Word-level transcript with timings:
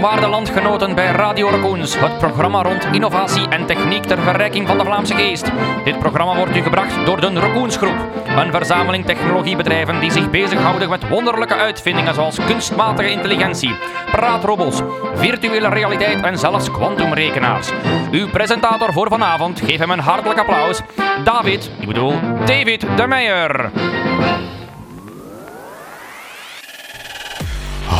Waarde 0.00 0.26
landgenoten 0.26 0.94
bij 0.94 1.10
Radio 1.10 1.48
Raccoons, 1.48 2.00
het 2.00 2.18
programma 2.18 2.62
rond 2.62 2.84
innovatie 2.92 3.48
en 3.48 3.66
techniek 3.66 4.04
ter 4.04 4.18
verrijking 4.18 4.66
van 4.66 4.78
de 4.78 4.84
Vlaamse 4.84 5.14
geest. 5.14 5.50
Dit 5.84 5.98
programma 5.98 6.36
wordt 6.36 6.56
u 6.56 6.62
gebracht 6.62 7.06
door 7.06 7.20
de 7.20 7.40
Raccoons 7.40 7.76
Groep, 7.76 7.96
een 8.36 8.52
verzameling 8.52 9.04
technologiebedrijven 9.04 10.00
die 10.00 10.10
zich 10.10 10.30
bezighouden 10.30 10.88
met 10.88 11.08
wonderlijke 11.08 11.54
uitvindingen 11.54 12.14
zoals 12.14 12.38
kunstmatige 12.46 13.10
intelligentie, 13.10 13.74
praatrobots, 14.10 14.80
virtuele 15.14 15.68
realiteit 15.68 16.22
en 16.22 16.38
zelfs 16.38 16.70
kwantumrekenaars. 16.70 17.70
Uw 18.10 18.28
presentator 18.28 18.92
voor 18.92 19.08
vanavond, 19.08 19.60
geef 19.60 19.78
hem 19.78 19.90
een 19.90 19.98
hartelijk 19.98 20.38
applaus, 20.38 20.80
David, 21.24 21.70
ik 21.80 21.86
bedoel 21.86 22.14
David 22.44 22.86
de 22.96 23.06
Meijer. 23.06 23.70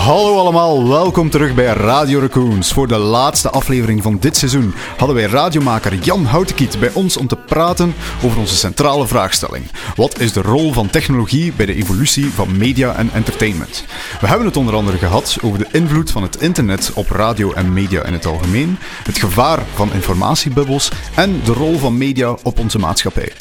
Hallo 0.02 0.36
allemaal, 0.38 0.88
welkom 0.88 1.30
terug 1.30 1.54
bij 1.54 1.66
Radio 1.66 2.20
Raccoons. 2.20 2.72
Voor 2.72 2.88
de 2.88 2.98
laatste 2.98 3.50
aflevering 3.50 4.02
van 4.02 4.18
dit 4.18 4.36
seizoen 4.36 4.74
hadden 4.96 5.16
wij 5.16 5.26
radiomaker 5.26 5.94
Jan 5.94 6.24
Houtekiet 6.24 6.80
bij 6.80 6.90
ons 6.92 7.16
om 7.16 7.26
te 7.26 7.36
praten 7.36 7.94
over 8.22 8.38
onze 8.38 8.54
centrale 8.54 9.06
vraagstelling. 9.06 9.64
Wat 9.96 10.20
is 10.20 10.32
de 10.32 10.42
rol 10.42 10.72
van 10.72 10.90
technologie 10.90 11.52
bij 11.52 11.66
de 11.66 11.74
evolutie 11.74 12.30
van 12.30 12.56
media 12.56 12.94
en 12.94 13.10
entertainment? 13.12 13.84
We 14.20 14.26
hebben 14.26 14.46
het 14.46 14.56
onder 14.56 14.74
andere 14.74 14.98
gehad 14.98 15.38
over 15.42 15.58
de 15.58 15.68
invloed 15.72 16.10
van 16.10 16.22
het 16.22 16.40
internet 16.40 16.90
op 16.94 17.10
radio 17.10 17.52
en 17.52 17.72
media 17.72 18.04
in 18.04 18.12
het 18.12 18.26
algemeen, 18.26 18.78
het 19.02 19.18
gevaar 19.18 19.62
van 19.74 19.92
informatiebubbels 19.92 20.90
en 21.14 21.40
de 21.44 21.52
rol 21.52 21.78
van 21.78 21.98
media 21.98 22.36
op 22.42 22.58
onze 22.58 22.78
maatschappij. 22.78 23.32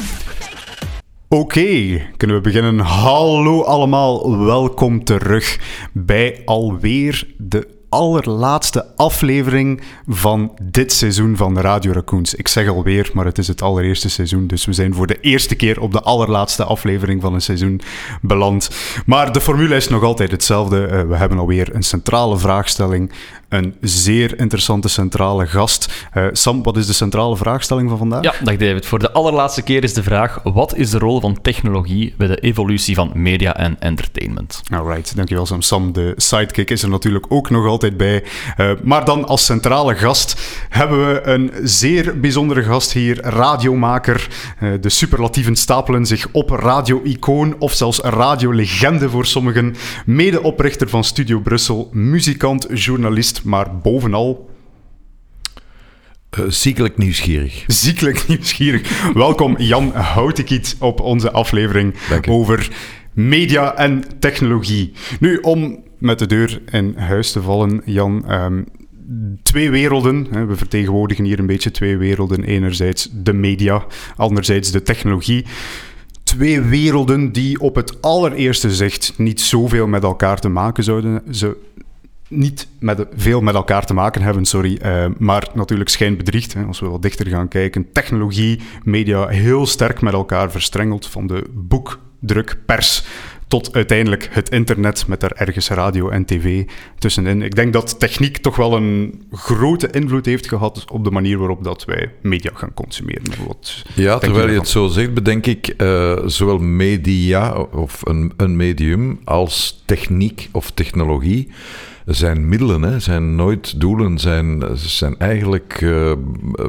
Oké, 1.34 2.02
kunnen 2.18 2.36
we 2.36 2.42
beginnen? 2.42 2.80
Hallo 2.80 3.64
allemaal, 3.64 4.46
welkom 4.46 5.04
terug 5.04 5.60
bij 5.94 6.42
alweer 6.46 7.28
de 7.38 7.68
allerlaatste 7.90 8.96
aflevering 8.96 9.82
van 10.08 10.58
dit 10.62 10.94
seizoen 10.94 11.36
van 11.36 11.60
Radio 11.60 11.92
Raccoons. 11.92 12.36
Ik 12.36 12.48
zeg 12.48 12.68
alweer, 12.68 13.10
maar 13.14 13.26
het 13.26 13.38
is 13.38 13.48
het 13.48 13.62
allereerste 13.62 14.10
seizoen, 14.10 14.48
dus 14.48 14.66
we 14.66 14.74
zijn 14.74 14.94
voor 14.94 15.08
de 15.08 15.20
eerste 15.20 15.56
keer 15.56 15.82
op 15.82 15.92
de 15.92 16.02
allerlaatste 16.02 16.64
aflevering 16.64 17.22
van 17.22 17.34
een 17.34 17.42
seizoen 17.42 17.82
beland. 18.22 18.70
Maar 19.06 19.32
de 19.32 19.42
formule 19.42 19.76
is 19.76 19.88
nog 19.88 20.04
altijd 20.04 20.32
hetzelfde. 20.32 20.88
Uh, 20.92 21.02
we 21.02 21.16
hebben 21.16 21.38
alweer 21.38 21.76
een 21.76 21.84
centrale 21.84 22.38
vraagstelling, 22.38 23.12
een 23.52 23.76
zeer 23.82 24.40
interessante 24.40 24.88
centrale 24.88 25.48
gast. 25.48 26.08
Uh, 26.14 26.28
Sam, 26.32 26.64
wat 26.64 26.78
is 26.78 26.88
de 26.88 26.94
centrale 26.94 27.38
vraagstelling 27.38 27.90
van 27.90 27.98
vandaag? 27.98 28.24
Ja, 28.24 28.34
dag 28.44 28.58
David. 28.58 28.86
Voor 28.86 29.00
de 29.00 29.12
allerlaatste 29.12 29.62
keer 29.62 29.84
is 29.84 29.94
de 29.94 30.04
vraag: 30.04 30.40
wat 30.44 30.76
is 30.76 30.90
de 30.90 30.98
rol 30.98 31.20
van 31.20 31.42
technologie 31.42 32.14
bij 32.18 32.28
de 32.28 32.38
evolutie 32.38 32.96
van 32.96 33.12
media 33.14 33.56
en 33.56 33.76
entertainment? 33.80 34.62
Alright, 34.74 35.16
dankjewel 35.16 35.46
Sam. 35.46 35.62
Sam, 35.62 35.94
de 35.94 36.14
sidekick, 36.16 36.70
is 36.70 36.84
er 36.84 36.90
natuurlijk 36.90 37.26
ook 37.30 37.50
nog 37.50 37.66
altijd 37.66 37.98
bij. 37.98 38.24
Uh, 38.58 38.72
maar 38.84 39.06
dan 39.06 39.26
als 39.26 39.46
centrale 39.46 39.96
gast 39.96 40.42
hebben 40.70 41.14
we 41.14 41.22
een 41.24 41.52
zeer 41.64 42.20
bijzondere 42.20 42.64
gast 42.64 42.94
hier, 42.94 43.22
radiomaker. 43.22 44.28
Uh, 44.60 44.74
de 44.82 44.90
superlatieven 44.90 45.56
stapelen 45.56 46.06
zich 46.06 46.28
op 46.32 46.50
radio-icoon 46.50 47.56
of 47.60 47.74
zelfs 47.74 48.00
radiolegende 48.00 49.10
voor 49.10 49.26
sommigen. 49.26 49.76
Medeoprichter 50.06 50.90
van 50.90 51.04
Studio 51.04 51.40
Brussel, 51.40 51.90
muzikant, 51.92 52.68
journalist 52.74 53.41
maar 53.44 53.78
bovenal 53.78 54.50
uh, 56.40 56.46
ziekelijk 56.48 56.98
nieuwsgierig. 56.98 57.64
Ziekelijk 57.84 58.28
nieuwsgierig. 58.28 59.12
Welkom 59.14 59.56
Jan 59.58 59.92
Houtekiet 59.94 60.76
op 60.80 61.00
onze 61.02 61.32
aflevering 61.32 61.94
over 62.30 62.70
media 63.14 63.76
en 63.76 64.04
technologie. 64.20 64.94
Nu, 65.20 65.38
om 65.38 65.84
met 65.98 66.20
de 66.20 66.26
deur 66.26 66.62
in 66.72 66.96
huis 66.98 67.32
te 67.32 67.42
vallen, 67.42 67.82
Jan. 67.86 68.32
Um, 68.32 68.66
twee 69.44 69.70
werelden. 69.70 70.28
Hè. 70.32 70.46
We 70.46 70.56
vertegenwoordigen 70.56 71.24
hier 71.24 71.40
een 71.40 71.46
beetje 71.46 71.72
twee 71.72 71.98
werelden. 71.98 72.44
Enerzijds 72.44 73.10
de 73.14 73.34
media, 73.34 73.86
anderzijds 74.16 74.72
de 74.72 74.82
technologie 74.82 75.46
twee 76.24 76.62
werelden 76.62 77.32
die 77.32 77.60
op 77.60 77.76
het 77.76 78.02
allereerste 78.02 78.76
zicht 78.76 79.14
niet 79.18 79.42
zoveel 79.42 79.88
met 79.88 80.04
elkaar 80.04 80.40
te 80.40 80.50
maken 80.50 80.84
zouden. 80.84 81.22
Ze 81.32 81.58
niet 82.32 82.68
met, 82.80 83.06
veel 83.16 83.42
met 83.42 83.56
elkaar 83.56 83.86
te 83.86 83.94
maken 83.94 84.22
hebben, 84.22 84.46
sorry. 84.46 84.80
Uh, 84.86 85.06
maar 85.18 85.48
natuurlijk 85.54 85.90
schijnbedriegt, 85.90 86.54
hè, 86.54 86.64
als 86.64 86.80
we 86.80 86.88
wat 86.88 87.02
dichter 87.02 87.28
gaan 87.28 87.48
kijken. 87.48 87.92
Technologie, 87.92 88.60
media, 88.84 89.28
heel 89.28 89.66
sterk 89.66 90.02
met 90.02 90.14
elkaar 90.14 90.52
verstrengeld. 90.52 91.08
Van 91.08 91.28
de 91.28 91.44
boekdruk, 91.54 92.58
pers, 92.66 93.04
tot 93.52 93.74
uiteindelijk 93.74 94.28
het 94.32 94.50
internet 94.50 95.08
met 95.08 95.20
daar 95.20 95.32
ergens 95.32 95.70
radio 95.70 96.10
en 96.10 96.26
tv 96.26 96.66
tussenin. 96.98 97.42
Ik 97.42 97.56
denk 97.56 97.74
dat 97.74 98.00
techniek 98.00 98.38
toch 98.38 98.56
wel 98.56 98.76
een 98.76 99.24
grote 99.32 99.90
invloed 99.90 100.26
heeft 100.26 100.48
gehad 100.48 100.86
op 100.92 101.04
de 101.04 101.12
manier 101.12 101.38
waarop 101.38 101.64
dat 101.64 101.86
wij 101.86 102.12
media 102.22 102.52
gaan 102.54 102.74
consumeren. 102.74 103.24
Wat 103.48 103.84
ja, 103.96 104.18
terwijl 104.18 104.50
je 104.50 104.58
het 104.58 104.68
zo 104.68 104.88
zegt, 104.88 105.14
bedenk 105.14 105.46
ik 105.46 105.74
uh, 105.78 106.20
zowel 106.26 106.58
media 106.58 107.54
of 107.62 108.00
een, 108.04 108.34
een 108.38 108.56
medium 108.56 109.20
als 109.24 109.84
techniek 109.86 110.50
of 110.52 110.72
technologie 110.72 111.52
zijn 112.14 112.50
middelen, 112.50 112.82
hè, 112.82 113.00
zijn 113.00 113.36
nooit 113.36 113.80
doelen, 113.80 114.20
zijn, 114.20 114.64
zijn 114.74 115.16
eigenlijk 115.18 115.82
uh, 115.82 116.12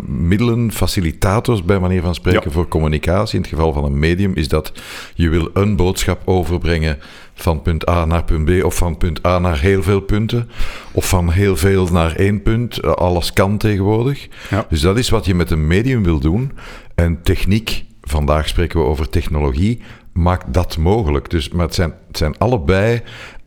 middelen, 0.06 0.72
facilitators 0.72 1.64
bij 1.64 1.78
manier 1.78 2.02
van 2.02 2.14
spreken 2.14 2.42
ja. 2.44 2.50
voor 2.50 2.68
communicatie. 2.68 3.36
In 3.36 3.40
het 3.40 3.50
geval 3.50 3.72
van 3.72 3.84
een 3.84 3.98
medium 3.98 4.34
is 4.34 4.48
dat 4.48 4.72
je 5.14 5.28
wil 5.28 5.50
een 5.54 5.76
boodschap 5.76 6.22
overbrengen 6.24 6.98
van 7.34 7.62
punt 7.62 7.88
A 7.88 8.04
naar 8.04 8.24
punt 8.24 8.44
B 8.44 8.64
of 8.64 8.74
van 8.74 8.96
punt 8.96 9.26
A 9.26 9.38
naar 9.38 9.60
heel 9.60 9.82
veel 9.82 10.00
punten 10.00 10.50
of 10.92 11.08
van 11.08 11.30
heel 11.30 11.56
veel 11.56 11.86
naar 11.86 12.16
één 12.16 12.42
punt. 12.42 12.82
Alles 12.82 13.32
kan 13.32 13.58
tegenwoordig. 13.58 14.28
Ja. 14.50 14.66
Dus 14.68 14.80
dat 14.80 14.98
is 14.98 15.08
wat 15.08 15.24
je 15.24 15.34
met 15.34 15.50
een 15.50 15.66
medium 15.66 16.02
wil 16.02 16.18
doen. 16.18 16.52
En 16.94 17.22
techniek, 17.22 17.84
vandaag 18.02 18.48
spreken 18.48 18.80
we 18.80 18.86
over 18.86 19.08
technologie, 19.08 19.80
maakt 20.12 20.54
dat 20.54 20.76
mogelijk. 20.78 21.30
Dus, 21.30 21.48
maar 21.48 21.66
het 21.66 21.74
zijn, 21.74 21.94
het 22.06 22.16
zijn 22.16 22.38
allebei 22.38 23.02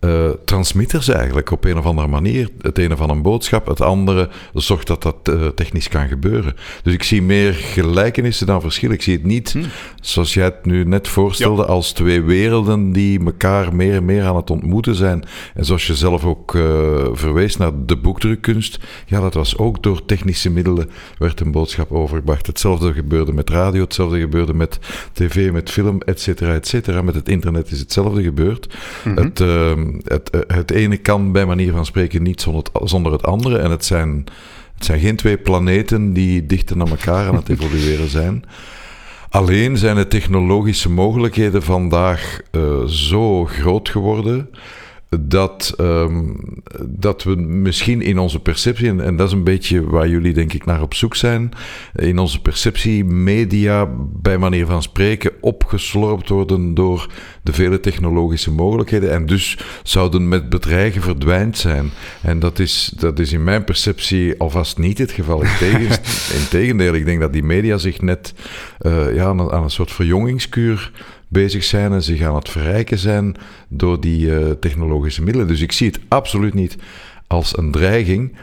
uh, 0.05 0.29
transmitters 0.45 1.07
eigenlijk 1.07 1.51
op 1.51 1.65
een 1.65 1.77
of 1.77 1.85
andere 1.85 2.07
manier. 2.07 2.49
Het 2.61 2.77
ene 2.77 2.97
van 2.97 3.09
een 3.09 3.21
boodschap, 3.21 3.67
het 3.67 3.81
andere 3.81 4.29
zorgt 4.53 4.87
dat 4.87 5.01
dat 5.01 5.15
uh, 5.29 5.47
technisch 5.47 5.87
kan 5.87 6.07
gebeuren. 6.07 6.55
Dus 6.83 6.93
ik 6.93 7.03
zie 7.03 7.21
meer 7.21 7.53
gelijkenissen 7.53 8.47
dan 8.47 8.61
verschillen. 8.61 8.95
Ik 8.95 9.01
zie 9.01 9.13
het 9.13 9.25
niet, 9.25 9.51
hm. 9.51 9.63
zoals 10.01 10.33
jij 10.33 10.43
het 10.43 10.65
nu 10.65 10.83
net 10.83 11.07
voorstelde, 11.07 11.61
ja. 11.61 11.67
als 11.67 11.91
twee 11.91 12.21
werelden 12.21 12.91
die 12.91 13.25
elkaar 13.25 13.75
meer 13.75 13.95
en 13.95 14.05
meer 14.05 14.23
aan 14.23 14.35
het 14.35 14.49
ontmoeten 14.49 14.95
zijn. 14.95 15.23
En 15.53 15.65
zoals 15.65 15.87
je 15.87 15.95
zelf 15.95 16.25
ook 16.25 16.53
uh, 16.53 16.63
verwees 17.11 17.57
naar 17.57 17.71
de 17.85 17.97
boekdrukkunst, 17.97 18.79
ja, 19.05 19.19
dat 19.19 19.33
was 19.33 19.57
ook 19.57 19.83
door 19.83 20.05
technische 20.05 20.49
middelen 20.49 20.89
werd 21.17 21.39
een 21.39 21.51
boodschap 21.51 21.91
overgebracht. 21.91 22.47
Hetzelfde 22.47 22.93
gebeurde 22.93 23.33
met 23.33 23.49
radio, 23.49 23.81
hetzelfde 23.81 24.19
gebeurde 24.19 24.53
met 24.53 24.79
tv, 25.13 25.51
met 25.51 25.71
film, 25.71 26.01
et 26.01 26.21
cetera, 26.21 26.53
et 26.53 26.67
cetera. 26.67 27.01
Met 27.01 27.15
het 27.15 27.29
internet 27.29 27.71
is 27.71 27.79
hetzelfde 27.79 28.23
gebeurd. 28.23 28.73
Mm 29.03 29.15
-hmm. 29.15 29.23
Het 29.23 29.39
het, 30.03 30.45
het 30.47 30.71
ene 30.71 30.97
kan 30.97 31.31
bij 31.31 31.45
manier 31.45 31.71
van 31.71 31.85
spreken 31.85 32.23
niet 32.23 32.41
zonder 32.41 32.63
het, 32.63 32.89
zonder 32.89 33.11
het 33.11 33.23
andere. 33.23 33.57
En 33.57 33.71
het 33.71 33.85
zijn, 33.85 34.25
het 34.75 34.85
zijn 34.85 34.99
geen 34.99 35.15
twee 35.15 35.37
planeten 35.37 36.13
die 36.13 36.45
dichter 36.45 36.77
naar 36.77 36.87
elkaar 36.89 37.27
aan 37.27 37.35
het 37.35 37.49
evolueren 37.59 38.09
zijn. 38.09 38.43
Alleen 39.29 39.77
zijn 39.77 39.95
de 39.95 40.07
technologische 40.07 40.89
mogelijkheden 40.89 41.63
vandaag 41.63 42.39
uh, 42.51 42.83
zo 42.83 43.45
groot 43.45 43.89
geworden 43.89 44.49
dat, 45.19 45.73
um, 45.79 46.37
dat 46.87 47.23
we 47.23 47.35
misschien 47.35 48.01
in 48.01 48.19
onze 48.19 48.39
perceptie, 48.39 48.87
en, 48.87 49.01
en, 49.01 49.15
dat 49.15 49.27
is 49.27 49.33
een 49.33 49.43
beetje 49.43 49.89
waar 49.89 50.07
jullie 50.07 50.33
denk 50.33 50.53
ik 50.53 50.65
naar 50.65 50.81
op 50.81 50.93
zoek 50.93 51.15
zijn, 51.15 51.51
in 51.95 52.17
onze 52.17 52.41
perceptie 52.41 53.05
media 53.05 53.89
bij 53.99 54.37
manier 54.37 54.65
van 54.65 54.81
spreken 54.81 55.31
opgeslorpt 55.41 56.29
worden 56.29 56.73
door 56.73 57.09
de 57.43 57.53
vele 57.53 57.79
technologische 57.79 58.51
mogelijkheden 58.51 59.11
en 59.11 59.25
dus 59.25 59.57
zouden 59.83 60.27
met 60.27 60.49
bedreigen 60.49 61.01
verdwijnd 61.01 61.57
zijn. 61.57 61.91
En 62.21 62.39
dat 62.39 62.59
is, 62.59 62.93
dat 62.97 63.19
is 63.19 63.31
in 63.31 63.43
mijn 63.43 63.63
perceptie 63.63 64.39
alvast 64.39 64.77
niet 64.77 64.97
het 64.97 65.11
geval. 65.11 65.43
Integendeel, 66.33 66.93
ik 66.99 67.05
denk 67.05 67.19
dat 67.19 67.33
die 67.33 67.43
media 67.43 67.77
zich 67.77 68.01
net 68.01 68.33
uh, 68.81 69.15
ja, 69.15 69.25
aan, 69.25 69.51
aan 69.51 69.63
een 69.63 69.69
soort 69.69 69.91
verjongingskuur 69.91 70.91
bezig 71.27 71.63
zijn 71.63 71.91
en 71.91 72.03
zich 72.03 72.21
aan 72.21 72.35
het 72.35 72.49
verrijken 72.49 72.97
zijn 72.97 73.35
door 73.67 74.01
die 74.01 74.25
uh, 74.25 74.49
technologische 74.51 75.23
middelen. 75.23 75.47
Dus 75.47 75.61
ik 75.61 75.71
zie 75.71 75.87
het 75.87 75.99
absoluut 76.07 76.53
niet 76.53 76.77
als 77.27 77.57
een 77.57 77.71
dreiging. 77.71 78.35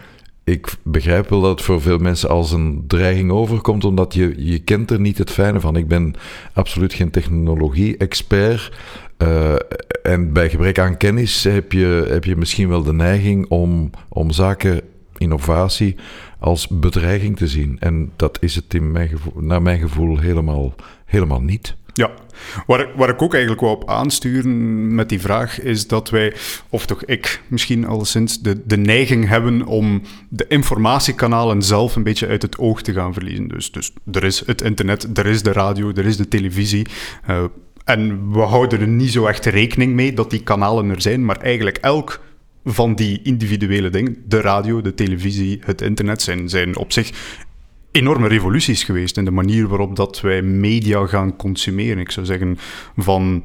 Ik 0.45 0.75
begrijp 0.83 1.29
wel 1.29 1.41
dat 1.41 1.51
het 1.51 1.63
voor 1.63 1.81
veel 1.81 1.99
mensen 1.99 2.29
als 2.29 2.53
een 2.53 2.85
dreiging 2.87 3.31
overkomt, 3.31 3.85
omdat 3.85 4.15
je, 4.15 4.35
je 4.37 4.59
kent 4.59 4.91
er 4.91 5.01
niet 5.01 5.19
het 5.19 5.31
fijne 5.31 5.61
van. 5.61 5.77
Ik 5.77 5.89
ben 5.89 6.15
absoluut 6.53 6.93
geen 6.93 7.11
technologie-expert. 7.11 8.73
Uh, 9.19 9.55
en 10.03 10.33
bij 10.33 10.51
gebrek 10.51 10.79
aan 10.79 10.97
kennis 10.97 11.45
heb 11.45 11.73
je, 11.73 12.07
heb 12.09 12.25
je 12.25 12.37
misschien 12.37 12.69
wel 12.69 12.83
de 12.83 12.93
neiging 12.93 13.47
om, 13.49 13.91
om 14.09 14.31
zaken, 14.31 14.81
innovatie, 15.17 15.97
als 16.39 16.69
bedreiging 16.69 17.37
te 17.37 17.49
zien. 17.49 17.77
En 17.81 18.13
dat 18.17 18.39
is 18.41 18.55
het 18.55 18.75
in 18.75 18.93
mijn 18.93 19.11
naar 19.35 19.63
mijn 19.63 19.81
gevoel 19.81 20.19
helemaal, 20.19 20.75
helemaal 21.05 21.43
niet. 21.43 21.77
Ja, 21.95 22.11
waar, 22.67 22.89
waar 22.97 23.09
ik 23.09 23.23
ook 23.23 23.33
eigenlijk 23.33 23.63
wou 23.63 23.75
op 23.75 23.89
aansturen 23.89 24.95
met 24.95 25.09
die 25.09 25.21
vraag 25.21 25.61
is 25.61 25.87
dat 25.87 26.11
wij, 26.11 26.35
of 26.69 26.87
toch 26.87 27.05
ik 27.05 27.43
misschien 27.49 27.87
alleszins, 27.87 28.41
de, 28.41 28.67
de 28.67 28.77
neiging 28.77 29.29
hebben 29.29 29.67
om 29.67 30.03
de 30.29 30.45
informatiekanalen 30.49 31.63
zelf 31.63 31.97
een 31.97 32.03
beetje 32.03 32.27
uit 32.27 32.43
het 32.43 32.59
oog 32.59 32.83
te 32.83 32.93
gaan 32.93 33.13
verliezen. 33.13 33.49
Dus, 33.49 33.71
dus 33.73 33.93
er 34.13 34.25
is 34.25 34.47
het 34.47 34.63
internet, 34.63 35.19
er 35.19 35.27
is 35.27 35.43
de 35.43 35.53
radio, 35.53 35.93
er 35.95 36.07
is 36.07 36.17
de 36.17 36.29
televisie. 36.29 36.87
Uh, 37.31 37.45
en 37.85 38.33
we 38.33 38.41
houden 38.41 38.81
er 38.81 38.89
niet 38.89 39.13
zo 39.13 39.27
echt 39.27 39.47
rekening 39.47 39.95
mee 39.95 40.13
dat 40.13 40.31
die 40.31 40.43
kanalen 40.43 40.91
er 40.91 41.01
zijn, 41.01 41.25
maar 41.25 41.41
eigenlijk 41.41 41.77
elk 41.77 42.21
van 42.65 42.95
die 42.95 43.21
individuele 43.23 43.91
dingen, 43.91 44.17
de 44.27 44.41
radio, 44.41 44.81
de 44.81 44.95
televisie, 44.95 45.61
het 45.65 45.81
internet, 45.81 46.23
zijn, 46.23 46.49
zijn 46.49 46.77
op 46.77 46.93
zich 46.93 47.11
enorme 47.93 48.29
revoluties 48.29 48.85
geweest 48.85 49.17
in 49.17 49.25
de 49.25 49.31
manier 49.31 49.69
waarop 49.69 49.97
dat 49.97 50.21
wij 50.21 50.43
media 50.43 51.07
gaan 51.07 51.37
consumeren. 51.37 51.99
Ik 51.99 52.11
zou 52.11 52.27
zeggen 52.27 52.59
van 52.97 53.45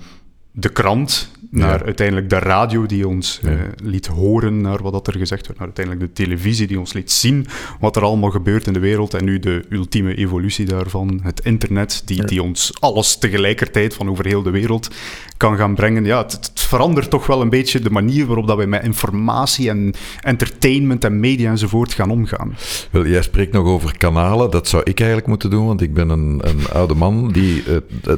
de 0.60 0.70
krant 0.70 1.32
naar 1.50 1.84
uiteindelijk 1.86 2.30
de 2.30 2.40
radio 2.40 2.86
die 2.86 3.08
ons 3.08 3.40
eh, 3.44 3.52
liet 3.84 4.08
horen 4.08 4.62
naar 4.62 4.82
wat 4.82 4.92
dat 4.92 5.08
er 5.08 5.18
gezegd 5.18 5.48
werd, 5.48 5.60
naar 5.60 5.68
uiteindelijk 5.68 6.06
de 6.06 6.24
televisie 6.24 6.68
die 6.68 6.80
ons 6.80 6.94
liet 6.94 7.12
zien 7.12 7.48
wat 7.80 7.96
er 7.96 8.02
allemaal 8.02 8.30
gebeurt 8.30 8.68
in 8.68 8.74
de 8.74 8.80
wereld 8.80 9.14
en 9.14 9.26
nu 9.26 9.40
de 9.40 9.66
ultieme 9.70 10.16
evolutie 10.16 10.66
daarvan, 10.66 11.20
het 11.24 11.40
internet 11.40 12.02
die, 12.06 12.26
die 12.26 12.44
ons 12.44 12.72
alles 12.80 13.18
tegelijkertijd 13.18 13.94
van 13.94 14.10
over 14.10 14.26
heel 14.26 14.42
de 14.42 14.50
wereld 14.50 14.90
kan 15.38 15.58
gaan 15.58 15.76
brengen. 15.76 16.06
Ja, 16.06 16.18
het, 16.18 16.52
verandert 16.54 17.10
toch 17.10 17.28
wel 17.28 17.42
een 17.42 17.50
beetje 17.50 17.80
de 17.80 17.90
manier 17.90 18.26
waarop 18.26 18.48
dat 18.48 18.58
wij 18.58 18.68
met 18.68 18.84
informatie 18.84 19.70
en 19.70 19.94
entertainment 20.22 21.04
en 21.04 21.20
media 21.20 21.50
enzovoort 21.50 21.94
gaan 21.94 22.10
omgaan. 22.10 22.56
Wel, 22.92 23.06
jij 23.06 23.22
spreekt 23.22 23.54
nog 23.54 23.66
over 23.66 23.98
kanalen. 23.98 24.52
Dat 24.52 24.68
zou 24.68 24.84
ik 24.86 24.98
eigenlijk 25.00 25.30
moeten 25.30 25.50
doen, 25.50 25.66
want 25.66 25.82
ik 25.82 25.94
ben 25.94 26.10
een, 26.10 26.42
een 26.44 26.70
oude 26.74 26.94
man 26.94 27.32
die 27.32 27.64
uh, 27.68 27.78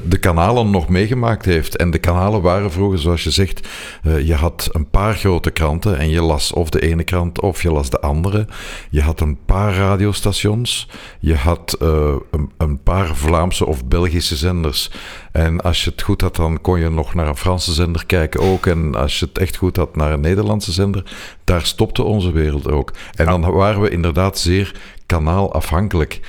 de 0.09 0.17
kanalen 0.19 0.69
nog 0.69 0.89
meegemaakt 0.89 1.45
heeft. 1.45 1.75
En 1.75 1.91
de 1.91 1.99
kanalen 1.99 2.28
waren 2.37 2.71
vroeger, 2.71 2.99
zoals 2.99 3.23
je 3.23 3.31
zegt, 3.31 3.67
uh, 4.03 4.27
je 4.27 4.33
had 4.33 4.69
een 4.71 4.89
paar 4.89 5.15
grote 5.15 5.51
kranten 5.51 5.97
en 5.97 6.09
je 6.09 6.21
las 6.21 6.53
of 6.53 6.69
de 6.69 6.81
ene 6.81 7.03
krant 7.03 7.41
of 7.41 7.61
je 7.61 7.71
las 7.71 7.89
de 7.89 7.99
andere. 7.99 8.47
Je 8.89 9.01
had 9.01 9.19
een 9.19 9.37
paar 9.45 9.75
radiostations. 9.75 10.87
Je 11.19 11.35
had 11.35 11.77
uh, 11.81 12.15
een, 12.31 12.51
een 12.57 12.83
paar 12.83 13.15
Vlaamse 13.15 13.65
of 13.65 13.85
Belgische 13.85 14.35
zenders. 14.35 14.91
En 15.31 15.61
als 15.61 15.83
je 15.83 15.89
het 15.89 16.01
goed 16.01 16.21
had, 16.21 16.35
dan 16.35 16.61
kon 16.61 16.79
je 16.79 16.89
nog 16.89 17.13
naar 17.13 17.27
een 17.27 17.37
Franse 17.37 17.73
zender 17.73 18.05
kijken 18.05 18.39
ook. 18.39 18.65
En 18.65 18.95
als 18.95 19.19
je 19.19 19.25
het 19.25 19.37
echt 19.37 19.55
goed 19.55 19.75
had, 19.75 19.95
naar 19.95 20.11
een 20.11 20.21
Nederlandse 20.21 20.71
zender. 20.71 21.03
Daar 21.43 21.65
stopte 21.65 22.03
onze 22.03 22.31
wereld 22.31 22.71
ook. 22.71 22.93
En 23.15 23.25
dan 23.25 23.51
waren 23.51 23.81
we 23.81 23.89
inderdaad 23.89 24.37
zeer 24.37 24.75
kanaalafhankelijk. 25.05 26.19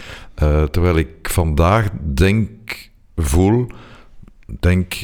Uh, 0.43 0.63
terwijl 0.63 0.97
ik 0.97 1.09
vandaag 1.23 1.89
denk, 2.15 2.49
voel 3.17 3.67
denk, 4.61 4.95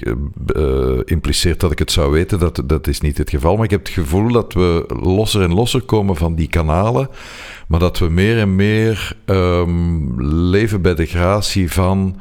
uh, 0.57 0.99
impliceert 1.05 1.61
dat 1.61 1.73
ik 1.73 1.79
het 1.79 1.93
zou 1.93 2.13
weten. 2.13 2.39
Dat, 2.39 2.63
dat 2.65 2.87
is 2.87 3.01
niet 3.01 3.19
het 3.19 3.31
geval. 3.31 3.55
Maar 3.55 3.65
ik 3.65 3.71
heb 3.71 3.85
het 3.85 3.95
gevoel 3.95 4.33
dat 4.33 4.53
we 4.53 4.85
losser 5.03 5.43
en 5.43 5.55
losser 5.55 5.83
komen 5.83 6.17
van 6.17 6.35
die 6.35 6.49
kanalen. 6.49 7.09
Maar 7.69 7.81
dat 7.81 7.99
we 7.99 8.09
meer 8.09 8.39
en 8.39 8.57
meer 8.57 9.17
um, 9.27 10.15
leven 10.51 10.83
bij 10.83 10.95
de 10.95 11.07
gratie 11.07 11.73
van 11.73 12.17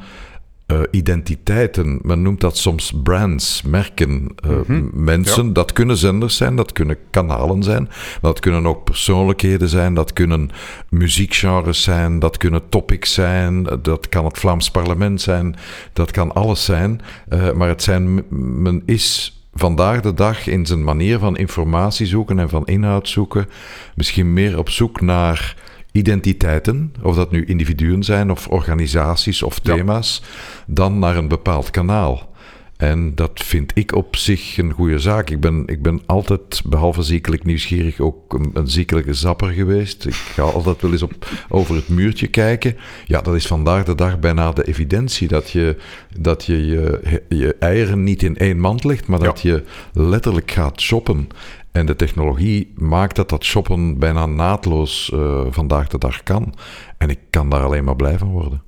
uh, 0.66 0.80
identiteiten. 0.90 1.98
Men 2.02 2.22
noemt 2.22 2.40
dat 2.40 2.56
soms 2.56 2.92
brands, 3.02 3.62
merken. 3.62 4.34
Uh, 4.46 4.50
mm 4.50 4.62
-hmm. 4.66 4.90
Mensen, 4.92 5.46
ja. 5.46 5.52
dat 5.52 5.72
kunnen 5.72 5.96
zenders 5.96 6.36
zijn, 6.36 6.56
dat 6.56 6.72
kunnen 6.72 6.98
kanalen 7.10 7.62
zijn, 7.62 7.88
dat 8.20 8.40
kunnen 8.40 8.66
ook 8.66 8.84
persoonlijkheden 8.84 9.68
zijn, 9.68 9.94
dat 9.94 10.12
kunnen 10.12 10.50
muziekgenres 10.88 11.82
zijn, 11.82 12.18
dat 12.18 12.36
kunnen 12.36 12.68
topics 12.68 13.12
zijn, 13.12 13.66
dat 13.82 14.08
kan 14.08 14.24
het 14.24 14.38
Vlaams 14.38 14.70
parlement 14.70 15.20
zijn, 15.20 15.56
dat 15.92 16.10
kan 16.10 16.32
alles 16.32 16.64
zijn. 16.64 17.00
Uh, 17.28 17.52
maar 17.52 17.68
het 17.68 17.82
zijn, 17.82 18.24
men 18.60 18.82
is 18.84 19.40
vandaag 19.54 20.00
de 20.00 20.14
dag 20.14 20.46
in 20.46 20.66
zijn 20.66 20.84
manier 20.84 21.18
van 21.18 21.36
informatie 21.36 22.06
zoeken 22.06 22.38
en 22.38 22.48
van 22.48 22.66
inhoud 22.66 23.08
zoeken 23.08 23.48
misschien 23.94 24.32
meer 24.32 24.58
op 24.58 24.70
zoek 24.70 25.00
naar 25.00 25.56
identiteiten, 25.96 26.94
of 27.02 27.16
dat 27.16 27.30
nu 27.30 27.44
individuen 27.44 28.02
zijn 28.02 28.30
of 28.30 28.48
organisaties 28.48 29.42
of 29.42 29.58
thema's, 29.58 30.22
ja. 30.22 30.62
dan 30.66 30.98
naar 30.98 31.16
een 31.16 31.28
bepaald 31.28 31.70
kanaal. 31.70 32.34
En 32.76 33.14
dat 33.14 33.30
vind 33.44 33.72
ik 33.74 33.94
op 33.94 34.16
zich 34.16 34.58
een 34.58 34.72
goede 34.72 34.98
zaak. 34.98 35.30
Ik 35.30 35.40
ben, 35.40 35.62
ik 35.66 35.82
ben 35.82 36.00
altijd, 36.06 36.62
behalve 36.64 37.02
ziekelijk 37.02 37.44
nieuwsgierig, 37.44 38.00
ook 38.00 38.34
een, 38.34 38.50
een 38.54 38.68
ziekelijke 38.68 39.14
zapper 39.14 39.48
geweest. 39.48 40.06
Ik 40.06 40.14
ga 40.14 40.42
altijd 40.42 40.82
wel 40.82 40.92
eens 40.92 41.02
op, 41.02 41.28
over 41.48 41.74
het 41.74 41.88
muurtje 41.88 42.26
kijken. 42.26 42.76
Ja, 43.06 43.20
dat 43.20 43.34
is 43.34 43.46
vandaag 43.46 43.84
de 43.84 43.94
dag 43.94 44.18
bijna 44.18 44.52
de 44.52 44.64
evidentie 44.64 45.28
dat 45.28 45.50
je 45.50 45.76
dat 46.18 46.44
je, 46.44 46.66
je, 46.66 47.22
je 47.28 47.56
eieren 47.58 48.04
niet 48.04 48.22
in 48.22 48.36
één 48.36 48.58
mand 48.58 48.84
legt, 48.84 49.06
maar 49.06 49.18
dat 49.18 49.40
ja. 49.40 49.50
je 49.50 49.62
letterlijk 49.92 50.50
gaat 50.50 50.80
shoppen. 50.80 51.28
En 51.76 51.86
de 51.86 51.96
technologie 51.96 52.72
maakt 52.74 53.16
dat 53.16 53.28
dat 53.28 53.44
shoppen 53.44 53.98
bijna 53.98 54.26
naadloos 54.26 55.10
uh, 55.14 55.46
vandaag 55.50 55.88
de 55.88 55.98
dag 55.98 56.22
kan. 56.22 56.54
En 56.98 57.10
ik 57.10 57.18
kan 57.30 57.50
daar 57.50 57.62
alleen 57.62 57.84
maar 57.84 57.96
blij 57.96 58.18
van 58.18 58.28
worden. 58.28 58.62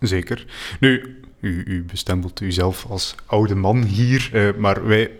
Zeker. 0.00 0.46
Nu, 0.80 1.20
u, 1.40 1.62
u 1.66 1.84
bestempelt 1.84 2.40
uzelf 2.40 2.86
als 2.88 3.14
oude 3.26 3.54
man 3.54 3.82
hier, 3.82 4.30
uh, 4.32 4.48
maar 4.58 4.86
wij, 4.86 5.10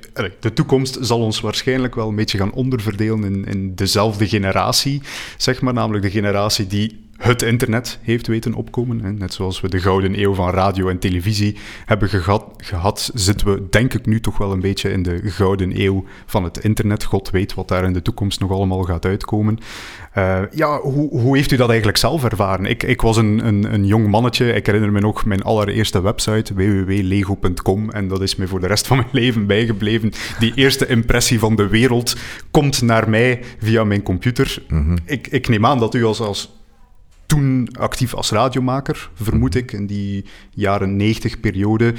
de 0.41 0.53
toekomst 0.53 0.99
zal 1.01 1.21
ons 1.21 1.41
waarschijnlijk 1.41 1.95
wel 1.95 2.09
een 2.09 2.15
beetje 2.15 2.39
gaan 2.39 2.53
onderverdelen 2.53 3.25
in, 3.25 3.45
in 3.45 3.75
dezelfde 3.75 4.29
generatie, 4.29 5.03
zeg 5.37 5.61
maar, 5.61 5.75
namelijk 5.75 6.05
de 6.05 6.11
generatie 6.11 6.67
die 6.67 7.10
het 7.21 7.43
internet 7.43 7.99
heeft 8.03 8.27
weten 8.27 8.55
opkomen. 8.55 9.01
Hè. 9.01 9.13
Net 9.13 9.33
zoals 9.33 9.61
we 9.61 9.69
de 9.69 9.81
gouden 9.81 10.21
eeuw 10.21 10.35
van 10.35 10.51
radio 10.51 10.89
en 10.89 10.99
televisie 10.99 11.57
hebben 11.85 12.09
gehad, 12.09 12.45
gehad, 12.57 13.11
zitten 13.15 13.47
we 13.47 13.67
denk 13.71 13.95
ik 13.95 14.07
nu 14.07 14.21
toch 14.21 14.39
wel 14.39 14.53
een 14.53 14.61
beetje 14.61 14.91
in 14.91 15.03
de 15.03 15.21
gouden 15.25 15.81
eeuw 15.81 16.05
van 16.27 16.45
het 16.45 16.65
internet. 16.65 17.05
God 17.05 17.31
weet 17.31 17.55
wat 17.55 17.69
daar 17.69 17.85
in 17.85 17.93
de 17.93 18.03
toekomst 18.03 18.41
nog 18.41 18.51
allemaal 18.51 18.83
gaat 18.83 19.05
uitkomen. 19.05 19.59
Uh, 20.19 20.41
ja, 20.51 20.81
hoe, 20.81 21.21
hoe 21.21 21.37
heeft 21.37 21.53
u 21.53 21.57
dat 21.57 21.69
eigenlijk 21.69 21.99
zelf 21.99 22.25
ervaren? 22.25 22.67
Ik, 22.67 22.83
ik 22.83 23.01
was 23.01 23.17
een, 23.17 23.47
een, 23.47 23.75
een 23.75 23.87
jong 23.87 24.09
mannetje. 24.09 24.53
Ik 24.53 24.67
herinner 24.67 24.93
me 24.93 25.01
nog 25.01 25.25
mijn 25.25 25.43
allereerste 25.43 26.03
website, 26.03 26.55
www.lego.com. 26.55 27.91
En 27.91 28.09
dat 28.09 28.23
is 28.23 28.37
me 28.37 28.47
voor 28.47 28.61
de 28.61 28.67
rest 28.67 28.87
van 28.87 28.97
mijn 28.97 29.09
leven 29.13 29.47
bijgebleven. 29.47 30.13
Die 30.39 30.53
eerste 30.55 30.87
impressie 30.87 31.39
van 31.39 31.57
de 31.57 31.69
wereld 31.69 32.17
komt 32.51 32.83
naar 32.83 33.11
mij 33.11 33.43
via 33.59 33.85
mijn 33.85 34.03
computer. 34.03 34.63
Mm 34.69 34.85
-hmm. 34.85 34.99
ik, 35.05 35.27
ik 35.27 35.49
neem 35.49 35.67
aan 35.67 35.79
dat 35.79 35.95
u 35.95 36.05
als, 36.05 36.21
als 36.21 36.60
toen 37.31 37.69
actief 37.79 38.15
als 38.15 38.31
radiomaker, 38.31 39.11
vermoed 39.15 39.55
ik, 39.55 39.73
in 39.73 39.87
die 39.87 40.25
jaren 40.51 40.97
90 40.97 41.41
periode, 41.41 41.95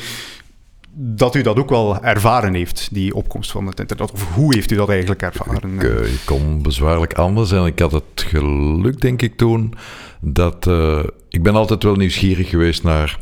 dat 0.93 1.35
u 1.35 1.41
dat 1.41 1.57
ook 1.57 1.69
wel 1.69 2.03
ervaren 2.03 2.53
heeft, 2.53 2.89
die 2.91 3.15
opkomst 3.15 3.51
van 3.51 3.67
het 3.67 3.79
internet. 3.79 4.11
Of 4.11 4.33
hoe 4.33 4.53
heeft 4.53 4.71
u 4.71 4.75
dat 4.75 4.89
eigenlijk 4.89 5.21
ervaren? 5.21 5.73
Ik, 5.73 5.83
uh, 5.83 6.13
ik 6.13 6.21
kon 6.25 6.61
bezwaarlijk 6.61 7.13
anders 7.13 7.51
en 7.51 7.65
ik 7.65 7.79
had 7.79 7.91
het 7.91 8.03
geluk, 8.15 9.01
denk 9.01 9.21
ik, 9.21 9.37
toen, 9.37 9.73
dat... 10.19 10.65
Uh, 10.67 11.03
ik 11.29 11.43
ben 11.43 11.55
altijd 11.55 11.83
wel 11.83 11.95
nieuwsgierig 11.95 12.49
geweest 12.49 12.83
naar 12.83 13.19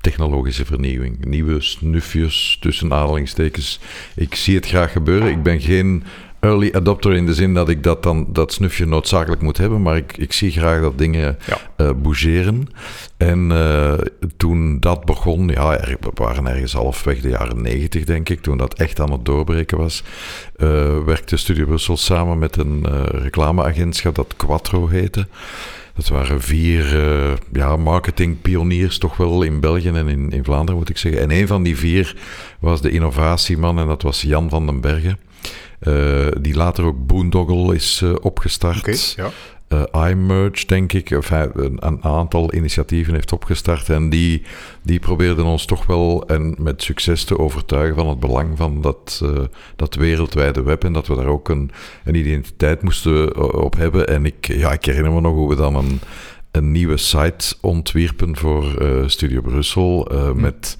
technologische 0.00 0.64
vernieuwing. 0.64 1.24
Nieuwe 1.24 1.60
snufjes, 1.60 2.58
tussen 2.60 2.92
aanhalingstekens. 2.92 3.80
Ik 4.14 4.34
zie 4.34 4.54
het 4.56 4.66
graag 4.66 4.92
gebeuren. 4.92 5.30
Ik 5.30 5.42
ben 5.42 5.60
geen 5.60 6.04
early 6.40 6.70
adopter 6.72 7.12
in 7.14 7.26
de 7.26 7.34
zin 7.34 7.54
dat 7.54 7.68
ik 7.68 7.82
dat 7.82 8.02
dan 8.02 8.26
dat 8.32 8.52
snufje 8.52 8.86
noodzakelijk 8.86 9.42
moet 9.42 9.56
hebben, 9.56 9.82
maar 9.82 9.96
ik, 9.96 10.16
ik 10.16 10.32
zie 10.32 10.50
graag 10.50 10.80
dat 10.80 10.98
dingen 10.98 11.38
ja. 11.46 11.58
uh, 11.76 11.90
bougeren. 12.02 12.68
En 13.16 13.50
uh, 13.50 13.92
toen 14.36 14.80
dat 14.80 15.04
begon, 15.04 15.48
ja, 15.48 15.78
er, 15.78 15.96
we 16.00 16.10
waren 16.14 16.46
ergens 16.46 16.72
halfweg 16.72 17.20
de 17.20 17.28
jaren 17.28 17.62
negentig, 17.62 18.04
denk 18.04 18.28
ik, 18.28 18.40
toen 18.40 18.56
dat 18.56 18.74
echt 18.74 19.00
aan 19.00 19.12
het 19.12 19.24
doorbreken 19.24 19.78
was, 19.78 20.02
uh, 20.56 21.04
werkte 21.04 21.36
Studio 21.36 21.66
Brussel 21.66 21.96
samen 21.96 22.38
met 22.38 22.56
een 22.56 22.86
reclameagentschap 23.04 24.14
dat 24.14 24.34
Quattro 24.36 24.88
heette. 24.88 25.26
Dat 25.94 26.08
waren 26.08 26.40
vier 26.40 26.96
uh, 26.96 27.32
ja, 27.52 27.76
marketingpioniers 27.76 28.98
toch 28.98 29.16
wel 29.16 29.42
in 29.42 29.60
België 29.60 29.88
en 29.88 30.08
in, 30.08 30.30
in 30.30 30.44
Vlaanderen, 30.44 30.78
moet 30.78 30.88
ik 30.88 30.98
zeggen. 30.98 31.22
En 31.22 31.30
een 31.30 31.46
van 31.46 31.62
die 31.62 31.76
vier 31.76 32.16
was 32.60 32.80
de 32.80 32.90
innovatieman 32.90 33.78
en 33.78 33.86
dat 33.86 34.02
was 34.02 34.22
Jan 34.22 34.48
van 34.48 34.66
den 34.66 34.80
Bergen. 34.80 35.18
Uh, 35.80 36.26
die 36.40 36.54
later 36.54 36.84
ook 36.84 37.06
Boondoggle 37.06 37.74
is 37.74 38.00
uh, 38.04 38.14
opgestart. 38.20 38.78
Okay, 38.78 38.98
ja. 39.16 39.30
Uh, 39.68 40.10
iMerge, 40.10 40.66
denk 40.66 40.92
ik, 40.92 41.10
of 41.10 41.28
hij 41.28 41.50
een, 41.54 41.76
een, 41.86 42.04
aantal 42.04 42.54
initiatieven 42.54 43.14
heeft 43.14 43.32
opgestart. 43.32 43.88
En 43.88 44.10
die, 44.10 44.42
die 44.82 44.98
probeerden 44.98 45.44
ons 45.44 45.64
toch 45.64 45.86
wel 45.86 46.26
en 46.26 46.54
met 46.58 46.82
succes 46.82 47.24
te 47.24 47.38
overtuigen 47.38 47.94
van 47.94 48.08
het 48.08 48.20
belang 48.20 48.56
van 48.56 48.80
dat, 48.80 49.24
dat 49.76 49.94
wereldwijde 49.94 50.62
web. 50.62 50.84
En 50.84 50.92
dat 50.92 51.06
we 51.06 51.14
daar 51.14 51.26
ook 51.26 51.48
een, 51.48 51.70
een 52.04 52.14
identiteit 52.14 52.82
moesten 52.82 53.54
op 53.62 53.76
hebben. 53.76 54.08
En 54.08 54.26
ik, 54.26 54.46
ja, 54.46 54.72
ik 54.72 54.84
herinner 54.84 55.12
me 55.12 55.20
nog 55.20 55.34
hoe 55.34 55.48
we 55.48 55.56
dan 55.56 55.74
een, 55.74 56.00
een 56.50 56.72
nieuwe 56.72 56.96
site 56.96 57.54
ontwierpen 57.60 58.36
voor 58.36 58.82
uh, 58.82 59.08
Studio 59.08 59.40
Brussel. 59.40 60.08
Hm. 60.12 60.40
Met 60.40 60.76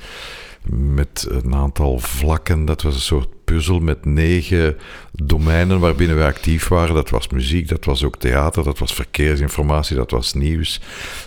met 0.69 1.27
een 1.29 1.55
aantal 1.55 1.99
vlakken. 1.99 2.65
Dat 2.65 2.83
was 2.83 2.95
een 2.95 3.01
soort 3.01 3.29
puzzel 3.53 3.79
met 3.79 4.05
negen 4.05 4.77
domeinen 5.13 5.81
waarbinnen 5.81 6.17
we 6.17 6.25
actief 6.25 6.69
waren. 6.69 6.95
Dat 6.95 7.11
was 7.11 7.29
muziek, 7.29 7.69
dat 7.69 7.85
was 7.85 8.05
ook 8.05 8.17
theater, 8.17 8.65
dat 8.65 8.79
was 8.79 8.95
verkeersinformatie, 8.95 9.97
dat 9.97 10.11
was 10.11 10.35
nieuws. 10.35 10.81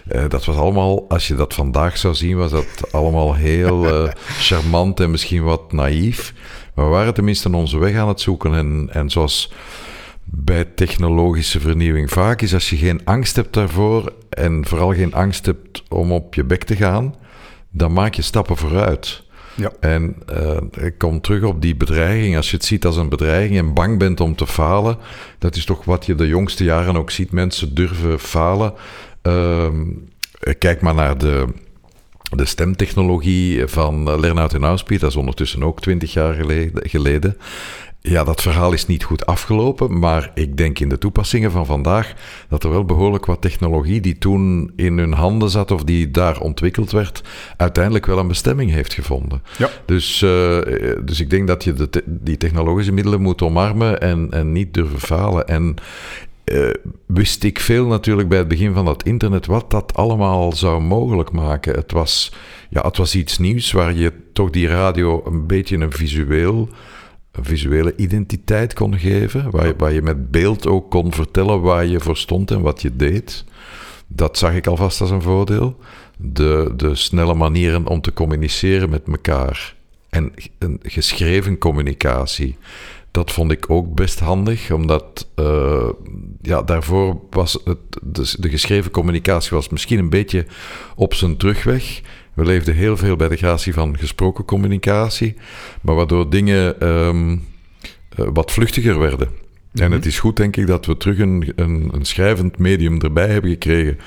Eh, 0.07 0.23
dat 0.27 0.45
was 0.45 0.55
allemaal, 0.55 1.09
als 1.09 1.27
je 1.27 1.35
dat 1.35 1.53
vandaag 1.53 1.97
zou 1.97 2.13
zien, 2.15 2.37
was 2.37 2.51
dat 2.51 2.91
allemaal 2.91 3.35
heel 3.35 4.03
uh, 4.05 4.11
charmant 4.47 4.99
en 4.99 5.11
misschien 5.11 5.43
wat 5.43 5.71
naïef. 5.71 6.33
Maar 6.73 6.85
we 6.85 6.91
waren 6.91 7.13
tenminste 7.13 7.55
onze 7.55 7.77
weg 7.77 7.95
aan 7.95 8.07
het 8.07 8.21
zoeken. 8.21 8.53
En, 8.53 8.89
en 8.91 9.09
zoals 9.09 9.51
bij 10.23 10.65
technologische 10.65 11.59
vernieuwing 11.59 12.09
vaak 12.09 12.41
is, 12.41 12.53
als 12.53 12.69
je 12.69 12.77
geen 12.77 13.05
angst 13.05 13.35
hebt 13.35 13.53
daarvoor 13.53 14.13
en 14.29 14.65
vooral 14.65 14.93
geen 14.93 15.13
angst 15.13 15.45
hebt 15.45 15.83
om 15.89 16.11
op 16.11 16.33
je 16.33 16.43
bek 16.43 16.63
te 16.63 16.75
gaan, 16.75 17.15
dan 17.69 17.93
maak 17.93 18.13
je 18.13 18.21
stappen 18.21 18.57
vooruit. 18.57 19.23
Ja. 19.55 19.71
En 19.79 20.15
uh, 20.31 20.85
ik 20.85 20.97
kom 20.97 21.21
terug 21.21 21.43
op 21.43 21.61
die 21.61 21.75
bedreiging. 21.75 22.35
Als 22.35 22.49
je 22.49 22.55
het 22.55 22.65
ziet 22.65 22.85
als 22.85 22.97
een 22.97 23.09
bedreiging 23.09 23.57
en 23.57 23.73
bang 23.73 23.99
bent 23.99 24.19
om 24.19 24.35
te 24.35 24.47
falen, 24.47 24.97
dat 25.39 25.55
is 25.55 25.65
toch 25.65 25.85
wat 25.85 26.05
je 26.05 26.15
de 26.15 26.27
jongste 26.27 26.63
jaren 26.63 26.97
ook 26.97 27.11
ziet. 27.11 27.31
Mensen 27.31 27.75
durven 27.75 28.19
falen. 28.19 28.73
Uh, 29.23 29.67
kijk 30.59 30.81
maar 30.81 30.95
naar 30.95 31.17
de, 31.17 31.45
de 32.35 32.45
stemtechnologie 32.45 33.67
van 33.67 34.19
Lernout 34.19 34.53
en. 34.53 34.99
Dat 34.99 35.09
is 35.09 35.15
ondertussen 35.15 35.63
ook 35.63 35.81
twintig 35.81 36.13
jaar 36.13 36.33
geleden. 36.83 37.37
Ja, 38.09 38.23
dat 38.23 38.41
verhaal 38.41 38.73
is 38.73 38.87
niet 38.87 39.03
goed 39.03 39.25
afgelopen, 39.25 39.99
maar 39.99 40.31
ik 40.33 40.57
denk 40.57 40.79
in 40.79 40.89
de 40.89 40.97
toepassingen 40.97 41.51
van 41.51 41.65
vandaag 41.65 42.13
dat 42.49 42.63
er 42.63 42.69
wel 42.69 42.85
behoorlijk 42.85 43.25
wat 43.25 43.41
technologie 43.41 44.01
die 44.01 44.17
toen 44.17 44.71
in 44.75 44.97
hun 44.97 45.13
handen 45.13 45.49
zat 45.49 45.71
of 45.71 45.83
die 45.83 46.11
daar 46.11 46.39
ontwikkeld 46.39 46.91
werd, 46.91 47.21
uiteindelijk 47.57 48.05
wel 48.05 48.17
een 48.17 48.27
bestemming 48.27 48.71
heeft 48.71 48.93
gevonden. 48.93 49.43
Ja. 49.57 49.69
Dus, 49.85 50.21
uh, 50.21 50.59
dus 51.03 51.19
ik 51.19 51.29
denk 51.29 51.47
dat 51.47 51.63
je 51.63 51.73
de 51.73 52.03
die 52.05 52.37
technologische 52.37 52.91
middelen 52.91 53.21
moet 53.21 53.41
omarmen 53.41 54.01
en, 54.01 54.27
en 54.31 54.51
niet 54.51 54.73
durven 54.73 54.99
falen. 54.99 55.47
En 55.47 55.75
uh, 56.45 56.69
wist 57.05 57.43
ik 57.43 57.59
veel 57.59 57.85
natuurlijk 57.85 58.29
bij 58.29 58.37
het 58.37 58.47
begin 58.47 58.73
van 58.73 58.85
dat 58.85 59.03
internet 59.03 59.45
wat 59.45 59.71
dat 59.71 59.93
allemaal 59.95 60.51
zou 60.51 60.81
mogelijk 60.81 61.31
maken. 61.31 61.75
Het 61.75 61.91
was, 61.91 62.31
ja, 62.69 62.81
het 62.81 62.97
was 62.97 63.15
iets 63.15 63.37
nieuws 63.37 63.71
waar 63.71 63.93
je 63.93 64.13
toch 64.33 64.49
die 64.49 64.67
radio 64.67 65.21
een 65.25 65.47
beetje 65.47 65.77
een 65.77 65.91
visueel 65.91 66.69
visuele 67.41 67.93
identiteit 67.95 68.73
kon 68.73 68.99
geven, 68.99 69.51
waar 69.51 69.67
je, 69.67 69.73
waar 69.77 69.93
je 69.93 70.01
met 70.01 70.31
beeld 70.31 70.67
ook 70.67 70.89
kon 70.89 71.13
vertellen 71.13 71.61
waar 71.61 71.85
je 71.85 71.99
voor 71.99 72.17
stond 72.17 72.51
en 72.51 72.61
wat 72.61 72.81
je 72.81 72.95
deed. 72.95 73.45
Dat 74.07 74.37
zag 74.37 74.53
ik 74.53 74.67
alvast 74.67 75.01
als 75.01 75.09
een 75.09 75.21
voordeel. 75.21 75.77
De, 76.17 76.73
de 76.75 76.95
snelle 76.95 77.33
manieren 77.33 77.87
om 77.87 78.01
te 78.01 78.13
communiceren 78.13 78.89
met 78.89 79.07
elkaar 79.07 79.75
en 80.09 80.33
een 80.59 80.79
geschreven 80.83 81.57
communicatie. 81.57 82.57
Dat 83.11 83.31
vond 83.31 83.51
ik 83.51 83.69
ook 83.69 83.95
best 83.95 84.19
handig, 84.19 84.71
omdat 84.71 85.27
uh, 85.39 85.89
ja, 86.41 86.61
daarvoor 86.61 87.19
was 87.29 87.59
het, 87.63 87.77
de, 88.01 88.35
de 88.39 88.49
geschreven 88.49 88.91
communicatie 88.91 89.49
was 89.51 89.69
misschien 89.69 89.99
een 89.99 90.09
beetje 90.09 90.45
op 90.95 91.13
zijn 91.13 91.37
terugweg. 91.37 92.01
We 92.33 92.45
leefden 92.45 92.75
heel 92.75 92.97
veel 92.97 93.15
bij 93.15 93.27
de 93.27 93.35
gratie 93.35 93.73
van 93.73 93.97
gesproken 93.97 94.45
communicatie, 94.45 95.35
maar 95.81 95.95
waardoor 95.95 96.29
dingen 96.29 96.87
um, 96.87 97.43
wat 98.15 98.51
vluchtiger 98.51 98.99
werden. 98.99 99.27
En 99.73 99.83
mhm. 99.83 99.91
het 99.91 100.05
is 100.05 100.19
goed, 100.19 100.35
denk 100.35 100.55
ik, 100.55 100.67
dat 100.67 100.85
we 100.85 100.97
terug 100.97 101.19
een, 101.19 101.53
een, 101.55 101.89
een, 101.93 102.05
schrijvend 102.05 102.57
medium 102.57 103.01
erbij 103.01 103.27
hebben 103.27 103.49
gekregen. 103.49 103.97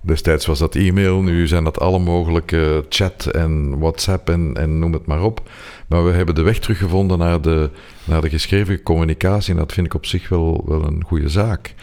Destijds 0.00 0.46
was 0.46 0.58
dat 0.58 0.74
e-mail, 0.74 1.22
nu 1.22 1.46
zijn 1.46 1.64
dat 1.64 1.80
alle 1.80 1.98
mogelijke 1.98 2.84
chat 2.88 3.26
en 3.26 3.78
WhatsApp 3.78 4.28
en, 4.28 4.54
en 4.54 4.78
noem 4.78 4.92
het 4.92 5.06
maar 5.06 5.22
op. 5.22 5.50
Maar 5.88 6.04
we 6.04 6.10
hebben 6.10 6.34
de 6.34 6.42
weg 6.42 6.58
teruggevonden 6.58 7.18
naar 7.18 7.40
de, 7.40 7.70
naar 8.04 8.20
de 8.20 8.28
geschreven 8.28 8.82
communicatie 8.82 9.52
en 9.52 9.58
dat 9.58 9.72
vind 9.72 9.86
ik 9.86 9.94
op 9.94 10.06
zich 10.06 10.28
wel, 10.28 10.64
wel 10.66 10.86
een 10.86 11.04
goede 11.06 11.28
zaak. 11.28 11.74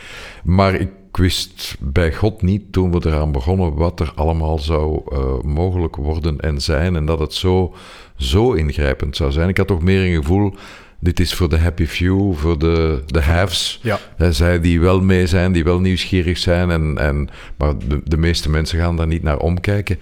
Maar 0.44 0.74
ik 0.74 0.89
ik 1.12 1.18
wist 1.18 1.75
bij 1.80 2.13
God 2.13 2.42
niet 2.42 2.62
toen 2.72 2.92
we 2.92 3.08
eraan 3.08 3.32
begonnen 3.32 3.74
wat 3.74 4.00
er 4.00 4.12
allemaal 4.16 4.60
zou 4.60 5.01
uh, 5.13 5.42
mogelijk 5.44 5.96
worden 5.96 6.39
en 6.39 6.62
zijn. 6.62 6.96
En 6.96 7.06
dat 7.06 7.20
het 7.20 7.34
zo, 7.34 7.75
zo 8.18 8.54
ingrijpend 8.54 9.16
zou 9.16 9.32
zijn. 9.32 9.50
Ik 9.50 9.58
had 9.58 9.68
toch 9.68 9.82
meer 9.82 10.06
een 10.06 10.22
gevoel. 10.22 10.54
Dit 11.00 11.20
is 11.20 11.34
voor 11.34 11.50
de 11.50 11.58
happy 11.58 11.86
few, 11.86 12.36
voor 12.36 12.60
de, 12.60 13.04
de 13.06 13.22
haves. 13.22 13.80
Ja. 13.84 14.32
zij 14.32 14.60
die 14.62 14.80
wel 14.80 15.01
mee 15.01 15.28
zijn, 15.28 15.51
die 15.51 15.63
wel 15.63 15.80
nieuwsgierig 15.80 16.38
zijn. 16.38 16.72
En, 16.72 16.98
en, 16.98 17.30
maar 17.58 17.78
de, 17.78 18.01
de 18.04 18.18
meeste 18.18 18.50
mensen 18.50 18.80
gaan 18.80 18.98
daar 18.98 19.08
niet 19.08 19.24
naar 19.24 19.38
omkijken. 19.38 20.00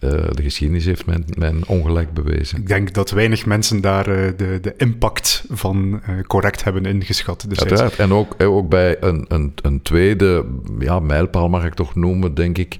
Uh, 0.00 0.10
de 0.10 0.42
geschiedenis 0.42 0.84
heeft 0.84 1.06
mijn, 1.06 1.24
mijn, 1.38 1.66
ongelijk 1.66 2.12
bewezen. 2.12 2.58
Ik 2.58 2.66
denk 2.66 2.92
dat 2.92 3.10
weinig 3.10 3.46
mensen 3.46 3.80
daar 3.80 4.08
uh, 4.08 4.30
de, 4.36 4.58
de, 4.60 4.74
impact 4.76 5.44
van 5.50 6.00
uh, 6.08 6.20
correct 6.26 6.64
hebben 6.64 6.84
ingeschat. 6.84 7.44
Dus 7.48 7.60
Uiteraard. 7.60 7.96
En 7.96 8.12
ook, 8.12 8.42
ook 8.42 8.68
bij 8.68 8.96
een, 9.00 9.24
een, 9.28 9.52
een, 9.62 9.82
tweede 9.82 10.44
ja, 10.78 11.00
mijlpaal 11.00 11.48
mag 11.48 11.64
ik 11.64 11.74
toch 11.74 11.94
noemen, 11.94 12.34
denk 12.34 12.58
ik. 12.58 12.76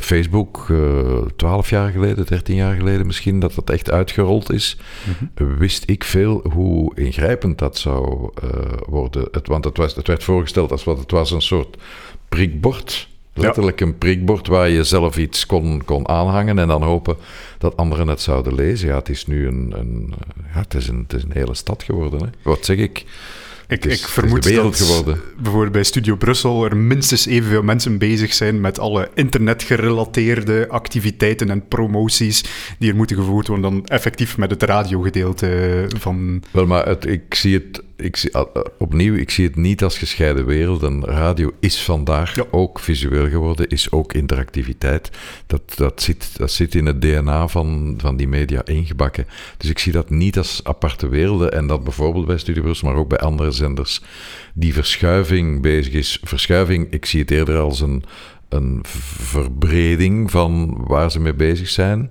Facebook, 0.00 0.72
twaalf 1.36 1.70
jaar 1.70 1.90
geleden, 1.90 2.26
dertien 2.26 2.56
jaar 2.56 2.74
geleden 2.74 3.06
misschien, 3.06 3.40
dat 3.40 3.54
dat 3.54 3.70
echt 3.70 3.90
uitgerold 3.90 4.52
is. 4.52 4.78
Mm-hmm. 5.04 5.58
Wist 5.58 5.82
ik 5.86 6.04
veel 6.04 6.44
hoe 6.52 6.96
ingrijpend 6.96 7.58
dat 7.58 7.78
zou 7.78 8.30
worden. 8.88 9.28
Het, 9.30 9.46
want 9.46 9.64
het, 9.64 9.76
was, 9.76 9.94
het 9.94 10.06
werd 10.06 10.24
voorgesteld 10.24 10.70
als 10.70 10.84
wat 10.84 10.98
het 10.98 11.10
was 11.10 11.30
een 11.30 11.42
soort 11.42 11.76
prikbord 12.28 13.10
Letterlijk 13.34 13.80
een 13.80 13.98
prikbord 13.98 14.46
waar 14.46 14.68
je 14.68 14.84
zelf 14.84 15.16
iets 15.16 15.46
kon, 15.46 15.84
kon 15.84 16.08
aanhangen 16.08 16.58
en 16.58 16.68
dan 16.68 16.82
hopen 16.82 17.16
dat 17.58 17.76
anderen 17.76 18.08
het 18.08 18.20
zouden 18.20 18.54
lezen. 18.54 18.88
Ja, 18.88 18.96
het 18.96 19.08
is 19.08 19.26
nu 19.26 19.46
een, 19.46 19.72
een, 19.76 20.14
ja, 20.54 20.60
het 20.60 20.74
is 20.74 20.88
een, 20.88 20.98
het 20.98 21.12
is 21.12 21.22
een 21.22 21.32
hele 21.32 21.54
stad 21.54 21.82
geworden. 21.82 22.20
Hè. 22.20 22.28
Wat 22.42 22.64
zeg 22.64 22.76
ik? 22.76 23.04
Ik, 23.68 23.84
ik 23.84 24.06
vermoed 24.06 24.54
dat 24.54 24.76
geworden. 24.76 25.20
bijvoorbeeld 25.36 25.72
bij 25.72 25.82
Studio 25.82 26.16
Brussel 26.16 26.64
er 26.64 26.76
minstens 26.76 27.26
evenveel 27.26 27.62
mensen 27.62 27.98
bezig 27.98 28.34
zijn 28.34 28.60
met 28.60 28.78
alle 28.78 29.10
internetgerelateerde 29.14 30.66
activiteiten 30.68 31.50
en 31.50 31.68
promoties 31.68 32.44
die 32.78 32.90
er 32.90 32.96
moeten 32.96 33.16
gevoerd 33.16 33.46
worden 33.46 33.70
dan 33.70 33.86
effectief 33.86 34.36
met 34.36 34.50
het 34.50 34.62
radiogedeelte 34.62 35.84
van... 35.98 36.42
Wel, 36.50 36.66
maar 36.66 36.86
het, 36.86 37.06
ik 37.06 37.34
zie 37.34 37.54
het 37.54 37.82
ik 38.02 38.16
zie, 38.16 38.34
ah, 38.34 38.56
opnieuw, 38.78 39.14
ik 39.14 39.30
zie 39.30 39.46
het 39.46 39.56
niet 39.56 39.82
als 39.82 39.98
gescheiden 39.98 40.46
werelden. 40.46 41.04
Radio 41.04 41.52
is 41.60 41.82
vandaag 41.82 42.34
ook 42.50 42.78
visueel 42.78 43.28
geworden, 43.28 43.68
is 43.68 43.90
ook 43.90 44.12
interactiviteit. 44.12 45.10
Dat, 45.46 45.62
dat, 45.76 46.02
zit, 46.02 46.38
dat 46.38 46.50
zit 46.50 46.74
in 46.74 46.86
het 46.86 47.00
DNA 47.00 47.48
van, 47.48 47.94
van 47.98 48.16
die 48.16 48.28
media 48.28 48.64
ingebakken. 48.64 49.26
Dus 49.56 49.70
ik 49.70 49.78
zie 49.78 49.92
dat 49.92 50.10
niet 50.10 50.38
als 50.38 50.60
aparte 50.64 51.08
werelden. 51.08 51.52
En 51.52 51.66
dat 51.66 51.84
bijvoorbeeld 51.84 52.26
bij 52.26 52.38
Studio 52.38 52.74
maar 52.82 52.94
ook 52.94 53.08
bij 53.08 53.18
andere 53.18 53.50
zenders, 53.50 54.02
die 54.54 54.72
verschuiving 54.72 55.62
bezig 55.62 55.92
is. 55.92 56.18
Verschuiving, 56.22 56.90
ik 56.90 57.06
zie 57.06 57.20
het 57.20 57.30
eerder 57.30 57.58
als 57.58 57.80
een, 57.80 58.04
een 58.48 58.78
verbreding 58.82 60.30
van 60.30 60.84
waar 60.86 61.10
ze 61.10 61.20
mee 61.20 61.34
bezig 61.34 61.68
zijn. 61.68 62.10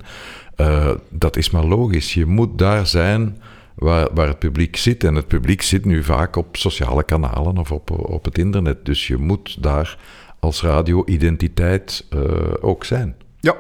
Uh, 0.58 0.92
dat 1.10 1.38
is 1.38 1.50
maar 1.50 1.66
logisch. 1.66 2.14
Je 2.14 2.26
moet 2.26 2.58
daar 2.58 2.88
zijn 2.88 3.38
waar, 3.76 4.08
waar 4.14 4.28
het 4.28 4.40
publiek 4.40 4.76
zit. 4.76 5.04
En 5.04 5.16
het 5.16 5.28
publiek 5.28 5.62
zit 5.62 5.86
nu 5.86 6.04
vaak 6.04 6.36
op 6.36 6.58
sociale 6.58 7.04
kanalen 7.04 7.58
of 7.58 7.72
op, 7.72 8.10
op 8.10 8.26
het 8.26 8.38
internet. 8.38 8.86
Dus 8.86 9.08
je 9.08 9.18
moet 9.18 9.64
daar 9.64 9.98
als 10.40 10.62
radio-identiteit 10.62 12.06
uh, 12.10 12.22
ook 12.62 12.86
zijn. 12.86 13.16
Ja, 13.40 13.56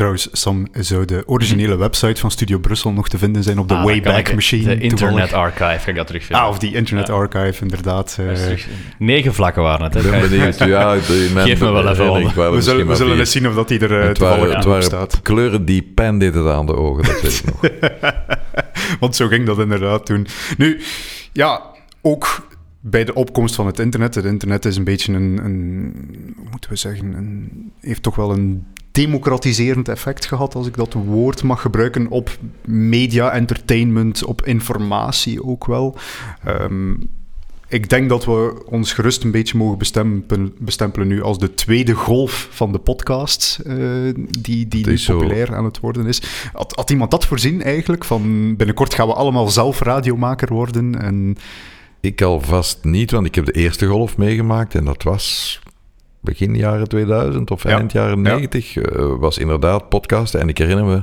Trouwens, 0.00 0.28
Sam, 0.32 0.66
zou 0.72 1.04
de 1.04 1.22
originele 1.26 1.76
website 1.76 2.20
van 2.20 2.30
Studio 2.30 2.58
Brussel 2.58 2.92
nog 2.92 3.08
te 3.08 3.18
vinden 3.18 3.42
zijn 3.42 3.58
op 3.58 3.68
de 3.68 3.74
ah, 3.74 3.84
Wayback 3.84 4.34
Machine? 4.34 4.64
De 4.64 4.80
Internet 4.80 5.32
Archive, 5.32 5.78
kan 5.78 5.88
ik 5.88 5.96
dat 5.96 6.06
terugvinden. 6.06 6.44
Ah, 6.44 6.50
of 6.50 6.58
die 6.58 6.74
Internet 6.74 7.10
Archive, 7.10 7.62
inderdaad. 7.62 8.16
Uh, 8.20 8.58
negen 8.98 9.34
vlakken 9.34 9.62
waren 9.62 9.84
het, 9.84 9.94
hè? 9.94 10.00
Ik 10.00 10.10
ben 10.10 10.30
benieuwd. 10.30 10.58
Ja, 10.70 10.96
Geef 10.98 11.60
me 11.60 11.70
wel 11.70 11.88
even 11.88 12.10
op. 12.10 12.34
We 12.34 12.60
zullen, 12.60 12.86
we 12.86 12.94
zullen 12.94 13.18
eens 13.18 13.30
zien 13.30 13.48
of 13.48 13.54
dat 13.54 13.68
die 13.68 13.78
er 13.78 14.04
uh, 14.04 14.10
toevallig 14.10 14.64
waren, 14.64 14.82
staat. 14.82 15.22
kleuren 15.22 15.64
die 15.64 15.82
pijn 15.82 16.18
deden 16.18 16.54
aan 16.54 16.66
de 16.66 16.76
ogen, 16.76 17.04
dat 17.04 17.20
weet 17.22 17.42
ik 17.44 17.44
nog. 17.44 17.60
Want 19.00 19.16
zo 19.16 19.26
ging 19.26 19.46
dat 19.46 19.58
inderdaad 19.58 20.06
toen. 20.06 20.26
Nu, 20.56 20.80
ja, 21.32 21.62
ook 22.00 22.48
bij 22.80 23.04
de 23.04 23.14
opkomst 23.14 23.54
van 23.54 23.66
het 23.66 23.78
internet. 23.78 24.14
Het 24.14 24.24
internet 24.24 24.64
is 24.64 24.76
een 24.76 24.84
beetje 24.84 25.12
een, 25.12 25.44
een 25.44 25.92
hoe 26.36 26.48
moeten 26.50 26.70
we 26.70 26.76
zeggen, 26.76 27.12
een, 27.12 27.72
heeft 27.80 28.02
toch 28.02 28.16
wel 28.16 28.32
een 28.32 28.66
democratiserend 28.92 29.88
effect 29.88 30.26
gehad, 30.26 30.54
als 30.54 30.66
ik 30.66 30.76
dat 30.76 30.92
woord 30.92 31.42
mag 31.42 31.60
gebruiken, 31.60 32.08
op 32.08 32.38
media, 32.64 33.30
entertainment, 33.30 34.24
op 34.24 34.46
informatie 34.46 35.44
ook 35.44 35.66
wel. 35.66 35.96
Um, 36.46 37.10
ik 37.70 37.88
denk 37.88 38.08
dat 38.08 38.24
we 38.24 38.62
ons 38.66 38.92
gerust 38.92 39.24
een 39.24 39.30
beetje 39.30 39.58
mogen 39.58 39.78
bestempelen, 39.78 40.54
bestempelen 40.58 41.08
nu 41.08 41.22
als 41.22 41.38
de 41.38 41.54
tweede 41.54 41.92
golf 41.92 42.48
van 42.50 42.72
de 42.72 42.78
podcast, 42.78 43.60
uh, 43.66 44.14
die, 44.40 44.68
die 44.68 44.86
nu 44.86 44.98
populair 45.06 45.54
aan 45.54 45.64
het 45.64 45.80
worden 45.80 46.06
is. 46.06 46.22
Had, 46.52 46.72
had, 46.74 46.90
iemand 46.90 47.10
dat 47.10 47.26
voorzien 47.26 47.62
eigenlijk? 47.62 48.04
Van 48.04 48.56
binnenkort 48.56 48.94
gaan 48.94 49.06
we 49.06 49.14
allemaal 49.14 49.48
zelf 49.48 49.80
radiomaker 49.80 50.52
worden? 50.52 51.00
En... 51.02 51.36
Ik 52.00 52.22
alvast 52.22 52.78
niet, 52.84 53.10
want 53.10 53.26
ik 53.26 53.34
heb 53.34 53.44
de 53.44 53.52
eerste 53.52 53.86
golf 53.86 54.16
meegemaakt 54.16 54.74
en 54.74 54.84
dat 54.84 55.02
was 55.02 55.60
begin 56.20 56.56
jaren 56.56 56.88
2000 56.88 57.50
of 57.50 57.64
eind 57.64 57.92
jaren 57.92 58.22
90, 58.22 58.76
uh, 58.76 58.84
was 59.18 59.38
inderdaad 59.38 59.88
podcast. 59.88 60.34
En 60.34 60.48
ik 60.48 60.58
herinner 60.58 60.84
me 60.84 61.02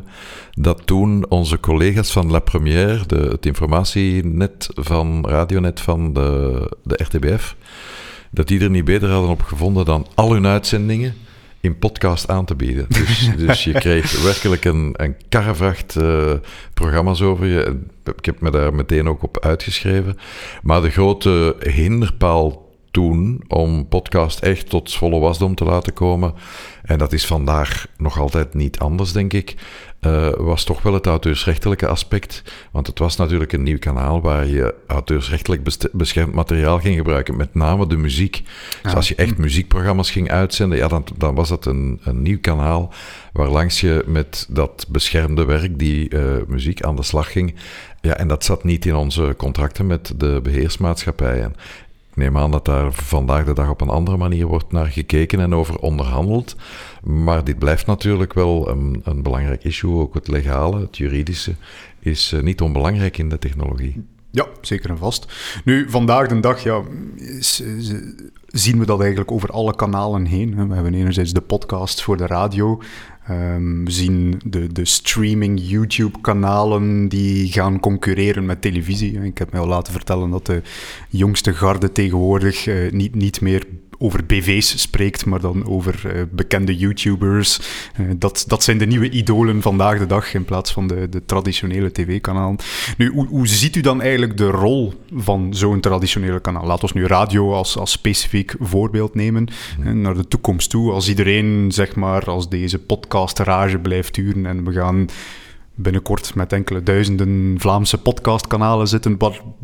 dat 0.52 0.82
toen 0.86 1.26
onze 1.30 1.60
collega's 1.60 2.12
van 2.12 2.32
La 2.32 2.40
Première, 2.40 3.06
de, 3.08 3.16
het 3.16 3.46
informatienet 3.46 4.70
van 4.74 5.28
Radionet 5.28 5.80
van 5.80 6.14
de, 6.14 6.62
de 6.84 7.04
RTBF, 7.04 7.56
dat 8.32 8.48
die 8.48 8.60
er 8.60 8.70
niet 8.70 8.86
beter 8.86 9.10
hadden 9.10 9.30
op 9.30 9.42
gevonden 9.42 9.86
dan 9.86 10.08
al 10.16 10.32
hun 10.32 10.48
uitzendingen 10.48 11.14
in 11.62 11.78
podcast 11.78 12.30
aan 12.30 12.46
te 12.46 12.56
bieden. 12.56 12.86
Dus, 12.98 13.32
dus 13.38 13.64
je 13.64 13.72
kreeg 13.72 14.24
werkelijk 14.24 14.66
een, 14.66 14.94
een 14.94 15.16
karrevracht 15.30 15.96
uh, 15.96 16.34
programma's 16.74 17.22
over 17.22 17.46
je. 17.46 17.80
Ik 18.16 18.26
heb 18.26 18.42
me 18.42 18.52
daar 18.52 18.74
meteen 18.74 19.08
ook 19.08 19.24
op 19.24 19.40
uitgeschreven. 19.40 20.18
Maar 20.62 20.82
de 20.82 20.90
grote 20.90 21.56
hinderpaal 21.60 22.67
toen 22.98 23.44
om 23.48 23.88
podcast 23.88 24.40
echt 24.40 24.70
tot 24.70 24.94
volle 24.94 25.20
wasdom 25.20 25.56
te 25.56 25.64
laten 25.64 25.94
komen, 25.94 26.34
en 26.84 26.98
dat 26.98 27.14
is 27.14 27.26
vandaag 27.26 27.88
nog 27.98 28.20
altijd 28.20 28.54
niet 28.54 28.80
anders, 28.80 29.12
denk 29.12 29.34
ik, 29.34 29.56
uh, 30.02 30.30
was 30.38 30.64
toch 30.64 30.82
wel 30.82 30.94
het 30.94 31.06
auteursrechtelijke 31.06 31.88
aspect. 31.88 32.44
Want 32.72 32.88
het 32.88 33.00
was 33.00 33.16
natuurlijk 33.16 33.54
een 33.54 33.64
nieuw 33.64 33.80
kanaal 33.80 34.22
waar 34.22 34.48
je 34.48 34.76
auteursrechtelijk 34.88 35.62
beschermd 35.92 36.34
materiaal 36.34 36.80
ging 36.80 36.96
gebruiken, 36.96 37.36
met 37.36 37.56
name 37.56 37.88
de 37.88 37.98
muziek. 37.98 38.44
Dus 38.82 38.96
als 38.96 39.08
je 39.08 39.16
echt 39.16 39.38
muziekprogramma's 39.38 40.12
ging 40.12 40.32
uitzenden, 40.32 40.78
ja, 40.78 40.88
dan, 40.88 41.06
dan 41.18 41.36
was 41.36 41.50
dat 41.50 41.66
een, 41.66 42.00
een 42.04 42.22
nieuw 42.22 42.40
kanaal 42.42 42.94
waarlangs 43.34 43.82
je 43.82 44.04
met 44.06 44.46
dat 44.50 44.86
beschermde 44.90 45.46
werk, 45.46 45.80
die 45.80 46.14
uh, 46.14 46.22
muziek, 46.48 46.82
aan 46.82 46.96
de 46.96 47.04
slag 47.04 47.32
ging. 47.32 47.56
Ja, 48.02 48.18
en 48.18 48.28
dat 48.28 48.44
zat 48.44 48.64
niet 48.64 48.86
in 48.86 48.96
onze 48.96 49.34
contracten 49.38 49.88
met 49.88 50.14
de 50.16 50.40
beheersmaatschappijen. 50.44 51.56
Neem 52.18 52.38
aan 52.38 52.52
dat 52.52 52.66
daar 52.66 52.94
vandaag 52.94 53.46
de 53.46 53.54
dag 53.54 53.70
op 53.70 53.82
een 53.82 53.90
andere 53.90 54.18
manier 54.18 54.46
wordt 54.46 54.72
naar 54.72 54.86
gekeken 54.86 55.40
en 55.40 55.56
over 55.56 55.80
onderhandeld. 55.80 56.56
Maar 57.04 57.44
dit 57.44 57.60
blijft 57.60 57.86
natuurlijk 57.86 58.34
wel 58.34 58.70
een, 58.70 59.02
een 59.04 59.24
belangrijk 59.24 59.64
issue. 59.64 60.00
Ook 60.00 60.14
het 60.14 60.28
legale, 60.28 60.80
het 60.80 60.98
juridische, 60.98 61.56
is 62.00 62.32
eh, 62.34 62.42
niet 62.42 62.62
onbelangrijk 62.62 63.18
in 63.18 63.30
de 63.30 63.40
technologie. 63.40 64.04
Ja, 64.32 64.48
zeker 64.62 64.90
en 64.90 64.98
vast. 64.98 65.26
Nu, 65.66 65.90
vandaag 65.90 66.28
de 66.28 66.40
dag 66.40 66.64
ja, 66.64 66.82
zien 68.48 68.80
we 68.80 68.86
dat 68.86 69.00
eigenlijk 69.00 69.32
over 69.32 69.50
alle 69.50 69.76
kanalen 69.76 70.26
heen. 70.26 70.68
We 70.68 70.74
hebben 70.74 70.94
enerzijds 70.94 71.34
de 71.34 71.42
podcast 71.42 72.02
voor 72.02 72.18
de 72.18 72.28
radio. 72.28 72.82
Um, 73.30 73.86
we 73.86 73.92
zien 73.92 74.42
de, 74.46 74.72
de 74.72 74.86
streaming 74.86 75.60
YouTube-kanalen 75.64 77.08
die 77.08 77.52
gaan 77.52 77.80
concurreren 77.80 78.46
met 78.46 78.62
televisie. 78.62 79.24
Ik 79.24 79.38
heb 79.38 79.52
mij 79.52 79.62
al 79.62 79.68
laten 79.68 79.94
vertellen 79.94 80.30
dat 80.30 80.46
de 80.46 80.62
jongste 81.10 81.54
garde 81.54 81.92
tegenwoordig 81.92 82.66
uh, 82.66 82.92
niet, 82.92 83.16
niet 83.16 83.42
meer 83.42 83.68
over 83.98 84.26
BV's 84.26 84.82
spreekt, 84.82 85.26
maar 85.26 85.40
dan 85.40 85.68
over 85.68 86.02
uh, 86.06 86.22
bekende 86.32 86.76
YouTubers. 86.76 87.60
Uh, 88.00 88.12
dat, 88.18 88.44
dat 88.48 88.64
zijn 88.64 88.78
de 88.78 88.86
nieuwe 88.86 89.10
idolen 89.10 89.62
vandaag 89.62 90.00
de 90.00 90.06
dag 90.06 90.34
in 90.34 90.46
plaats 90.46 90.72
van 90.72 90.88
de, 90.88 91.10
de 91.10 91.26
traditionele 91.26 91.92
tv-kanalen. 91.92 92.56
Nu, 92.98 93.10
hoe, 93.10 93.28
hoe 93.28 93.48
ziet 93.48 93.76
u 93.76 93.82
dan 93.82 94.02
eigenlijk 94.02 94.38
de 94.38 94.50
rol 94.50 94.94
van 95.14 95.54
zo'n 95.54 95.80
traditionele 95.80 96.40
kanaal? 96.40 96.66
Laten 96.66 96.94
we 96.94 97.00
nu 97.00 97.06
radio 97.06 97.54
als, 97.54 97.78
als 97.78 97.92
specifiek 97.92 98.56
voorbeeld 98.60 99.16
nemen. 99.16 99.48
Mm. 99.80 100.02
naar 100.02 100.14
de 100.14 100.28
toekomst 100.28 100.70
toe, 100.70 100.92
als 100.92 101.10
iedereen, 101.10 101.72
zeg 101.72 101.96
maar, 101.96 102.26
als 102.26 102.50
deze 102.50 102.80
podcast 102.80 103.40
rage 103.40 103.80
blijft 103.80 104.14
duren 104.14 104.46
en 104.46 104.64
we 104.64 104.72
gaan 104.72 105.08
binnenkort 105.78 106.36
met 106.36 106.54
enkele 106.54 106.84
duizenden 106.84 107.56
Vlaamse 107.60 107.98
podcastkanalen 107.98 108.88
zitten. 108.88 109.18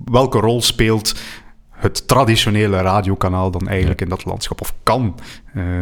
welke 0.06 0.40
rol 0.40 0.62
speelt 0.62 1.16
het 1.74 2.08
traditionele 2.08 2.82
radiokanaal 2.82 3.52
dan 3.52 3.68
eigenlijk 3.68 4.02
in 4.02 4.10
dat 4.10 4.26
landschap? 4.26 4.62
Of 4.62 4.74
kan 4.84 5.16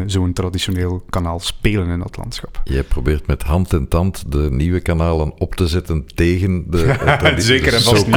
zo'n 0.06 0.34
traditioneel 0.34 1.04
kanaal 1.10 1.40
spelen 1.40 1.88
in 1.88 2.00
dat 2.00 2.18
landschap? 2.18 2.62
Je 2.64 2.84
probeert 2.84 3.28
met 3.28 3.44
hand 3.44 3.74
en 3.74 3.88
tand 3.88 4.32
de 4.32 4.48
nieuwe 4.52 4.80
kanalen 4.80 5.40
op 5.40 5.56
te 5.56 5.68
zetten 5.68 6.06
tegen 6.16 6.64
de, 6.68 6.84
uh, 6.84 7.38
Zeker 7.52 7.74
en 7.74 7.82
vast 7.82 8.08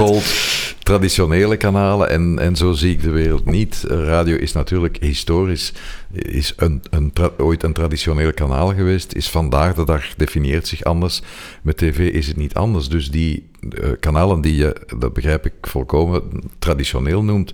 traditionele 0.84 1.56
kanalen. 1.56 2.10
En, 2.10 2.38
en 2.38 2.56
zo 2.56 2.72
zie 2.72 2.92
ik 2.92 3.02
de 3.02 3.10
wereld 3.10 3.44
niet. 3.44 3.84
Radio 3.88 4.36
is 4.36 4.52
natuurlijk 4.52 4.96
historisch 5.00 5.72
is 6.12 6.52
een, 6.56 6.82
een 6.90 7.12
ooit 7.38 7.62
een 7.62 7.72
traditioneel 7.72 8.32
kanaal 8.32 8.74
geweest. 8.74 9.14
Is 9.14 9.30
vandaag 9.30 9.74
de 9.74 9.84
dag 9.84 10.14
definieert 10.14 10.66
zich 10.66 10.84
anders. 10.84 11.22
Met 11.62 11.76
tv 11.76 11.98
is 12.12 12.26
het 12.26 12.36
niet 12.36 12.54
anders. 12.54 12.88
Dus 12.88 13.10
die 13.10 13.48
uh, 13.60 13.90
kanalen 14.00 14.40
die 14.40 14.56
je, 14.56 14.76
dat 14.98 15.12
begrijp 15.12 15.46
ik 15.46 15.52
volkomen, 15.60 16.22
traditioneel 16.58 17.24
noemt, 17.24 17.52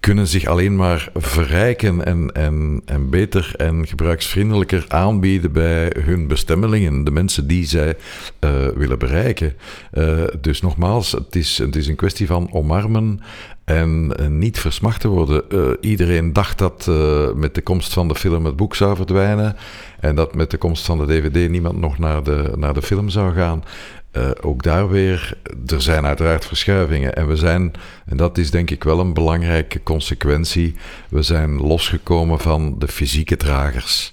kunnen 0.00 0.26
zich 0.26 0.46
alleen 0.46 0.76
maar 0.76 1.10
verrijken 1.14 2.04
en, 2.04 2.32
en, 2.32 2.82
en 2.84 3.10
beter 3.10 3.52
en 3.56 3.86
gebruiksvriendelijker 3.86 4.84
aanbieden 4.88 5.52
bij 5.52 5.92
hun 6.00 6.26
bestemmelingen, 6.26 7.04
de 7.04 7.10
mensen 7.10 7.46
die 7.46 7.66
zij 7.66 7.96
uh, 8.40 8.50
willen 8.74 8.98
bereiken. 8.98 9.54
Uh, 9.92 10.24
dus 10.40 10.60
nogmaals, 10.60 11.12
het 11.12 11.36
is, 11.36 11.58
het 11.58 11.76
is 11.76 11.86
een 11.86 11.96
kwestie 11.96 12.26
van 12.26 12.52
omarmen 12.52 13.20
en 13.64 14.12
niet 14.38 14.58
versmacht 14.58 15.00
te 15.00 15.08
worden. 15.08 15.42
Iedereen 15.80 16.32
dacht 16.32 16.58
dat 16.58 16.90
met 17.34 17.54
de 17.54 17.60
komst 17.60 17.92
van 17.92 18.08
de 18.08 18.14
film 18.14 18.44
het 18.44 18.56
boek 18.56 18.74
zou 18.74 18.96
verdwijnen 18.96 19.56
en 20.00 20.14
dat 20.14 20.34
met 20.34 20.50
de 20.50 20.56
komst 20.56 20.84
van 20.84 20.98
de 20.98 21.06
DVD 21.06 21.50
niemand 21.50 21.78
nog 21.78 21.98
naar 21.98 22.22
de, 22.22 22.52
naar 22.56 22.74
de 22.74 22.82
film 22.82 23.08
zou 23.08 23.34
gaan. 23.34 23.64
Uh, 24.12 24.30
ook 24.40 24.62
daar 24.62 24.88
weer, 24.88 25.38
er 25.66 25.82
zijn 25.82 26.06
uiteraard 26.06 26.46
verschuivingen. 26.46 27.14
En 27.14 27.28
we 27.28 27.36
zijn, 27.36 27.72
en 28.06 28.16
dat 28.16 28.38
is 28.38 28.50
denk 28.50 28.70
ik 28.70 28.84
wel 28.84 29.00
een 29.00 29.14
belangrijke 29.14 29.82
consequentie, 29.82 30.74
we 31.08 31.22
zijn 31.22 31.56
losgekomen 31.56 32.38
van 32.38 32.78
de 32.78 32.88
fysieke 32.88 33.36
dragers. 33.36 34.12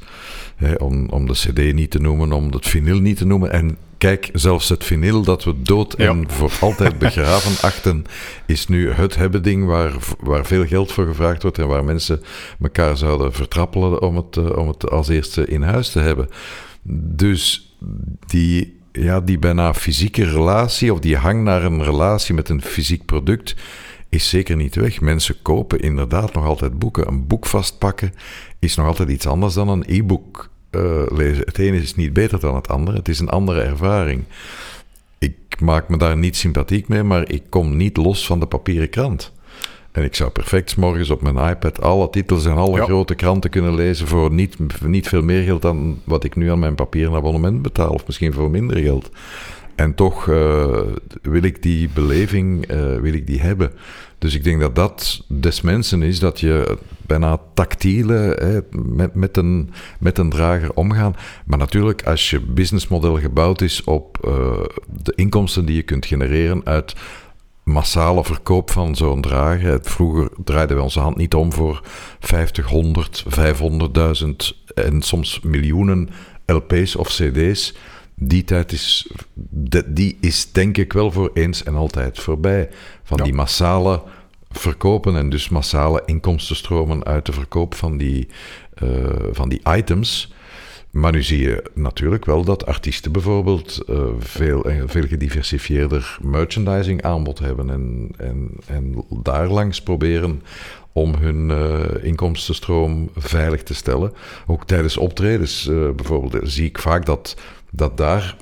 om, 0.78 1.10
om 1.10 1.28
de 1.28 1.34
CD 1.34 1.74
niet 1.74 1.92
te 1.92 2.00
noemen, 2.00 2.32
om 2.32 2.52
het 2.52 2.68
vinyl 2.68 3.00
niet 3.00 3.18
te 3.18 3.26
noemen. 3.26 3.52
En 3.52 3.78
kijk, 3.98 4.30
zelfs 4.34 4.70
het 4.70 4.84
vinyl 4.84 5.22
dat 5.22 5.44
we 5.44 5.62
dood 5.62 5.94
en 5.94 6.26
voor 6.30 6.52
altijd 6.62 7.00
begraven 7.08 7.68
achten, 7.68 8.06
is 8.46 8.68
nu 8.68 8.92
het 8.92 9.16
hebben 9.16 9.44
ding 9.44 9.66
waar, 9.66 9.94
waar 10.20 10.46
veel 10.46 10.66
geld 10.66 10.92
voor 10.92 11.06
gevraagd 11.06 11.42
wordt 11.42 11.58
en 11.58 11.68
waar 11.68 11.84
mensen 11.84 12.22
elkaar 12.62 12.98
zouden 12.98 13.34
vertrappelen 13.34 14.02
om 14.02 14.16
het, 14.16 14.38
eh, 14.38 14.58
om 14.58 14.68
het 14.68 14.90
als 14.90 15.08
eerste 15.08 15.46
in 15.46 15.62
huis 15.62 15.90
te 15.90 16.00
hebben. 16.00 16.30
Dus 17.16 17.76
die 18.28 18.80
ja, 18.96 19.22
die 19.22 19.40
bijna 19.40 19.74
fysieke 19.74 20.26
relatie 20.26 20.94
of 20.94 21.00
die 21.00 21.18
hang 21.18 21.44
naar 21.44 21.64
een 21.64 21.84
relatie 21.84 22.36
met 22.36 22.50
een 22.50 22.62
fysiek 22.62 23.06
product 23.06 23.56
is 24.10 24.30
zeker 24.30 24.56
niet 24.56 24.76
weg. 24.76 25.02
Mensen 25.02 25.42
kopen 25.42 25.80
inderdaad 25.80 26.34
nog 26.34 26.46
altijd 26.46 26.80
boeken. 26.80 27.08
Een 27.08 27.28
boek 27.28 27.46
vastpakken 27.46 28.14
is 28.60 28.76
nog 28.76 28.88
altijd 28.88 29.10
iets 29.10 29.28
anders 29.28 29.54
dan 29.54 29.70
een 29.70 29.84
e-book 29.88 30.50
uh, 30.72 31.04
lezen. 31.08 31.46
Het 31.46 31.58
ene 31.58 31.78
is 31.78 31.96
niet 31.96 32.14
beter 32.14 32.40
dan 32.40 32.56
het 32.56 32.68
andere. 32.68 32.98
Het 32.98 33.08
is 33.08 33.20
een 33.20 33.30
andere 33.30 33.62
ervaring. 33.62 34.24
Ik 35.20 35.60
maak 35.60 35.90
me 35.90 35.98
daar 35.98 36.18
niet 36.18 36.36
sympathiek 36.36 36.88
mee, 36.88 37.04
maar 37.04 37.32
ik 37.32 37.44
kom 37.50 37.78
niet 37.78 37.98
los 37.98 38.26
van 38.26 38.40
de 38.40 38.46
papieren 38.46 38.90
krant. 38.90 39.34
En 39.96 40.04
ik 40.04 40.16
zou 40.16 40.30
perfect 40.30 40.78
morgens 40.78 41.10
op 41.10 41.22
mijn 41.22 41.50
iPad 41.50 41.82
alle 41.82 42.10
titels 42.10 42.46
en 42.46 42.56
alle 42.56 42.82
grote 42.82 43.16
kranten 43.16 43.50
kunnen 43.50 43.76
lezen 43.76 44.08
voor 44.08 44.32
niet, 44.32 44.58
niet 44.84 45.08
veel 45.08 45.22
meer 45.22 45.44
geld 45.44 45.62
dan 45.62 46.00
wat 46.04 46.24
ik 46.24 46.36
nu 46.36 46.52
aan 46.52 46.60
mijn 46.60 46.76
papieren 46.76 47.16
abonnement 47.16 47.62
betaal, 47.62 47.90
of 47.90 48.06
misschien 48.06 48.34
voor 48.34 48.50
minder 48.50 48.78
geld. 48.78 49.10
En 49.76 49.96
toch 49.96 50.28
uh, 50.28 50.80
wil 51.22 51.44
ik 51.44 51.64
die 51.64 51.90
beleving 51.94 52.72
uh, 52.72 52.96
wil 52.96 53.14
ik 53.14 53.28
die 53.28 53.42
hebben. 53.42 53.72
Dus 54.18 54.36
ik 54.36 54.44
denk 54.44 54.60
dat 54.60 54.76
dat 54.76 55.24
des 55.28 55.62
mensen 55.62 56.02
is, 56.02 56.20
dat 56.20 56.40
je 56.40 56.78
bijna 57.02 57.40
tactiele 57.54 58.38
hè, 58.40 58.78
met, 58.78 59.16
met, 59.16 59.38
een, 59.38 59.70
met 60.00 60.18
een 60.18 60.30
drager 60.30 60.74
omgaan. 60.74 61.16
Maar 61.46 61.58
natuurlijk, 61.58 62.04
als 62.04 62.30
je 62.30 62.40
businessmodel 62.42 63.20
gebouwd 63.20 63.62
is 63.62 63.84
op 63.84 64.18
uh, 64.26 64.32
de 65.04 65.14
inkomsten 65.16 65.66
die 65.66 65.76
je 65.76 65.84
kunt 65.84 66.06
genereren 66.06 66.62
uit 66.64 66.96
massale 67.66 68.24
verkoop 68.24 68.72
van 68.72 68.96
zo'n 68.96 69.22
drager. 69.22 69.80
Vroeger 69.82 70.30
draaiden 70.44 70.78
we 70.78 70.84
onze 70.84 71.00
hand 71.00 71.18
niet 71.18 71.34
om 71.34 71.54
voor 71.54 71.82
50, 72.20 72.68
100, 72.68 73.24
500.000 73.40 74.36
en 74.76 75.02
soms 75.02 75.40
miljoenen 75.40 76.10
LP's 76.46 76.96
of 76.96 77.08
CD's. 77.08 77.74
Die 78.16 78.44
tijd 78.44 78.72
is, 78.72 79.12
die 79.86 80.18
is 80.22 80.52
denk 80.52 80.78
ik 80.78 80.94
wel 80.94 81.12
voor 81.12 81.32
eens 81.34 81.64
en 81.64 81.76
altijd 81.76 82.20
voorbij. 82.20 82.70
Van 83.04 83.18
die 83.18 83.34
massale 83.34 84.04
verkopen 84.52 85.16
en 85.16 85.30
dus 85.30 85.50
massale 85.50 86.04
inkomstenstromen 86.06 87.04
uit 87.04 87.26
de 87.26 87.34
verkoop 87.34 87.76
van 87.76 87.98
die, 87.98 88.28
uh, 88.84 88.90
van 89.32 89.50
die 89.50 89.62
items. 89.64 90.34
Maar 90.96 91.12
nu 91.12 91.24
zie 91.24 91.40
je 91.40 91.64
natuurlijk 91.74 92.26
wel 92.26 92.44
dat 92.44 92.66
artiesten 92.66 93.12
bijvoorbeeld 93.12 93.84
uh, 93.90 94.06
veel, 94.20 94.66
veel 94.86 95.08
gediversifieerder 95.08 96.18
merchandising 96.22 97.02
aanbod 97.02 97.40
hebben 97.40 97.70
en, 97.70 98.10
en, 98.18 98.52
en 98.68 99.06
daar 99.10 99.48
langs 99.48 99.82
proberen 99.82 100.42
om 100.92 101.16
hun 101.16 101.50
uh, 101.50 102.04
inkomstenstroom 102.04 103.10
veilig 103.16 103.64
te 103.64 103.74
stellen. 103.74 104.14
Ook 104.48 104.66
tijdens 104.66 104.98
optredens 104.98 105.70
bijvoorbeeld 105.72 106.50
zie 106.50 106.66
ik 106.66 106.78
vaak 106.78 107.06
dat, 107.06 107.38
dat 107.72 107.98
daar 107.98 108.36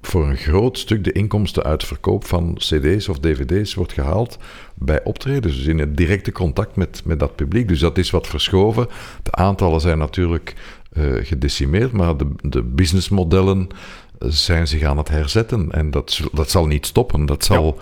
voor 0.00 0.28
een 0.28 0.36
groot 0.36 0.78
stuk 0.78 1.04
de 1.04 1.12
inkomsten 1.12 1.62
uit 1.62 1.84
verkoop 1.84 2.24
van 2.24 2.54
cd's 2.54 3.08
of 3.08 3.18
dvd's 3.18 3.74
wordt 3.74 3.92
gehaald 3.92 4.38
bij 4.74 5.04
optredens. 5.04 5.56
Dus 5.56 5.66
in 5.66 5.78
het 5.78 5.96
directe 5.96 6.32
contact 6.32 6.76
met, 6.76 7.02
met 7.04 7.18
dat 7.18 7.36
publiek. 7.36 7.68
Dus 7.68 7.78
dat 7.78 7.98
is 7.98 8.10
wat 8.10 8.26
verschoven. 8.26 8.88
De 9.22 9.32
aantallen 9.32 9.80
zijn 9.80 9.98
natuurlijk 9.98 10.54
uh, 10.98 11.24
gedecimeerd, 11.24 11.92
maar 11.92 12.16
de, 12.16 12.26
de 12.42 12.62
businessmodellen 12.62 13.68
zijn 14.18 14.68
zich 14.68 14.82
aan 14.82 14.98
het 14.98 15.08
herzetten. 15.08 15.72
En 15.72 15.90
dat, 15.90 16.20
dat 16.32 16.50
zal 16.50 16.66
niet 16.66 16.86
stoppen. 16.86 17.26
Dat 17.26 17.44
zal, 17.44 17.78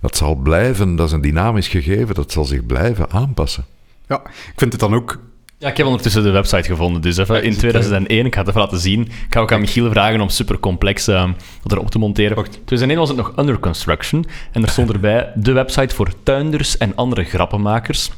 dat 0.00 0.16
zal 0.16 0.34
blijven. 0.34 0.96
Dat 0.96 1.06
is 1.06 1.12
een 1.12 1.20
dynamisch 1.20 1.68
gegeven. 1.68 2.14
Dat 2.14 2.32
zal 2.32 2.44
zich 2.44 2.66
blijven 2.66 3.10
aanpassen. 3.10 3.64
Ja, 4.08 4.22
ik 4.26 4.52
vind 4.56 4.72
het 4.72 4.80
dan 4.80 4.94
ook 4.94 5.18
ja, 5.58 5.68
ik 5.68 5.76
heb 5.76 5.86
ondertussen 5.86 6.22
de 6.22 6.30
website 6.30 6.68
gevonden. 6.68 7.02
Dus 7.02 7.16
even 7.16 7.42
in 7.42 7.56
2001, 7.56 8.26
ik 8.26 8.34
ga 8.34 8.40
het 8.40 8.48
even 8.48 8.60
laten 8.60 8.78
zien. 8.78 9.00
Ik 9.00 9.26
ga 9.30 9.40
ook 9.40 9.52
aan 9.52 9.60
Michiel 9.60 9.90
vragen 9.90 10.20
om 10.20 10.28
super 10.28 10.58
complex 10.58 11.08
uh, 11.08 11.28
erop 11.66 11.90
te 11.90 11.98
monteren. 11.98 12.36
In 12.36 12.42
2001 12.44 12.98
was 12.98 13.08
het 13.08 13.16
nog 13.16 13.32
under 13.36 13.58
construction. 13.58 14.24
En 14.52 14.62
er 14.62 14.68
stond 14.68 14.92
erbij 14.94 15.32
de 15.34 15.52
website 15.52 15.94
voor 15.94 16.08
tuinders 16.22 16.76
en 16.76 16.94
andere 16.94 17.24
grappenmakers. 17.24 18.10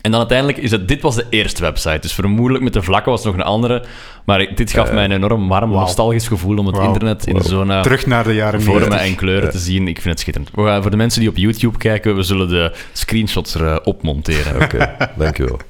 En 0.00 0.10
dan 0.10 0.20
uiteindelijk 0.20 0.58
is 0.58 0.70
het, 0.70 0.88
dit 0.88 1.02
was 1.02 1.14
de 1.14 1.26
eerste 1.30 1.62
website. 1.62 1.98
Dus 2.00 2.12
vermoedelijk 2.12 2.64
met 2.64 2.72
de 2.72 2.82
vlakken 2.82 3.12
was 3.12 3.24
nog 3.24 3.34
een 3.34 3.42
andere. 3.42 3.84
Maar 4.24 4.54
dit 4.54 4.72
gaf 4.72 4.88
uh, 4.88 4.94
mij 4.94 5.04
een 5.04 5.12
enorm 5.12 5.48
warm, 5.48 5.70
nostalgisch 5.70 6.28
gevoel 6.28 6.58
om 6.58 6.66
het 6.66 6.78
internet 6.78 7.26
in 7.26 7.40
zo'n 7.40 7.68
uh, 7.68 7.82
terug 7.82 8.06
naar 8.06 8.24
de 8.24 8.34
jaren 8.34 8.62
vormen 8.62 9.00
en 9.00 9.14
kleuren 9.14 9.50
te 9.50 9.58
zien. 9.58 9.88
Ik 9.88 10.00
vind 10.00 10.08
het 10.08 10.20
schitterend. 10.20 10.50
We 10.54 10.64
gaan, 10.64 10.82
voor 10.82 10.90
de 10.90 10.96
mensen 10.96 11.20
die 11.20 11.28
op 11.28 11.36
YouTube 11.36 11.78
kijken, 11.78 12.16
we 12.16 12.22
zullen 12.22 12.48
de 12.48 12.72
screenshots 12.92 13.54
erop 13.54 14.02
monteren. 14.02 14.54
Oké, 14.54 14.64
okay, 14.64 15.08
dankjewel. 15.16 15.58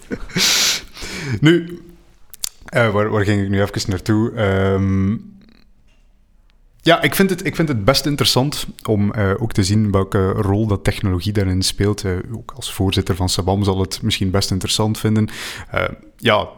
Nu, 1.41 1.81
uh, 2.77 2.91
waar, 2.91 3.11
waar, 3.11 3.25
ging 3.25 3.43
ik 3.43 3.49
nu 3.49 3.63
even 3.63 3.91
naartoe? 3.91 4.41
Um, 4.41 5.30
ja, 6.91 7.03
ik 7.03 7.15
vind, 7.15 7.31
het, 7.31 7.47
ik 7.47 7.57
vind 7.57 7.69
het 7.69 7.85
best 7.85 8.07
interessant 8.07 8.67
om 8.85 9.13
uh, 9.17 9.43
ook 9.43 9.53
te 9.53 9.63
zien 9.63 9.91
welke 9.91 10.31
rol 10.31 10.67
dat 10.67 10.85
technologie 10.85 11.33
daarin 11.33 11.63
speelt. 11.63 12.05
Uh, 12.05 12.19
ook 12.35 12.53
als 12.57 12.73
voorzitter 12.73 13.17
van 13.17 13.29
Sabam 13.29 13.65
zal 13.65 13.81
het 13.81 14.03
misschien 14.03 14.31
best 14.31 14.51
interessant 14.51 14.99
vinden. 14.99 15.29
ja, 16.17 16.49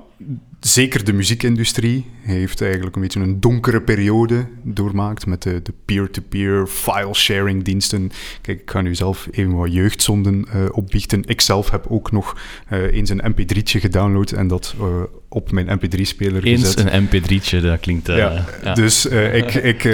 zeker 0.61 1.05
de 1.05 1.13
muziekindustrie 1.13 2.07
heeft 2.21 2.61
eigenlijk 2.63 2.97
een 2.97 3.03
beetje 3.03 3.21
een 3.21 3.41
donkere 3.41 3.83
periode 3.83 4.47
doormaakt 4.63 5.27
met 5.27 5.43
de, 5.43 5.63
de 5.63 5.73
peer-to-peer 5.85 6.67
file-sharing 6.67 7.65
diensten. 7.65 8.11
Kijk, 8.41 8.61
ik 8.61 8.71
ga 8.71 8.81
nu 8.81 8.95
zelf 8.95 9.29
even 9.31 9.57
wat 9.57 9.73
jeugdzonden 9.73 10.47
uh, 10.55 10.65
opbiechten. 10.71 11.23
Ik 11.27 11.41
zelf 11.41 11.71
heb 11.71 11.87
ook 11.89 12.13
nog 12.13 12.37
uh, 12.73 12.93
eens 12.93 13.11
een 13.11 13.23
mp3'tje 13.33 13.81
gedownload 13.81 14.31
en 14.31 14.49
dat 14.49 14.75
uh, 14.81 14.87
op 15.29 15.53
mijn 15.53 15.81
mp3-speler 15.81 16.43
gezet. 16.43 16.79
Eens 16.79 16.93
een 16.93 17.07
mp3'tje, 17.07 17.63
dat 17.63 17.81
klinkt... 17.81 18.07
ja, 18.07 18.47
ja. 18.65 18.75
Dus 18.75 19.07
ik... 19.07 19.55
ik 19.55 19.85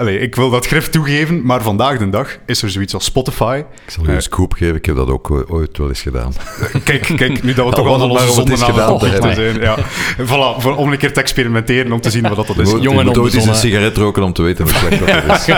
Allee, 0.00 0.18
ik 0.18 0.34
wil 0.34 0.50
dat 0.50 0.66
grif 0.66 0.88
toegeven, 0.88 1.46
maar 1.46 1.62
vandaag 1.62 1.98
de 1.98 2.10
dag 2.10 2.38
is 2.46 2.62
er 2.62 2.70
zoiets 2.70 2.94
als 2.94 3.04
Spotify. 3.04 3.62
Ik 3.84 3.90
zal 3.90 4.04
u 4.04 4.12
een 4.12 4.22
scoop 4.22 4.52
geven, 4.52 4.74
ik 4.74 4.86
heb 4.86 4.96
dat 4.96 5.08
ook 5.08 5.30
ooit 5.30 5.78
wel 5.78 5.88
eens 5.88 6.00
gedaan. 6.00 6.32
Kijk, 6.84 7.12
kijk 7.16 7.42
nu 7.42 7.52
dat 7.52 7.68
we 7.68 7.74
toch 7.80 7.86
al 7.86 7.98
naar 7.98 8.08
onze 8.08 8.32
zonde 8.32 8.56
gedaan 8.56 8.98
te 8.98 9.32
zijn. 9.34 9.60
Ja. 9.60 9.78
Voilà, 10.18 10.60
voor, 10.60 10.76
om 10.76 10.92
een 10.92 10.98
keer 10.98 11.12
te 11.12 11.20
experimenteren, 11.20 11.92
om 11.92 12.00
te 12.00 12.10
zien 12.10 12.34
wat 12.34 12.46
dat 12.46 12.58
is. 12.58 12.70
Jongen, 12.70 12.98
je 12.98 13.04
moet 13.04 13.18
ooit 13.18 13.34
eens 13.34 13.46
een 13.46 13.54
sigaret 13.54 13.96
roken 13.96 14.22
om 14.22 14.32
te 14.32 14.42
weten 14.42 14.64
hoe 14.64 14.72
slecht 14.72 15.06
dat 15.06 15.38
is. 15.38 15.46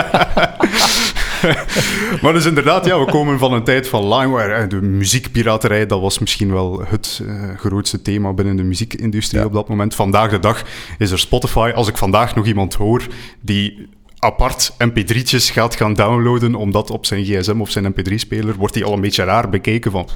maar 2.21 2.33
dus 2.33 2.45
inderdaad, 2.45 2.85
ja, 2.85 2.99
we 2.99 3.11
komen 3.11 3.39
van 3.39 3.53
een 3.53 3.63
tijd 3.63 3.87
van 3.87 4.07
LimeWire. 4.07 4.67
De 4.67 4.81
muziekpiraterij, 4.81 5.85
dat 5.85 6.01
was 6.01 6.19
misschien 6.19 6.51
wel 6.51 6.83
het 6.87 7.21
uh, 7.23 7.43
grootste 7.57 8.01
thema 8.01 8.33
binnen 8.33 8.55
de 8.55 8.63
muziekindustrie 8.63 9.39
ja. 9.39 9.45
op 9.45 9.53
dat 9.53 9.69
moment. 9.69 9.95
Vandaag 9.95 10.29
de 10.29 10.39
dag 10.39 10.63
is 10.97 11.11
er 11.11 11.19
Spotify. 11.19 11.71
Als 11.75 11.87
ik 11.87 11.97
vandaag 11.97 12.35
nog 12.35 12.45
iemand 12.45 12.73
hoor 12.73 13.07
die 13.41 13.89
apart 14.23 14.71
mp3'tjes 14.71 15.51
gaat 15.51 15.75
gaan 15.75 15.93
downloaden, 15.93 16.55
omdat 16.55 16.89
op 16.89 17.05
zijn 17.05 17.23
gsm 17.23 17.61
of 17.61 17.69
zijn 17.69 17.93
mp3-speler 17.93 18.55
wordt 18.55 18.75
hij 18.75 18.83
al 18.83 18.93
een 18.93 19.01
beetje 19.01 19.23
raar 19.23 19.49
bekeken 19.49 19.91
van, 19.91 20.07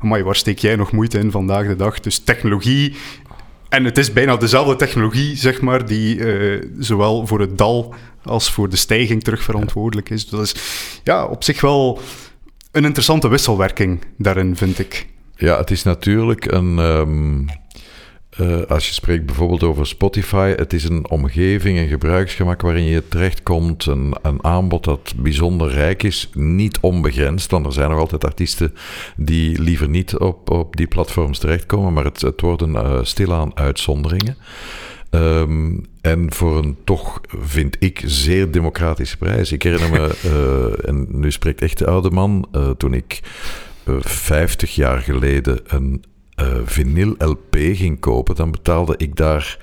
maar 0.00 0.24
waar 0.24 0.36
steek 0.36 0.58
jij 0.58 0.76
nog 0.76 0.92
moeite 0.92 1.18
in 1.18 1.30
vandaag 1.30 1.66
de 1.66 1.76
dag? 1.76 2.00
Dus 2.00 2.18
technologie, 2.18 2.94
en 3.68 3.84
het 3.84 3.98
is 3.98 4.12
bijna 4.12 4.36
dezelfde 4.36 4.76
technologie, 4.76 5.36
zeg 5.36 5.60
maar, 5.60 5.86
die 5.86 6.16
uh, 6.16 6.62
zowel 6.78 7.26
voor 7.26 7.40
het 7.40 7.58
dal 7.58 7.94
als 8.24 8.50
voor 8.50 8.68
de 8.68 8.76
stijging 8.76 9.22
terug 9.22 9.42
verantwoordelijk 9.42 10.10
is. 10.10 10.28
Dat 10.28 10.40
is 10.40 10.54
ja, 11.04 11.26
op 11.26 11.44
zich 11.44 11.60
wel 11.60 12.00
een 12.72 12.84
interessante 12.84 13.28
wisselwerking 13.28 14.04
daarin, 14.18 14.56
vind 14.56 14.78
ik. 14.78 15.06
Ja, 15.36 15.58
het 15.58 15.70
is 15.70 15.82
natuurlijk 15.82 16.52
een... 16.52 16.78
Um 16.78 17.46
uh, 18.40 18.62
als 18.62 18.86
je 18.86 18.92
spreekt 18.92 19.26
bijvoorbeeld 19.26 19.62
over 19.62 19.86
Spotify, 19.86 20.54
het 20.56 20.72
is 20.72 20.84
een 20.84 21.10
omgeving, 21.10 21.78
een 21.78 21.88
gebruiksgemak 21.88 22.62
waarin 22.62 22.84
je 22.84 23.08
terechtkomt, 23.08 23.86
een, 23.86 24.14
een 24.22 24.44
aanbod 24.44 24.84
dat 24.84 25.14
bijzonder 25.16 25.70
rijk 25.70 26.02
is, 26.02 26.30
niet 26.32 26.78
onbegrensd, 26.80 27.50
want 27.50 27.66
er 27.66 27.72
zijn 27.72 27.90
nog 27.90 27.98
altijd 27.98 28.24
artiesten 28.24 28.74
die 29.16 29.60
liever 29.60 29.88
niet 29.88 30.16
op, 30.16 30.50
op 30.50 30.76
die 30.76 30.86
platforms 30.86 31.38
terechtkomen, 31.38 31.92
maar 31.92 32.04
het, 32.04 32.20
het 32.20 32.40
worden 32.40 32.70
uh, 32.70 32.98
stilaan 33.02 33.56
uitzonderingen. 33.56 34.36
Um, 35.10 35.86
en 36.00 36.32
voor 36.32 36.58
een 36.58 36.76
toch, 36.84 37.20
vind 37.40 37.76
ik, 37.78 38.02
zeer 38.04 38.50
democratische 38.50 39.16
prijs. 39.16 39.52
Ik 39.52 39.62
herinner 39.62 39.90
me, 39.90 40.18
uh, 40.24 40.88
en 40.88 41.06
nu 41.08 41.32
spreekt 41.32 41.62
echt 41.62 41.78
de 41.78 41.86
oude 41.86 42.10
man, 42.10 42.48
toen 42.76 42.94
ik 42.94 43.20
50 43.84 44.74
jaar 44.74 44.98
geleden 44.98 45.60
een 45.66 46.04
uh, 46.40 46.58
vinyl 46.64 47.14
LP 47.18 47.56
ging 47.58 48.00
kopen, 48.00 48.34
dan 48.34 48.50
betaalde 48.50 48.94
ik 48.96 49.16
daar 49.16 49.58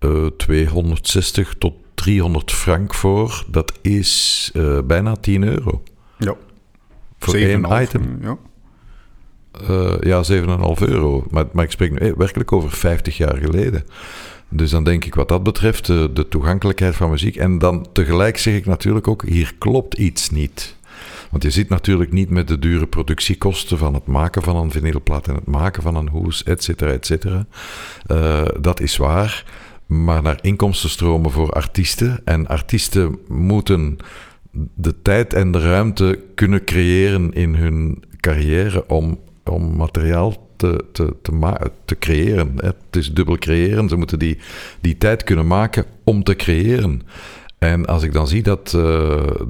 uh, 0.00 0.26
eh, 0.26 0.30
260 0.36 1.54
tot 1.58 1.74
300 1.94 2.52
frank 2.52 2.94
voor. 2.94 3.44
Dat 3.46 3.72
is 3.82 4.50
uh, 4.54 4.78
bijna 4.84 5.16
10 5.16 5.42
euro. 5.42 5.82
Ja. 6.18 6.34
Voor 7.18 7.34
één 7.34 7.82
item. 7.82 8.18
Ja. 8.22 8.36
ja, 10.00 10.22
7,5 10.30 10.88
euro. 10.88 11.24
Maar, 11.30 11.44
maar 11.52 11.64
ik 11.64 11.70
spreek 11.70 12.00
nu 12.00 12.14
werkelijk 12.16 12.52
over 12.52 12.70
50 12.70 13.16
jaar 13.16 13.36
geleden. 13.36 13.84
Dus 14.48 14.70
dan 14.70 14.84
denk 14.84 15.04
ik 15.04 15.14
wat 15.14 15.28
dat 15.28 15.42
betreft 15.42 15.86
de, 15.86 16.10
de 16.12 16.28
toegankelijkheid 16.28 16.96
van 16.96 17.10
muziek. 17.10 17.36
En 17.36 17.58
dan 17.58 17.86
tegelijk 17.92 18.38
zeg 18.38 18.54
ik 18.54 18.66
natuurlijk 18.66 19.08
ook, 19.08 19.24
hier 19.26 19.54
klopt 19.58 19.98
iets 19.98 20.30
niet. 20.30 20.76
Want 21.30 21.42
je 21.42 21.50
zit 21.50 21.68
natuurlijk 21.68 22.12
niet 22.12 22.30
met 22.30 22.48
de 22.48 22.58
dure 22.58 22.86
productiekosten 22.86 23.78
van 23.78 23.94
het 23.94 24.06
maken 24.06 24.42
van 24.42 24.56
een 24.56 24.70
vinylplaat 24.70 25.28
en 25.28 25.34
het 25.34 25.46
maken 25.46 25.82
van 25.82 25.94
een 25.94 26.08
hoes, 26.08 26.42
et 26.42 26.64
cetera, 26.64 26.90
et 26.90 27.06
cetera. 27.06 27.46
Uh, 28.06 28.42
dat 28.60 28.80
is 28.80 28.96
waar. 28.96 29.44
Maar 29.86 30.22
naar 30.22 30.38
inkomstenstromen 30.42 31.30
voor 31.30 31.50
artiesten. 31.50 32.20
En 32.24 32.46
artiesten 32.46 33.18
moeten 33.28 33.96
de 34.74 35.02
tijd 35.02 35.32
en 35.32 35.52
de 35.52 35.60
ruimte 35.60 36.20
kunnen 36.34 36.64
creëren 36.64 37.32
in 37.32 37.54
hun 37.54 38.02
carrière 38.20 38.88
om, 38.88 39.18
om 39.44 39.76
materiaal 39.76 40.48
te, 40.56 40.84
te, 40.92 41.16
te, 41.22 41.70
te 41.84 41.98
creëren. 41.98 42.52
Het 42.56 42.96
is 42.96 43.12
dubbel 43.12 43.38
creëren. 43.38 43.88
Ze 43.88 43.96
moeten 43.96 44.18
die, 44.18 44.38
die 44.80 44.98
tijd 44.98 45.24
kunnen 45.24 45.46
maken 45.46 45.84
om 46.04 46.22
te 46.22 46.36
creëren. 46.36 47.02
En 47.60 47.86
als 47.86 48.02
ik 48.02 48.12
dan 48.12 48.28
zie 48.28 48.42
dat 48.42 48.72
uh, 48.76 48.82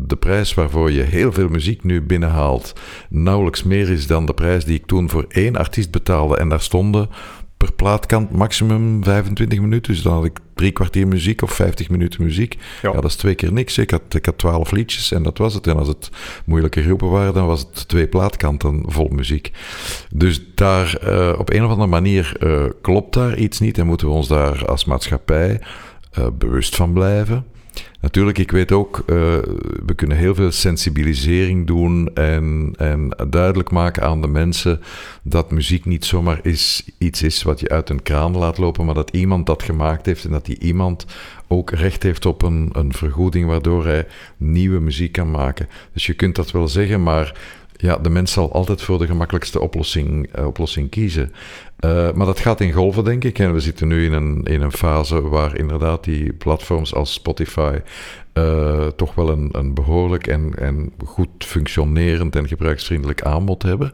de 0.07 0.17
prijs 0.19 0.55
waarvoor 0.55 0.91
je 0.91 1.03
heel 1.03 1.33
veel 1.33 1.49
muziek 1.49 1.85
nu 1.85 2.03
binnenhaalt 2.03 2.73
nauwelijks 3.09 3.63
meer 3.63 3.91
is 3.91 4.07
dan 4.07 4.27
de 4.27 4.35
prijs 4.35 4.65
die 4.65 4.79
ik 4.79 4.87
toen 4.87 5.11
voor 5.11 5.25
één 5.29 5.57
artiest 5.57 5.91
betaalde 5.91 6.37
en 6.37 6.49
daar 6.49 6.61
stonden 6.61 7.09
per 7.57 7.73
plaatkant 7.73 8.31
maximum 8.31 9.05
25 9.05 9.61
minuten. 9.61 9.93
Dus 9.93 10.03
dan 10.03 10.13
had 10.13 10.25
ik 10.25 10.39
drie 10.55 10.71
kwartier 10.71 11.09
muziek 11.09 11.43
of 11.43 11.53
50 11.53 11.91
minuten 11.91 12.23
muziek. 12.23 12.59
Ja, 12.83 12.93
dat 12.93 13.05
is 13.05 13.17
twee 13.17 13.35
keer 13.35 13.53
niks. 13.53 13.79
Ik 13.79 13.91
had, 13.91 14.03
ik 14.15 14.27
had 14.27 14.39
12 14.39 14.71
liedjes 14.71 15.13
en 15.13 15.23
dat 15.23 15.39
was 15.39 15.55
het. 15.55 15.67
En 15.67 15.77
als 15.77 15.89
het 15.89 16.11
moeilijke 16.45 16.83
groepen 16.83 17.11
waren, 17.11 17.35
dan 17.35 17.47
was 17.47 17.61
het 17.61 17.89
twee 17.89 18.09
plaatkanten 18.09 18.83
vol 18.87 19.09
muziek. 19.09 19.53
Dus 20.15 20.41
daar 20.55 20.99
uh, 21.05 21.35
op 21.39 21.51
een 21.51 21.65
of 21.65 21.71
andere 21.71 21.89
manier 21.89 22.37
uh, 22.41 22.65
klopt 22.81 23.15
daar 23.15 23.37
iets 23.37 23.61
niet 23.61 23.79
en 23.79 23.87
moeten 23.87 24.07
we 24.07 24.13
ons 24.13 24.29
daar 24.29 24.67
als 24.67 24.85
maatschappij 24.85 25.61
bewust 26.39 26.77
van 26.77 26.93
blijven. 26.93 27.45
Natuurlijk, 28.01 28.39
ik 28.39 28.51
weet 28.51 28.73
ook, 28.73 28.99
uh, 28.99 29.07
we 29.87 29.95
kunnen 29.95 30.17
heel 30.17 30.35
veel 30.35 30.53
sensibilisering 30.53 31.67
doen 31.67 32.11
en, 32.15 32.73
en 32.77 33.17
duidelijk 33.31 33.71
maken 33.71 34.03
aan 34.03 34.21
de 34.21 34.29
mensen 34.29 34.81
dat 35.23 35.51
muziek 35.51 35.85
niet 35.85 36.05
zomaar 36.05 36.41
is, 36.43 36.85
iets 36.99 37.23
is 37.23 37.43
wat 37.43 37.61
je 37.61 37.69
uit 37.69 37.91
een 37.91 38.03
kraan 38.03 38.37
laat 38.37 38.59
lopen, 38.59 38.85
maar 38.85 38.95
dat 38.95 39.11
iemand 39.11 39.47
dat 39.47 39.63
gemaakt 39.63 40.07
heeft 40.07 40.25
en 40.25 40.31
dat 40.31 40.47
die 40.47 40.59
iemand 40.59 41.07
ook 41.49 41.71
recht 41.71 42.03
heeft 42.03 42.27
op 42.27 42.43
een, 42.43 42.69
een 42.73 42.93
vergoeding 42.93 43.47
waardoor 43.47 43.85
hij 43.85 44.07
nieuwe 44.37 44.81
muziek 44.81 45.13
kan 45.13 45.31
maken. 45.31 45.69
Dus 45.93 46.07
je 46.07 46.15
kunt 46.15 46.35
dat 46.35 46.51
wel 46.51 46.69
zeggen, 46.69 47.03
maar 47.03 47.35
ja, 47.81 47.97
de 47.97 48.11
mens 48.11 48.33
zal 48.33 48.53
altijd 48.53 48.83
voor 48.83 48.99
de 48.99 49.07
gemakkelijkste 49.07 49.61
oplossing, 49.61 50.39
uh, 50.39 50.47
oplossing 50.47 50.91
kiezen. 50.91 51.33
Uh, 51.85 52.13
maar 52.13 52.27
dat 52.27 52.39
gaat 52.39 52.61
in 52.61 52.73
golven, 52.73 53.05
denk 53.05 53.25
ik. 53.25 53.39
En 53.39 53.53
we 53.53 53.61
zitten 53.61 53.89
nu 53.89 54.05
in 54.05 54.13
een, 54.13 54.43
in 54.43 54.63
een 54.63 54.73
fase 54.73 55.29
waar 55.29 55.57
inderdaad 55.57 56.05
die 56.05 56.33
platforms 56.33 56.95
als 56.95 57.13
Spotify 57.13 57.79
uh, 58.35 58.87
toch 58.87 59.15
wel 59.15 59.29
een, 59.29 59.49
een 59.53 59.75
behoorlijk 59.75 60.27
en, 60.27 60.55
en 60.55 60.93
goed 61.05 61.29
functionerend 61.39 62.37
en 62.37 62.49
gebruiksvriendelijk 62.49 63.23
aanbod 63.23 63.63
hebben. 63.63 63.93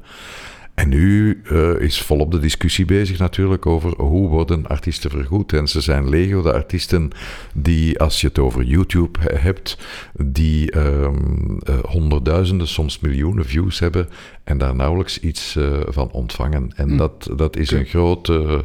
En 0.76 0.88
nu 0.88 1.40
uh, 1.52 1.80
is 1.80 2.02
volop 2.02 2.30
de 2.30 2.38
discussie 2.38 2.84
bezig 2.84 3.18
natuurlijk 3.18 3.66
over 3.66 4.00
hoe 4.02 4.28
worden 4.28 4.66
artiesten 4.66 5.10
vergoed. 5.10 5.52
En 5.52 5.68
ze 5.68 5.80
zijn 5.80 6.08
legio 6.08 6.42
de 6.42 6.52
artiesten 6.52 7.10
die, 7.54 7.98
als 8.00 8.20
je 8.20 8.26
het 8.26 8.38
over 8.38 8.62
YouTube 8.62 9.18
hebt, 9.34 9.78
die 10.12 10.76
um, 10.78 11.58
uh, 11.68 11.78
honderdduizenden, 11.78 12.68
soms 12.68 13.00
miljoenen 13.00 13.44
views 13.44 13.78
hebben 13.78 14.08
en 14.46 14.58
daar 14.58 14.74
nauwelijks 14.74 15.20
iets 15.20 15.56
uh, 15.56 15.78
van 15.86 16.10
ontvangen. 16.10 16.72
En 16.76 16.90
mm. 16.90 16.96
dat, 16.96 17.30
dat 17.36 17.56
is 17.56 17.70
een 17.70 17.84
grote 17.84 18.64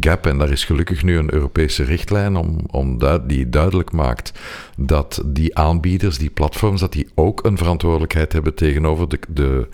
gap. 0.00 0.26
En 0.26 0.38
daar 0.38 0.50
is 0.50 0.64
gelukkig 0.64 1.02
nu 1.02 1.18
een 1.18 1.34
Europese 1.34 1.84
richtlijn 1.84 2.36
om, 2.36 2.60
om 2.70 2.98
die 3.26 3.48
duidelijk 3.48 3.92
maakt 3.92 4.32
dat 4.76 5.22
die 5.26 5.56
aanbieders, 5.56 6.18
die 6.18 6.30
platforms, 6.30 6.80
dat 6.80 6.92
die 6.92 7.08
ook 7.14 7.44
een 7.44 7.56
verantwoordelijkheid 7.56 8.32
hebben 8.32 8.54
tegenover 8.54 9.08
de, 9.08 9.18
de 9.28 9.68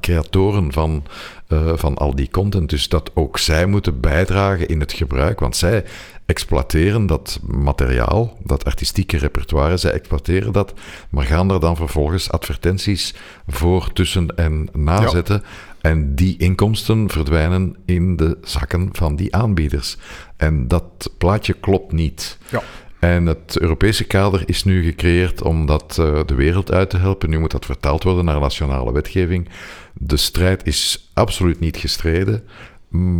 creatoren 0.00 0.72
van, 0.72 1.04
uh, 1.48 1.72
van 1.74 1.96
al 1.96 2.14
die 2.14 2.30
content. 2.30 2.70
Dus 2.70 2.88
dat 2.88 3.10
ook 3.14 3.38
zij 3.38 3.66
moeten 3.66 4.00
bijdragen 4.00 4.68
in 4.68 4.80
het 4.80 4.92
gebruik, 4.92 5.40
want 5.40 5.56
zij 5.56 5.84
exploiteren 6.26 7.06
dat 7.06 7.38
materiaal, 7.42 8.36
dat 8.44 8.64
artistieke 8.64 9.16
repertoire, 9.16 9.76
zij 9.76 9.92
exploiteren 9.92 10.52
dat, 10.52 10.72
maar 11.10 11.24
gaan 11.24 11.50
er 11.50 11.60
dan 11.60 11.76
vervolgens 11.76 12.30
advertenties 12.30 13.14
voor, 13.46 13.92
tussen 13.92 14.36
en 14.36 14.68
nazetten. 14.72 15.42
En 15.80 16.14
die 16.14 16.38
inkomsten 16.38 17.10
verdwijnen 17.10 17.76
in 17.84 18.16
de 18.16 18.38
zakken 18.42 18.88
van 18.92 19.16
die 19.16 19.34
aanbieders. 19.34 19.96
En 20.36 20.68
dat 20.68 21.10
plaatje 21.18 21.52
klopt 21.52 21.92
niet. 21.92 22.38
Ja. 22.50 22.62
En 22.98 23.26
het 23.26 23.58
Europese 23.58 24.04
kader 24.04 24.42
is 24.46 24.64
nu 24.64 24.84
gecreëerd 24.84 25.42
om 25.42 25.66
dat 25.66 25.96
uh, 26.00 26.20
de 26.26 26.34
wereld 26.34 26.72
uit 26.72 26.90
te 26.90 26.96
helpen. 26.96 27.30
Nu 27.30 27.38
moet 27.38 27.50
dat 27.50 27.64
vertaald 27.64 28.02
worden 28.02 28.24
naar 28.24 28.40
nationale 28.40 28.92
wetgeving. 28.92 29.48
De 29.94 30.16
strijd 30.16 30.66
is 30.66 31.10
absoluut 31.14 31.60
niet 31.60 31.76
gestreden, 31.76 32.42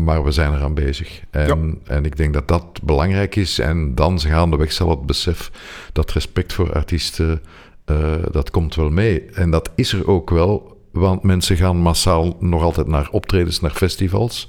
maar 0.04 0.24
we 0.24 0.30
zijn 0.30 0.54
eraan 0.54 0.74
bezig. 0.74 1.22
En, 1.30 1.80
en 1.84 2.04
ik 2.04 2.16
denk 2.16 2.34
dat 2.34 2.48
dat 2.48 2.82
belangrijk 2.82 3.36
is. 3.36 3.58
En 3.58 3.94
dan 3.94 4.20
gaandeweg 4.20 4.72
zal 4.72 4.90
het 4.90 5.06
besef 5.06 5.50
dat 5.92 6.12
respect 6.12 6.52
voor 6.52 6.72
artiesten, 6.72 7.42
uh, 7.86 8.14
dat 8.30 8.50
komt 8.50 8.74
wel 8.74 8.90
mee. 8.90 9.24
En 9.24 9.50
dat 9.50 9.70
is 9.74 9.92
er 9.92 10.08
ook 10.08 10.30
wel, 10.30 10.80
want 10.92 11.22
mensen 11.22 11.56
gaan 11.56 11.76
massaal 11.76 12.36
nog 12.40 12.62
altijd 12.62 12.86
naar 12.86 13.08
optredens, 13.10 13.60
naar 13.60 13.70
festivals. 13.70 14.48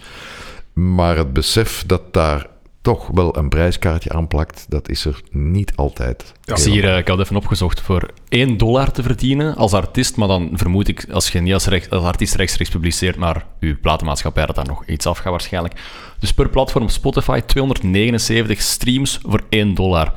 Maar 0.73 1.17
het 1.17 1.33
besef 1.33 1.83
dat 1.85 2.13
daar 2.13 2.47
toch 2.81 3.07
wel 3.07 3.37
een 3.37 3.49
prijskaartje 3.49 4.11
aanplakt, 4.11 4.65
dat 4.69 4.89
is 4.89 5.05
er 5.05 5.21
niet 5.31 5.71
altijd. 5.75 6.33
Ik 6.45 6.57
zie 6.57 6.71
hier, 6.71 6.89
eh, 6.89 6.97
ik 6.97 7.07
had 7.07 7.19
even 7.19 7.35
opgezocht, 7.35 7.81
voor 7.81 8.09
1 8.29 8.57
dollar 8.57 8.91
te 8.91 9.03
verdienen 9.03 9.55
als 9.55 9.73
artiest, 9.73 10.15
maar 10.15 10.27
dan 10.27 10.49
vermoed 10.53 10.87
ik, 10.87 11.05
als 11.11 11.29
je 11.29 11.39
niet 11.39 11.53
als, 11.53 11.65
recht, 11.65 11.89
als 11.89 12.03
artiest 12.03 12.35
rechtstreeks 12.35 12.69
publiceert, 12.69 13.15
maar 13.15 13.45
uw 13.59 13.75
platenmaatschappij 13.81 14.45
dat 14.45 14.55
daar 14.55 14.67
nog 14.67 14.85
iets 14.85 15.05
afgaat 15.05 15.31
waarschijnlijk. 15.31 15.81
Dus 16.19 16.33
per 16.33 16.49
platform 16.49 16.89
Spotify 16.89 17.39
279 17.39 18.61
streams 18.61 19.19
voor 19.23 19.41
1 19.49 19.73
dollar. 19.73 20.13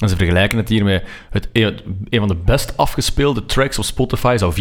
En 0.00 0.08
ze 0.08 0.16
vergelijken 0.16 0.58
het 0.58 0.68
hier 0.68 0.84
met 0.84 1.04
het, 1.30 1.48
een 1.52 2.18
van 2.18 2.28
de 2.28 2.36
best 2.44 2.76
afgespeelde 2.76 3.46
tracks 3.46 3.78
op 3.78 3.84
Spotify 3.84 4.36
zou 4.38 4.54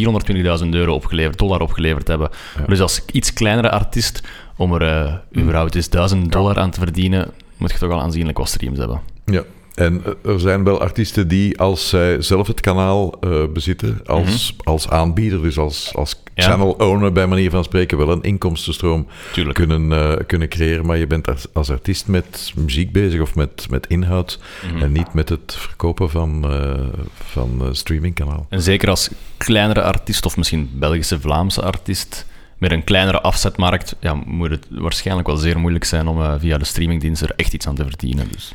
420.000 0.64 0.70
euro 0.70 0.94
opgeleverd, 0.94 1.38
dollar 1.38 1.62
opgeleverd 1.62 2.08
hebben. 2.08 2.30
Dus 2.68 2.80
als 2.80 3.06
iets 3.12 3.34
kleinere 3.34 3.72
artiest, 3.72 4.22
om 4.58 4.74
er 4.74 4.82
uh, 4.82 5.42
überhaupt 5.44 5.76
eens 5.76 5.90
1000 5.90 6.32
dollar 6.32 6.60
aan 6.60 6.72
te 6.72 6.80
verdienen, 6.80 7.32
moet 7.58 7.72
je 7.72 7.78
toch 7.78 7.92
al 7.92 8.02
aanzienlijk 8.02 8.38
wat 8.38 8.50
streams 8.50 8.78
hebben. 8.78 9.02
Ja, 9.26 9.44
en 9.76 10.04
eh, 10.06 10.32
er 10.32 10.40
zijn 10.40 10.64
wel 10.64 10.82
artiesten 10.82 11.28
die, 11.28 11.60
als 11.60 11.90
zij 11.90 12.22
zelf 12.22 12.48
het 12.48 12.62
kanaal 12.62 13.14
uh, 13.22 13.44
bezitten, 13.54 14.00
als, 14.06 14.54
mhm. 14.54 14.70
als 14.70 14.90
aanbieder, 14.90 15.42
dus 15.42 15.58
als, 15.58 15.92
als 15.96 16.22
channel 16.36 16.72
owner 16.72 17.12
bij 17.12 17.28
manier 17.28 17.50
van 17.50 17.64
spreken, 17.64 17.98
wel 17.98 18.12
een 18.12 18.22
inkomstenstroom 18.22 19.08
kunnen, 19.52 19.92
uh, 19.92 20.14
kunnen 20.28 20.50
creëren. 20.50 20.86
Maar 20.86 20.98
je 20.98 21.08
bent 21.08 21.28
als, 21.28 21.48
als, 21.54 21.70
artiest 21.70 22.08
met 22.08 22.52
muziek 22.56 22.92
bezig 22.92 23.22
of 23.22 23.36
met, 23.36 23.68
met 23.70 23.88
inhoud 23.88 24.40
mhm. 24.72 24.84
en 24.84 24.92
niet 24.92 25.14
met 25.14 25.30
het 25.30 25.56
verkopen 25.58 26.10
van, 26.10 26.52
uh, 26.52 26.74
van 27.14 27.70
streamingkanaal. 27.72 28.46
En 28.50 28.62
zeker 28.62 28.90
als 28.90 29.10
kleinere 29.38 29.82
artiest, 29.82 30.26
of 30.26 30.38
misschien 30.38 30.70
Belgische, 30.74 31.20
Vlaamse 31.20 31.62
artiest 31.62 32.26
met 32.64 32.72
een 32.72 32.84
kleinere 32.84 33.22
afzetmarkt 33.22 33.96
ja, 34.00 34.14
moet 34.26 34.50
het 34.50 34.68
waarschijnlijk 34.70 35.28
wel 35.28 35.38
zeer 35.38 35.60
moeilijk 35.60 35.84
zijn 35.84 36.08
om 36.08 36.20
uh, 36.20 36.34
via 36.38 36.58
de 36.58 36.66
streamingdienst 36.66 37.22
er 37.22 37.34
echt 37.36 37.54
iets 37.54 37.68
aan 37.68 37.76
te 37.76 37.84
verdienen. 37.84 38.28
Dus. 38.32 38.54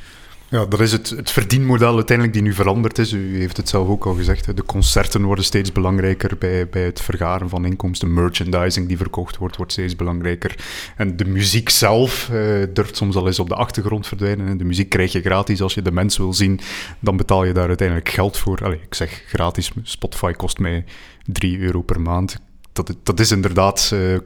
Ja, 0.49 0.67
dat 0.67 0.81
is 0.81 0.93
het, 0.93 1.11
het 1.11 1.31
verdienmodel 1.31 1.95
uiteindelijk 1.95 2.37
die 2.37 2.47
nu 2.47 2.53
veranderd 2.53 2.99
is. 2.99 3.13
U 3.13 3.39
heeft 3.39 3.57
het 3.57 3.69
zelf 3.69 3.89
ook 3.89 4.07
al 4.07 4.15
gezegd. 4.15 4.47
Hè. 4.47 4.55
De 4.55 4.65
concerten 4.65 5.23
worden 5.23 5.45
steeds 5.45 5.73
belangrijker 5.73 6.39
bij, 6.39 6.69
bij 6.69 6.83
het 6.83 7.01
vergaren 7.01 7.49
van 7.49 7.65
inkomsten. 7.65 8.15
Merchandising 8.15 8.89
die 8.89 8.97
verkocht 8.97 9.37
wordt, 9.37 9.57
wordt 9.57 9.73
steeds 9.73 9.97
belangrijker. 9.97 10.55
En 10.97 11.17
de 11.17 11.25
muziek 11.25 11.69
zelf 11.69 12.29
uh, 12.33 12.67
durft 12.73 12.97
soms 12.97 13.17
al 13.17 13.27
eens 13.27 13.39
op 13.39 13.49
de 13.49 13.55
achtergrond 13.55 14.07
verdwijnen. 14.07 14.47
En 14.47 14.59
de 14.59 14.65
muziek 14.65 14.89
krijg 14.89 15.13
je 15.13 15.21
gratis. 15.21 15.63
Als 15.63 15.75
je 15.75 15.83
de 15.83 15.93
mens 15.93 16.17
wil 16.17 16.33
zien, 16.33 16.61
dan 17.01 17.17
betaal 17.17 17.45
je 17.45 17.53
daar 17.53 17.69
uiteindelijk 17.69 18.09
geld 18.09 18.37
voor. 18.37 18.65
Allee, 18.65 18.81
ik 18.85 18.95
zeg 18.95 19.23
gratis. 19.27 19.71
Spotify 19.83 20.33
kost 20.33 20.59
mij 20.59 20.85
3 21.25 21.59
euro 21.59 21.83
per 21.83 22.01
maand 22.01 22.39
dat, 22.87 22.97
dat 23.03 23.21
is 23.21 23.31
inderdaad 23.31 23.91
uh, 23.95 24.19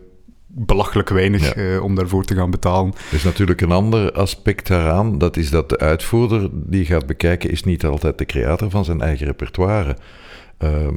belachelijk 0.47 1.09
weinig 1.09 1.57
uh, 1.57 1.83
om 1.83 1.95
daarvoor 1.95 2.25
te 2.25 2.35
gaan 2.35 2.51
betalen. 2.51 2.93
Er 3.11 3.17
is 3.17 3.25
natuurlijk 3.25 3.61
een 3.61 3.71
ander 3.71 4.13
aspect 4.13 4.67
daaraan. 4.67 5.19
Dat 5.19 5.37
is 5.37 5.51
dat 5.51 5.69
de 5.69 5.79
uitvoerder 5.79 6.49
die 6.53 6.85
gaat 6.85 7.07
bekijken, 7.07 7.51
is 7.51 7.63
niet 7.63 7.85
altijd 7.85 8.19
de 8.19 8.27
creator 8.27 8.71
van 8.71 8.85
zijn 8.85 9.01
eigen 9.01 9.27
repertoire. 9.27 9.97
Uh, 10.59 10.89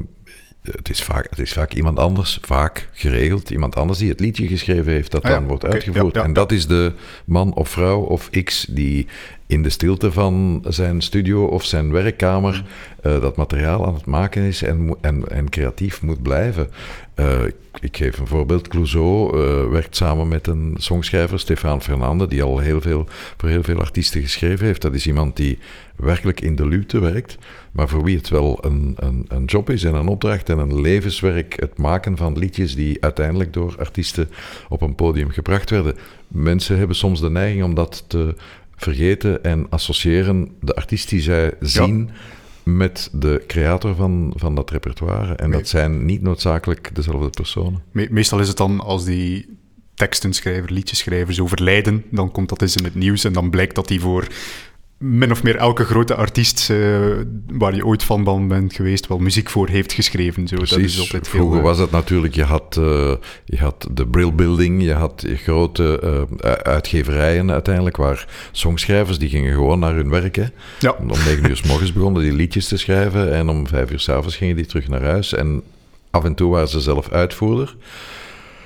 het 0.72 0.90
is, 0.90 1.04
vaak, 1.04 1.28
het 1.30 1.40
is 1.40 1.54
vaak 1.54 1.74
iemand 1.74 2.00
anders, 2.00 2.40
vaak 2.42 2.90
geregeld, 2.92 3.50
iemand 3.50 3.76
anders 3.76 4.00
die 4.00 4.10
het 4.10 4.20
liedje 4.20 4.48
geschreven 4.48 4.92
heeft, 4.92 5.12
dat 5.12 5.24
ah 5.24 5.32
dan 5.32 5.48
wordt 5.48 5.66
uitgevoerd. 5.66 6.18
en 6.18 6.34
dat 6.34 6.52
is 6.52 6.68
de 6.68 6.94
man 7.26 7.54
of 7.54 7.70
vrouw 7.70 8.02
of 8.02 8.30
X 8.44 8.66
die 8.70 9.08
in 9.48 9.64
de 9.64 9.70
stilte 9.70 10.12
van 10.12 10.64
zijn 10.68 11.02
studio 11.02 11.46
of 11.46 11.66
zijn 11.66 11.92
werkkamer 11.92 12.64
uh, 13.06 13.22
dat 13.22 13.36
materiaal 13.36 13.86
aan 13.86 13.94
het 13.94 14.06
maken 14.06 14.42
is 14.42 14.64
en, 14.64 14.96
en, 15.02 15.28
en 15.28 15.50
creatief 15.50 16.02
moet 16.02 16.22
blijven. 16.22 16.70
Uh, 17.16 17.44
ik 17.80 17.98
geef 17.98 18.18
een 18.18 18.28
voorbeeld. 18.28 18.68
Clouseau 18.68 19.38
uh, 19.38 19.70
werkt 19.72 19.96
samen 19.96 20.28
met 20.28 20.48
een 20.48 20.76
songschrijver, 20.78 21.40
Stefan 21.40 21.82
Fernande, 21.82 22.28
die 22.28 22.44
al 22.44 22.60
heel 22.60 22.82
veel, 22.82 23.08
voor 23.38 23.50
heel 23.50 23.64
veel 23.64 23.80
artiesten 23.80 24.22
geschreven 24.22 24.66
heeft. 24.66 24.82
Dat 24.82 24.94
is 24.94 25.08
iemand 25.08 25.36
die 25.36 25.60
werkelijk 25.96 26.42
in 26.42 26.56
de 26.56 26.68
luwte 26.68 27.00
werkt, 27.00 27.38
maar 27.72 27.90
voor 27.90 28.04
wie 28.04 28.18
het 28.18 28.30
wel 28.30 28.58
een, 28.66 28.94
een, 28.96 29.26
een 29.28 29.46
job 29.46 29.70
is 29.70 29.84
en 29.84 29.94
een 29.94 30.08
opdracht 30.08 30.50
en 30.50 30.58
een 30.58 30.82
levenswerk, 30.82 31.60
het 31.60 31.78
maken 31.78 32.18
van 32.18 32.38
liedjes 32.38 32.76
die 32.76 33.04
uiteindelijk 33.04 33.54
door 33.54 33.76
artiesten 33.80 34.30
op 34.70 34.82
een 34.82 34.96
podium 34.96 35.30
gebracht 35.30 35.70
werden. 35.70 35.96
Mensen 36.28 36.78
hebben 36.78 36.96
soms 36.96 37.20
de 37.20 37.30
neiging 37.30 37.64
om 37.64 37.76
dat 37.76 38.04
te 38.08 38.36
vergeten 38.76 39.44
en 39.44 39.70
associëren 39.70 40.50
de 40.62 40.76
artiest 40.76 41.10
die 41.10 41.22
zij 41.22 41.54
zien 41.60 42.10
met 42.64 43.10
de 43.12 43.44
creator 43.48 43.96
van, 43.96 44.34
van 44.36 44.56
dat 44.56 44.70
repertoire. 44.70 45.36
En 45.36 45.52
dat 45.52 45.68
zijn 45.68 46.06
niet 46.06 46.22
noodzakelijk 46.22 46.90
dezelfde 46.94 47.30
personen. 47.30 47.84
meestal 47.92 48.40
is 48.40 48.48
het 48.48 48.58
dan 48.58 48.80
als 48.80 49.06
die 49.06 49.58
tekstenschrijver, 49.96 50.72
liedjeschrijvers 50.72 51.40
overlijden, 51.40 52.04
dan 52.12 52.32
komt 52.32 52.50
dat 52.50 52.62
eens 52.62 52.76
in 52.76 52.84
het 52.84 52.96
nieuws 52.96 53.24
en 53.24 53.34
dan 53.34 53.50
blijkt 53.50 53.76
dat 53.76 53.88
die 53.88 54.00
voor 54.00 54.28
min 54.98 55.32
of 55.32 55.44
meer 55.44 55.56
elke 55.56 55.84
grote 55.84 56.16
artiest 56.16 56.70
uh, 56.70 57.08
waar 57.48 57.76
je 57.76 57.86
ooit 57.86 58.04
van 58.04 58.48
bent 58.48 58.74
geweest 58.74 59.08
wel 59.08 59.18
muziek 59.18 59.50
voor 59.50 59.68
heeft 59.68 59.94
geschreven. 59.94 60.48
Zo. 60.48 60.56
Dat 60.56 60.78
is 60.78 61.00
altijd 61.00 61.28
Vroeger 61.28 61.62
was 61.62 61.78
het 61.78 61.92
natuurlijk, 61.92 62.36
je 62.36 62.44
had, 62.44 62.78
uh, 62.80 63.14
je 63.46 63.58
had 63.58 63.88
de 63.92 64.08
Brill 64.08 64.34
Building, 64.34 64.84
je 64.84 64.94
had 64.94 65.26
grote 65.36 66.28
uitgeverijen 66.64 67.52
uiteindelijk, 67.52 67.98
waar 67.98 68.28
songschrijvers 68.52 69.20
die 69.20 69.30
gingen 69.30 69.54
gewoon 69.54 69.80
naar 69.80 69.96
hun 69.96 70.10
werk. 70.10 70.36
Hè. 70.36 70.46
Ja. 70.80 70.96
Om 71.00 71.08
negen 71.08 71.50
uur 71.50 71.58
s 71.64 71.64
morgens 71.64 71.94
begonnen 71.94 72.22
die 72.22 72.34
liedjes 72.34 72.68
te 72.68 72.78
schrijven 72.78 73.34
en 73.34 73.50
om 73.50 73.68
vijf 73.68 73.92
uur 73.92 74.00
s'avonds 74.00 74.36
gingen 74.36 74.56
die 74.56 74.66
terug 74.66 74.88
naar 74.88 75.04
huis. 75.04 75.34
En 75.34 75.64
af 76.12 76.24
en 76.24 76.36
toe 76.36 76.52
waren 76.52 76.68
ze 76.68 76.80
zelf 76.80 77.10
uitvoerder. 77.10 77.76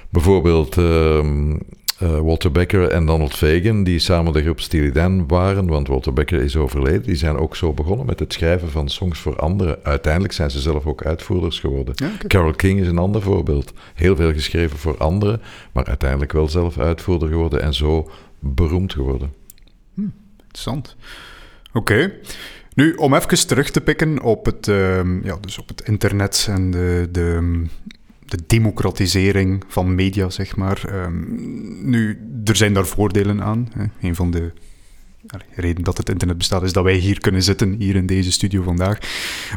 Bijvoorbeeld 0.09 0.77
ehm, 0.77 1.55
uh, 2.03 2.19
Walter 2.19 2.51
Becker 2.51 2.87
en 2.87 3.05
Donald 3.05 3.35
Fagan, 3.35 3.83
die 3.83 3.99
samen 3.99 4.33
de 4.33 4.41
groep 4.41 4.59
Steely 4.59 4.91
Dan 4.91 5.27
waren, 5.27 5.67
want 5.67 5.87
Walter 5.87 6.13
Becker 6.13 6.41
is 6.41 6.55
overleden, 6.55 7.03
die 7.03 7.15
zijn 7.15 7.37
ook 7.37 7.55
zo 7.55 7.73
begonnen 7.73 8.05
met 8.05 8.19
het 8.19 8.33
schrijven 8.33 8.71
van 8.71 8.89
songs 8.89 9.19
voor 9.19 9.35
anderen. 9.35 9.79
Uiteindelijk 9.83 10.33
zijn 10.33 10.51
ze 10.51 10.59
zelf 10.59 10.85
ook 10.85 11.05
uitvoerders 11.05 11.59
geworden. 11.59 11.95
Carole 12.27 12.55
King 12.55 12.79
is 12.79 12.87
een 12.87 12.97
ander 12.97 13.21
voorbeeld. 13.21 13.73
Heel 13.93 14.15
veel 14.15 14.33
geschreven 14.33 14.77
voor 14.77 14.97
anderen, 14.97 15.41
maar 15.71 15.85
uiteindelijk 15.85 16.31
wel 16.31 16.47
zelf 16.47 16.77
uitvoerder 16.77 17.27
geworden 17.27 17.61
en 17.61 17.73
zo 17.73 18.09
beroemd 18.39 18.93
geworden. 18.93 19.33
Hm, 19.93 20.01
interessant. 20.37 20.95
Oké. 21.73 22.13
Nu, 22.73 22.93
om 22.93 23.13
even 23.13 23.47
terug 23.47 23.69
te 23.69 23.81
pikken 23.81 24.21
op 24.21 24.45
het, 24.45 24.67
uh, 24.67 25.23
ja, 25.23 25.37
dus 25.41 25.57
op 25.57 25.67
het 25.67 25.81
internet 25.81 26.47
en 26.49 26.71
de, 26.71 27.07
de 27.11 27.63
de 28.29 28.39
democratisering 28.47 29.63
van 29.67 29.95
media, 29.95 30.29
zeg 30.29 30.55
maar. 30.55 31.03
Um, 31.05 31.89
nu, 31.89 32.19
er 32.43 32.55
zijn 32.55 32.73
daar 32.73 32.87
voordelen 32.87 33.43
aan. 33.43 33.69
Hè. 33.73 34.07
Een 34.07 34.15
van 34.15 34.31
de 34.31 34.51
redenen 35.55 35.83
dat 35.83 35.97
het 35.97 36.09
internet 36.09 36.37
bestaat 36.37 36.63
is 36.63 36.73
dat 36.73 36.83
wij 36.83 36.95
hier 36.95 37.19
kunnen 37.19 37.43
zitten, 37.43 37.75
hier 37.79 37.95
in 37.95 38.05
deze 38.05 38.31
studio 38.31 38.61
vandaag. 38.61 38.97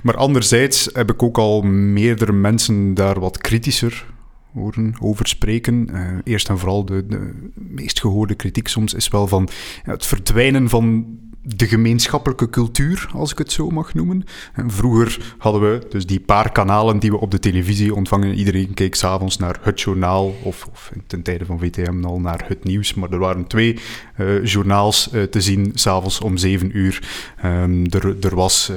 Maar 0.02 0.16
anderzijds 0.16 0.88
heb 0.92 1.10
ik 1.10 1.22
ook 1.22 1.38
al 1.38 1.62
meerdere 1.62 2.32
mensen 2.32 2.94
daar 2.94 3.20
wat 3.20 3.38
kritischer 3.38 4.06
horen 4.52 4.94
over 5.00 5.26
spreken. 5.26 5.88
eerst 6.24 6.48
en 6.48 6.58
vooral 6.58 6.84
de, 6.84 7.06
de 7.06 7.50
meest 7.54 8.00
gehoorde 8.00 8.34
kritiek 8.34 8.68
soms 8.68 8.94
is 8.94 9.08
wel 9.08 9.28
van 9.28 9.48
het 9.82 10.06
verdwijnen 10.06 10.68
van 10.68 11.16
de 11.44 11.66
gemeenschappelijke 11.66 12.50
cultuur, 12.50 13.08
als 13.14 13.32
ik 13.32 13.38
het 13.38 13.52
zo 13.52 13.70
mag 13.70 13.94
noemen. 13.94 14.24
En 14.52 14.70
vroeger 14.70 15.34
hadden 15.38 15.60
we 15.60 15.86
dus 15.88 16.06
die 16.06 16.20
paar 16.20 16.52
kanalen 16.52 16.98
die 16.98 17.10
we 17.10 17.20
op 17.20 17.30
de 17.30 17.38
televisie 17.38 17.94
ontvangen. 17.94 18.34
Iedereen 18.34 18.74
keek 18.74 18.94
s'avonds 18.94 19.36
naar 19.36 19.58
het 19.62 19.80
journaal, 19.80 20.34
of, 20.42 20.68
of 20.72 20.92
ten 21.06 21.22
tijde 21.22 21.44
van 21.44 21.58
VTM 21.58 22.04
al 22.04 22.20
naar 22.20 22.44
het 22.46 22.64
nieuws. 22.64 22.94
Maar 22.94 23.10
er 23.10 23.18
waren 23.18 23.46
twee 23.46 23.78
uh, 24.18 24.44
journaals 24.44 25.08
uh, 25.12 25.22
te 25.22 25.40
zien 25.40 25.70
s'avonds 25.74 26.20
om 26.20 26.36
zeven 26.36 26.76
uur. 26.76 27.08
Um, 27.44 27.86
er, 27.90 28.16
er 28.20 28.34
was 28.34 28.70
uh, 28.70 28.76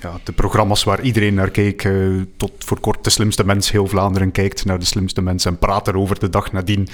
ja, 0.00 0.20
de 0.24 0.32
programma's 0.32 0.84
waar 0.84 1.02
iedereen 1.02 1.34
naar 1.34 1.50
keek. 1.50 1.88
tot 2.36 2.52
voor 2.58 2.80
kort 2.80 3.04
de 3.04 3.10
slimste 3.10 3.44
mens. 3.44 3.70
Heel 3.70 3.86
Vlaanderen 3.86 4.32
kijkt 4.32 4.64
naar 4.64 4.78
de 4.78 4.84
slimste 4.84 5.22
mensen 5.22 5.50
en 5.50 5.58
praat 5.58 5.88
erover 5.88 6.18
de 6.18 6.30
dag 6.30 6.52
nadien 6.52 6.88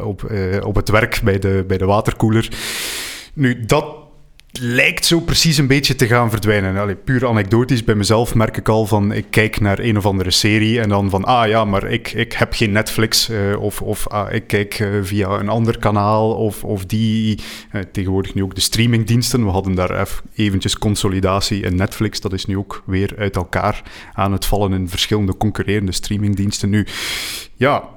op, 0.00 0.30
op 0.62 0.74
het 0.74 0.88
werk 0.88 1.20
bij 1.24 1.38
de, 1.38 1.64
bij 1.66 1.78
de 1.78 1.84
waterkoeler. 1.84 2.48
Nu, 3.36 3.64
dat 3.66 3.84
lijkt 4.52 5.04
zo 5.04 5.20
precies 5.20 5.56
een 5.56 5.66
beetje 5.66 5.94
te 5.94 6.06
gaan 6.06 6.30
verdwijnen. 6.30 6.76
Allee, 6.76 6.94
puur 6.94 7.26
anekdotisch, 7.26 7.84
bij 7.84 7.94
mezelf 7.94 8.34
merk 8.34 8.56
ik 8.56 8.68
al 8.68 8.86
van... 8.86 9.12
Ik 9.12 9.26
kijk 9.30 9.60
naar 9.60 9.78
een 9.78 9.96
of 9.96 10.06
andere 10.06 10.30
serie 10.30 10.80
en 10.80 10.88
dan 10.88 11.10
van... 11.10 11.24
Ah 11.24 11.48
ja, 11.48 11.64
maar 11.64 11.84
ik, 11.84 12.12
ik 12.12 12.32
heb 12.32 12.52
geen 12.52 12.72
Netflix. 12.72 13.30
Uh, 13.30 13.62
of 13.62 13.82
of 13.82 14.08
ah, 14.08 14.32
ik 14.32 14.46
kijk 14.46 14.78
uh, 14.78 14.88
via 15.02 15.28
een 15.28 15.48
ander 15.48 15.78
kanaal. 15.78 16.32
Of, 16.32 16.64
of 16.64 16.84
die... 16.84 17.38
Uh, 17.72 17.82
tegenwoordig 17.92 18.34
nu 18.34 18.42
ook 18.42 18.54
de 18.54 18.60
streamingdiensten. 18.60 19.44
We 19.44 19.50
hadden 19.50 19.74
daar 19.74 20.00
even 20.00 20.24
eventjes 20.34 20.78
consolidatie 20.78 21.62
in 21.62 21.76
Netflix. 21.76 22.20
Dat 22.20 22.32
is 22.32 22.44
nu 22.44 22.56
ook 22.56 22.82
weer 22.86 23.14
uit 23.18 23.36
elkaar 23.36 23.82
aan 24.14 24.32
het 24.32 24.46
vallen 24.46 24.72
in 24.72 24.88
verschillende 24.88 25.36
concurrerende 25.36 25.92
streamingdiensten. 25.92 26.70
Nu, 26.70 26.86
ja, 27.54 27.88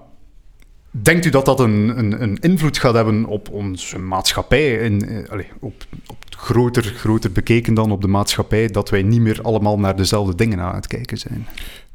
Denkt 0.91 1.25
u 1.25 1.29
dat 1.29 1.45
dat 1.45 1.59
een, 1.59 1.97
een, 1.97 2.21
een, 2.21 2.37
invloed 2.39 2.77
gaat 2.77 2.93
hebben 2.93 3.25
op 3.25 3.49
onze 3.49 3.99
maatschappij? 3.99 4.77
In, 4.77 5.25
eh, 5.27 5.39
op, 5.59 5.85
op 6.07 6.17
groter, 6.29 6.83
groter 6.83 7.31
bekeken 7.31 7.73
dan 7.73 7.91
op 7.91 8.01
de 8.01 8.07
maatschappij, 8.07 8.67
dat 8.67 8.89
wij 8.89 9.03
niet 9.03 9.21
meer 9.21 9.41
allemaal 9.41 9.79
naar 9.79 9.95
dezelfde 9.95 10.35
dingen 10.35 10.59
aan 10.59 10.75
het 10.75 10.87
kijken 10.87 11.17
zijn? 11.17 11.47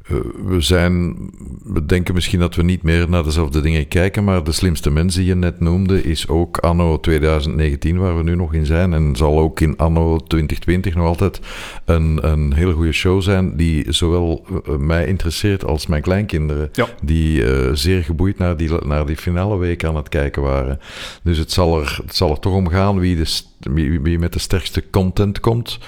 Eh, 0.04 0.16
we 0.46 0.60
zijn, 0.60 1.16
we 1.62 1.86
denken 1.86 2.14
misschien 2.14 2.40
dat 2.40 2.54
we 2.54 2.62
niet 2.62 2.82
meer 2.82 3.08
naar 3.08 3.22
dezelfde 3.22 3.60
dingen 3.60 3.88
kijken, 3.88 4.24
maar 4.24 4.44
de 4.44 4.52
slimste 4.52 4.90
mens 4.90 5.14
die 5.14 5.24
je 5.24 5.34
net 5.34 5.60
noemde 5.60 6.02
is 6.02 6.28
ook 6.28 6.58
anno 6.58 7.00
2019, 7.00 7.98
waar 7.98 8.16
we 8.16 8.22
nu 8.22 8.34
nog 8.34 8.54
in 8.54 8.66
zijn, 8.66 8.92
en 8.92 9.16
zal 9.16 9.38
ook 9.38 9.60
in 9.60 9.76
anno 9.76 10.18
2020 10.18 10.94
nog 10.94 11.06
altijd 11.06 11.40
een, 11.84 12.18
een 12.30 12.52
hele 12.52 12.72
goede 12.72 12.92
show 12.92 13.22
zijn, 13.22 13.56
die 13.56 13.92
zowel 13.92 14.46
eh, 14.48 14.76
mij 14.76 15.06
interesseert 15.06 15.64
als 15.64 15.86
mijn 15.86 16.02
kleinkinderen, 16.02 16.70
die 17.02 17.42
uh, 17.42 17.70
zeer 17.72 18.02
geboeid 18.02 18.38
naar 18.38 18.56
die, 18.56 18.70
naar 18.84 19.06
die 19.06 19.16
finale 19.16 19.58
week 19.58 19.84
aan 19.84 19.96
het 19.96 20.08
kijken 20.08 20.42
waren. 20.42 20.80
Dus 21.22 21.38
het 21.38 21.52
zal 21.52 21.80
er, 21.80 21.98
het 22.04 22.16
zal 22.16 22.30
er 22.30 22.38
toch 22.38 22.54
om 22.54 22.68
gaan 22.68 22.98
wie 22.98 23.16
de 23.16 23.42
wie, 23.72 24.18
met 24.18 24.32
de 24.32 24.38
sterkste 24.38 24.84
content 24.90 25.40
komt, 25.40 25.78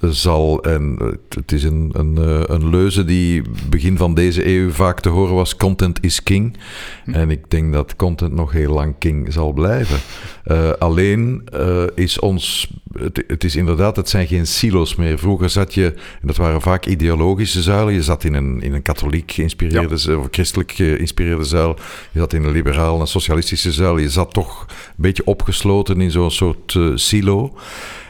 zal, 0.00 0.62
en 0.62 0.98
het 1.28 1.52
is 1.52 1.64
een, 1.64 1.90
een, 1.92 2.18
eh, 2.18 2.42
een 2.46 2.70
leuze 2.70 3.04
die 3.04 3.42
begin 3.68 3.96
van 3.96 4.14
deze 4.14 4.46
eeuw 4.46 4.70
vaak 4.70 5.00
te 5.00 5.08
horen 5.08 5.34
was, 5.34 5.56
content 5.56 5.98
is 6.02 6.22
king. 6.22 6.56
Hm. 7.04 7.14
En 7.14 7.30
ik 7.30 7.50
denk 7.50 7.72
dat 7.72 7.96
content 7.96 8.32
nog 8.32 8.52
heel 8.52 8.72
lang 8.72 8.94
king 8.98 9.32
zal 9.32 9.52
blijven. 9.52 9.98
Uh, 10.46 10.70
alleen 10.70 11.48
uh, 11.54 11.84
is 11.94 12.18
ons, 12.18 12.72
het, 12.98 13.24
het, 13.26 13.44
is 13.44 13.56
inderdaad, 13.56 13.96
het 13.96 14.08
zijn 14.08 14.26
geen 14.26 14.46
silo's 14.46 14.94
meer. 14.94 15.18
Vroeger 15.18 15.50
zat 15.50 15.74
je, 15.74 15.92
en 15.94 16.26
dat 16.26 16.36
waren 16.36 16.60
vaak 16.60 16.86
ideologische 16.86 17.62
zuilen, 17.62 17.94
je 17.94 18.02
zat 18.02 18.24
in 18.24 18.34
een, 18.34 18.62
in 18.62 18.72
een 18.72 18.82
katholiek 18.82 19.32
geïnspireerde, 19.32 20.10
ja. 20.10 20.16
of 20.16 20.28
christelijk 20.30 20.72
geïnspireerde 20.72 21.44
zuil, 21.44 21.76
je 22.12 22.18
zat 22.18 22.32
in 22.32 22.44
een 22.44 22.52
liberaal 22.52 23.00
en 23.00 23.06
socialistische 23.06 23.72
zuil, 23.72 23.98
je 23.98 24.10
zat 24.10 24.32
toch 24.32 24.66
een 24.68 24.94
beetje 24.96 25.26
opgesloten 25.26 26.00
in 26.00 26.10
zo'n 26.10 26.30
soort 26.30 26.74
uh, 26.74 26.92
silo. 26.94 27.56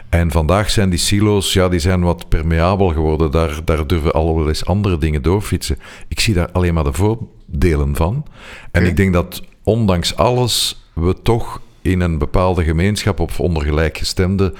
En 0.09 0.31
vandaag 0.31 0.71
zijn 0.71 0.91
die 0.91 0.99
silo's, 0.99 1.53
ja, 1.53 1.69
die 1.69 1.79
zijn 1.79 2.03
wat 2.03 2.29
permeabel 2.29 2.89
geworden. 2.89 3.31
Daar, 3.31 3.65
daar 3.65 3.87
durven 3.87 4.13
al 4.13 4.37
wel 4.37 4.49
eens 4.49 4.65
andere 4.65 4.99
dingen 4.99 5.23
doorfietsen. 5.23 5.79
Ik 6.09 6.21
zie 6.21 6.35
daar 6.35 6.53
alleen 6.53 6.75
maar 6.75 6.85
de 6.85 6.93
voordelen 6.93 7.97
van. 7.97 8.25
En 8.71 8.87
ik 8.87 8.97
denk 8.97 9.13
dat 9.13 9.43
ondanks 9.63 10.17
alles 10.17 10.85
we 10.93 11.23
toch 11.23 11.61
in 11.85 12.01
een 12.01 12.19
bepaalde 12.19 12.65
gemeenschap 12.65 13.21
of 13.21 13.41
onder 13.41 13.63
gelijkgestemden 13.63 14.55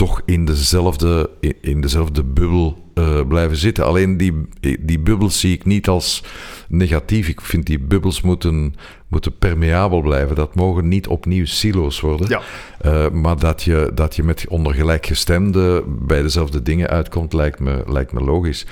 toch 0.00 0.22
in 0.24 0.44
dezelfde, 0.44 1.30
in 1.60 1.80
dezelfde 1.80 2.24
bubbel 2.24 2.84
uh, 2.94 3.20
blijven 3.28 3.56
zitten. 3.56 3.84
Alleen 3.84 4.16
die, 4.16 4.32
die 4.80 4.98
bubbels 4.98 5.40
zie 5.40 5.54
ik 5.54 5.64
niet 5.64 5.88
als 5.88 6.24
negatief. 6.68 7.28
Ik 7.28 7.40
vind 7.40 7.66
die 7.66 7.78
bubbels 7.78 8.20
moeten, 8.20 8.74
moeten 9.08 9.38
permeabel 9.38 10.00
blijven. 10.00 10.36
Dat 10.36 10.54
mogen 10.54 10.88
niet 10.88 11.06
opnieuw 11.06 11.44
silo's 11.44 12.00
worden. 12.00 12.28
Ja. 12.28 12.40
Uh, 12.86 13.10
maar 13.10 13.38
dat 13.38 13.62
je, 13.62 13.90
dat 13.94 14.16
je 14.16 14.22
met 14.22 14.44
onder 14.48 14.74
gelijkgestemden 14.74 15.84
bij 16.06 16.22
dezelfde 16.22 16.62
dingen 16.62 16.88
uitkomt, 16.88 17.32
lijkt 17.32 17.60
me, 17.60 17.82
lijkt 17.86 18.12
me 18.12 18.20
logisch. 18.20 18.66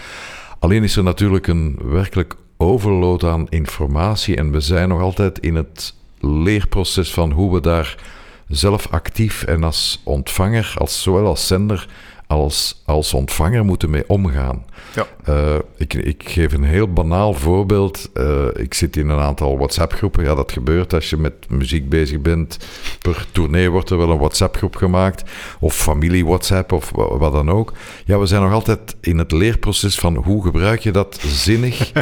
Alleen 0.59 0.83
is 0.83 0.97
er 0.97 1.03
natuurlijk 1.03 1.47
een 1.47 1.79
werkelijk 1.85 2.35
overload 2.57 3.25
aan 3.25 3.49
informatie. 3.49 4.37
En 4.37 4.51
we 4.51 4.61
zijn 4.61 4.89
nog 4.89 5.01
altijd 5.01 5.39
in 5.39 5.55
het 5.55 5.95
leerproces 6.21 7.11
van 7.11 7.31
hoe 7.31 7.55
we 7.55 7.61
daar 7.61 7.97
zelf 8.49 8.87
actief 8.91 9.43
en 9.43 9.65
als 9.65 10.01
ontvanger, 10.05 10.75
als, 10.79 11.03
zowel 11.03 11.27
als 11.27 11.47
zender 11.47 11.89
als, 12.29 12.83
als 12.85 13.15
ontvanger 13.15 13.65
moeten 13.65 13.91
mee 13.91 14.09
omgaan. 14.09 14.65
Ja. 14.95 15.07
Uh, 15.29 15.55
ik, 15.77 15.95
ik 15.95 16.23
geef 16.27 16.53
een 16.53 16.65
heel 16.65 16.93
banaal 16.93 17.35
voorbeeld. 17.35 18.11
Uh, 18.15 18.45
ik 18.55 18.75
zit 18.75 18.97
in 18.97 19.09
een 19.09 19.19
aantal 19.19 19.57
WhatsApp-groepen. 19.57 20.25
Ja, 20.25 20.35
dat 20.35 20.53
gebeurt 20.53 20.95
als 20.95 21.11
je 21.11 21.17
met 21.17 21.33
muziek 21.49 21.89
bezig 21.89 22.21
bent. 22.21 22.59
Per 23.03 23.27
tournee 23.33 23.71
wordt 23.71 23.91
er 23.91 23.99
wel 23.99 24.11
een 24.11 24.19
WhatsApp-groep 24.19 24.77
gemaakt. 24.77 25.23
Of 25.61 25.75
familie-WhatsApp 25.75 26.73
of 26.73 26.91
wat 26.95 27.33
dan 27.33 27.51
ook. 27.51 27.73
Ja, 28.05 28.19
we 28.19 28.27
zijn 28.27 28.43
nog 28.43 28.53
altijd 28.53 28.97
in 29.01 29.19
het 29.19 29.33
leerproces 29.33 29.99
van 29.99 30.17
hoe 30.17 30.43
gebruik 30.43 30.81
je 30.81 30.91
dat 30.91 31.21
zinnig 31.27 31.93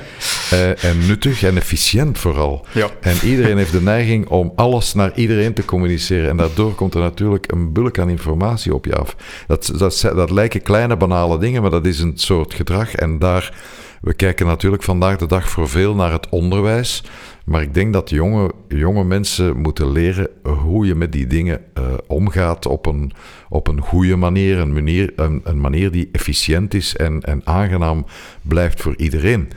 uh, 0.52 0.84
en 0.90 1.06
nuttig 1.06 1.42
en 1.42 1.56
efficiënt 1.56 2.18
vooral. 2.18 2.66
Ja. 2.72 2.90
En 3.00 3.16
iedereen 3.24 3.56
heeft 3.56 3.72
de 3.72 3.82
neiging 3.82 4.28
om 4.28 4.52
alles 4.56 4.94
naar 4.94 5.12
iedereen 5.14 5.54
te 5.54 5.64
communiceren. 5.64 6.28
En 6.30 6.36
daardoor 6.36 6.74
komt 6.74 6.94
er 6.94 7.00
natuurlijk 7.00 7.52
een 7.52 7.72
bulk 7.72 7.98
aan 7.98 8.08
informatie 8.08 8.74
op 8.74 8.84
je 8.84 8.96
af. 8.96 9.16
Dat, 9.46 9.72
dat, 9.78 10.00
dat 10.14 10.30
lijken 10.30 10.62
kleine 10.62 10.96
banale 10.96 11.38
dingen, 11.38 11.62
maar 11.62 11.70
dat 11.70 11.86
is 11.86 12.00
een 12.00 12.12
soort 12.14 12.54
gedrag. 12.66 12.94
En 12.94 13.18
daar, 13.18 13.54
we 14.00 14.14
kijken 14.14 14.46
natuurlijk 14.46 14.82
vandaag 14.82 15.16
de 15.16 15.26
dag 15.26 15.48
voor 15.48 15.68
veel 15.68 15.94
naar 15.94 16.12
het 16.12 16.28
onderwijs. 16.28 17.02
Maar 17.44 17.62
ik 17.62 17.74
denk 17.74 17.92
dat 17.92 18.10
jonge, 18.10 18.52
jonge 18.68 19.04
mensen 19.04 19.56
moeten 19.56 19.92
leren 19.92 20.28
hoe 20.42 20.86
je 20.86 20.94
met 20.94 21.12
die 21.12 21.26
dingen 21.26 21.60
uh, 21.78 21.84
omgaat 22.06 22.66
op 22.66 22.86
een, 22.86 23.12
op 23.48 23.68
een 23.68 23.80
goede 23.80 24.16
manier. 24.16 24.58
Een 24.58 24.72
manier, 24.72 25.12
een, 25.16 25.40
een 25.44 25.60
manier 25.60 25.90
die 25.90 26.08
efficiënt 26.12 26.74
is 26.74 26.96
en, 26.96 27.20
en 27.20 27.40
aangenaam 27.44 28.06
blijft 28.42 28.82
voor 28.82 28.96
iedereen. 28.96 29.50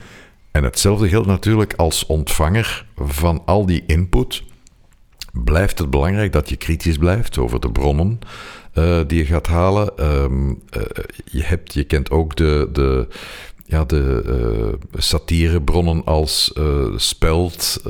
En 0.50 0.64
hetzelfde 0.64 1.08
geldt 1.08 1.26
natuurlijk 1.26 1.74
als 1.76 2.06
ontvanger 2.06 2.86
van 2.96 3.42
al 3.44 3.66
die 3.66 3.82
input. 3.86 4.42
Blijft 5.32 5.78
het 5.78 5.90
belangrijk 5.90 6.32
dat 6.32 6.48
je 6.48 6.56
kritisch 6.56 6.98
blijft 6.98 7.38
over 7.38 7.60
de 7.60 7.70
bronnen 7.70 8.18
uh, 8.74 9.00
die 9.06 9.18
je 9.18 9.24
gaat 9.24 9.46
halen. 9.46 10.06
Um, 10.22 10.48
uh, 10.76 10.82
je, 11.24 11.42
hebt, 11.42 11.74
je 11.74 11.84
kent 11.84 12.10
ook 12.10 12.36
de, 12.36 12.68
de, 12.72 13.08
ja, 13.66 13.84
de 13.84 14.22
uh, 14.92 15.00
satirebronnen 15.00 16.04
als 16.04 16.52
Speld. 16.96 17.82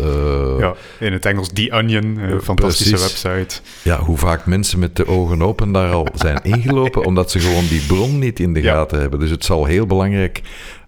ja, 0.59 0.75
in 1.01 1.13
het 1.13 1.27
Engels 1.27 1.49
The 1.53 1.71
Onion, 1.73 2.17
een 2.17 2.43
fantastische 2.43 2.99
website. 2.99 3.61
Ja, 3.83 3.99
hoe 3.99 4.17
vaak 4.17 4.47
mensen 4.47 4.79
met 4.79 4.97
de 4.97 5.07
ogen 5.07 5.43
open 5.43 5.73
daar 5.73 5.93
al 5.93 6.07
zijn 6.15 6.43
ingelopen, 6.55 7.05
omdat 7.05 7.31
ze 7.31 7.41
gewoon 7.41 7.67
die 7.67 7.87
bron 7.87 8.19
niet 8.19 8.41
in 8.41 8.53
de 8.53 8.63
gaten 8.63 9.01
hebben. 9.01 9.21
Dus 9.21 9.31
het 9.31 9.45
zal 9.45 9.65
heel 9.65 9.87
belangrijk 9.87 10.43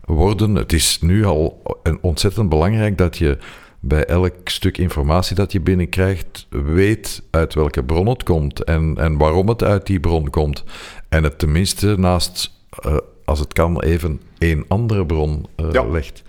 worden. 0.05 0.55
Het 0.55 0.73
is 0.73 0.99
nu 1.01 1.25
al 1.25 1.63
ontzettend 2.01 2.49
belangrijk 2.49 2.99
dat 2.99 3.19
je 3.19 3.39
bij 3.85 4.05
elk 4.05 4.35
stuk 4.45 4.79
informatie 4.79 5.37
dat 5.37 5.53
je 5.53 5.61
binnenkrijgt, 5.61 6.47
weet 6.51 7.23
uit 7.31 7.55
welke 7.55 7.85
bron 7.85 8.07
het 8.07 8.23
komt 8.23 8.65
en, 8.65 8.95
en 8.99 9.17
waarom 9.17 9.49
het 9.49 9.63
uit 9.63 9.87
die 9.87 10.01
bron 10.01 10.31
komt. 10.31 10.65
En 11.09 11.25
het 11.25 11.39
tenminste 11.39 11.99
naast, 11.99 12.53
uh, 12.87 12.97
als 13.25 13.39
het 13.39 13.53
kan, 13.53 13.83
even 13.83 14.21
één 14.39 14.65
andere 14.69 15.07
bron 15.07 15.47
uh, 15.57 15.91
legt. 15.91 16.23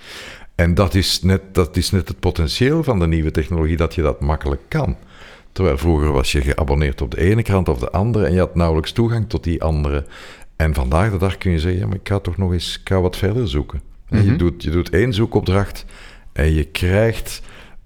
En 0.55 0.73
dat 0.73 0.95
is, 0.95 1.21
net, 1.21 1.41
dat 1.51 1.77
is 1.77 1.91
net 1.91 2.07
het 2.07 2.19
potentieel 2.19 2.83
van 2.83 2.99
de 2.99 3.07
nieuwe 3.07 3.31
technologie, 3.31 3.77
dat 3.77 3.95
je 3.95 4.01
dat 4.01 4.21
makkelijk 4.21 4.61
kan. 4.67 4.97
Terwijl 5.51 5.77
vroeger 5.77 6.11
was 6.11 6.31
je 6.31 6.41
geabonneerd 6.41 7.01
op 7.01 7.11
de 7.11 7.21
ene 7.21 7.41
krant 7.41 7.69
of 7.69 7.79
de 7.79 7.91
andere 7.91 8.25
en 8.25 8.33
je 8.33 8.39
had 8.39 8.55
nauwelijks 8.55 8.91
toegang 8.91 9.29
tot 9.29 9.43
die 9.43 9.63
andere. 9.63 10.05
En 10.55 10.73
vandaag 10.73 11.11
de 11.11 11.17
dag 11.17 11.37
kun 11.37 11.51
je 11.51 11.59
zeggen, 11.59 11.79
ja, 11.79 11.87
maar 11.87 11.95
ik 11.95 12.07
ga 12.07 12.19
toch 12.19 12.37
nog 12.37 12.53
eens 12.53 12.79
ik 12.79 12.89
ga 12.89 13.01
wat 13.01 13.17
verder 13.17 13.47
zoeken. 13.49 13.81
je, 14.09 14.17
mhm. 14.17 14.37
doet, 14.37 14.63
je 14.63 14.69
doet 14.69 14.89
één 14.89 15.13
zoekopdracht 15.13 15.85
en 16.33 16.53
je 16.53 16.63
krijgt, 16.63 17.41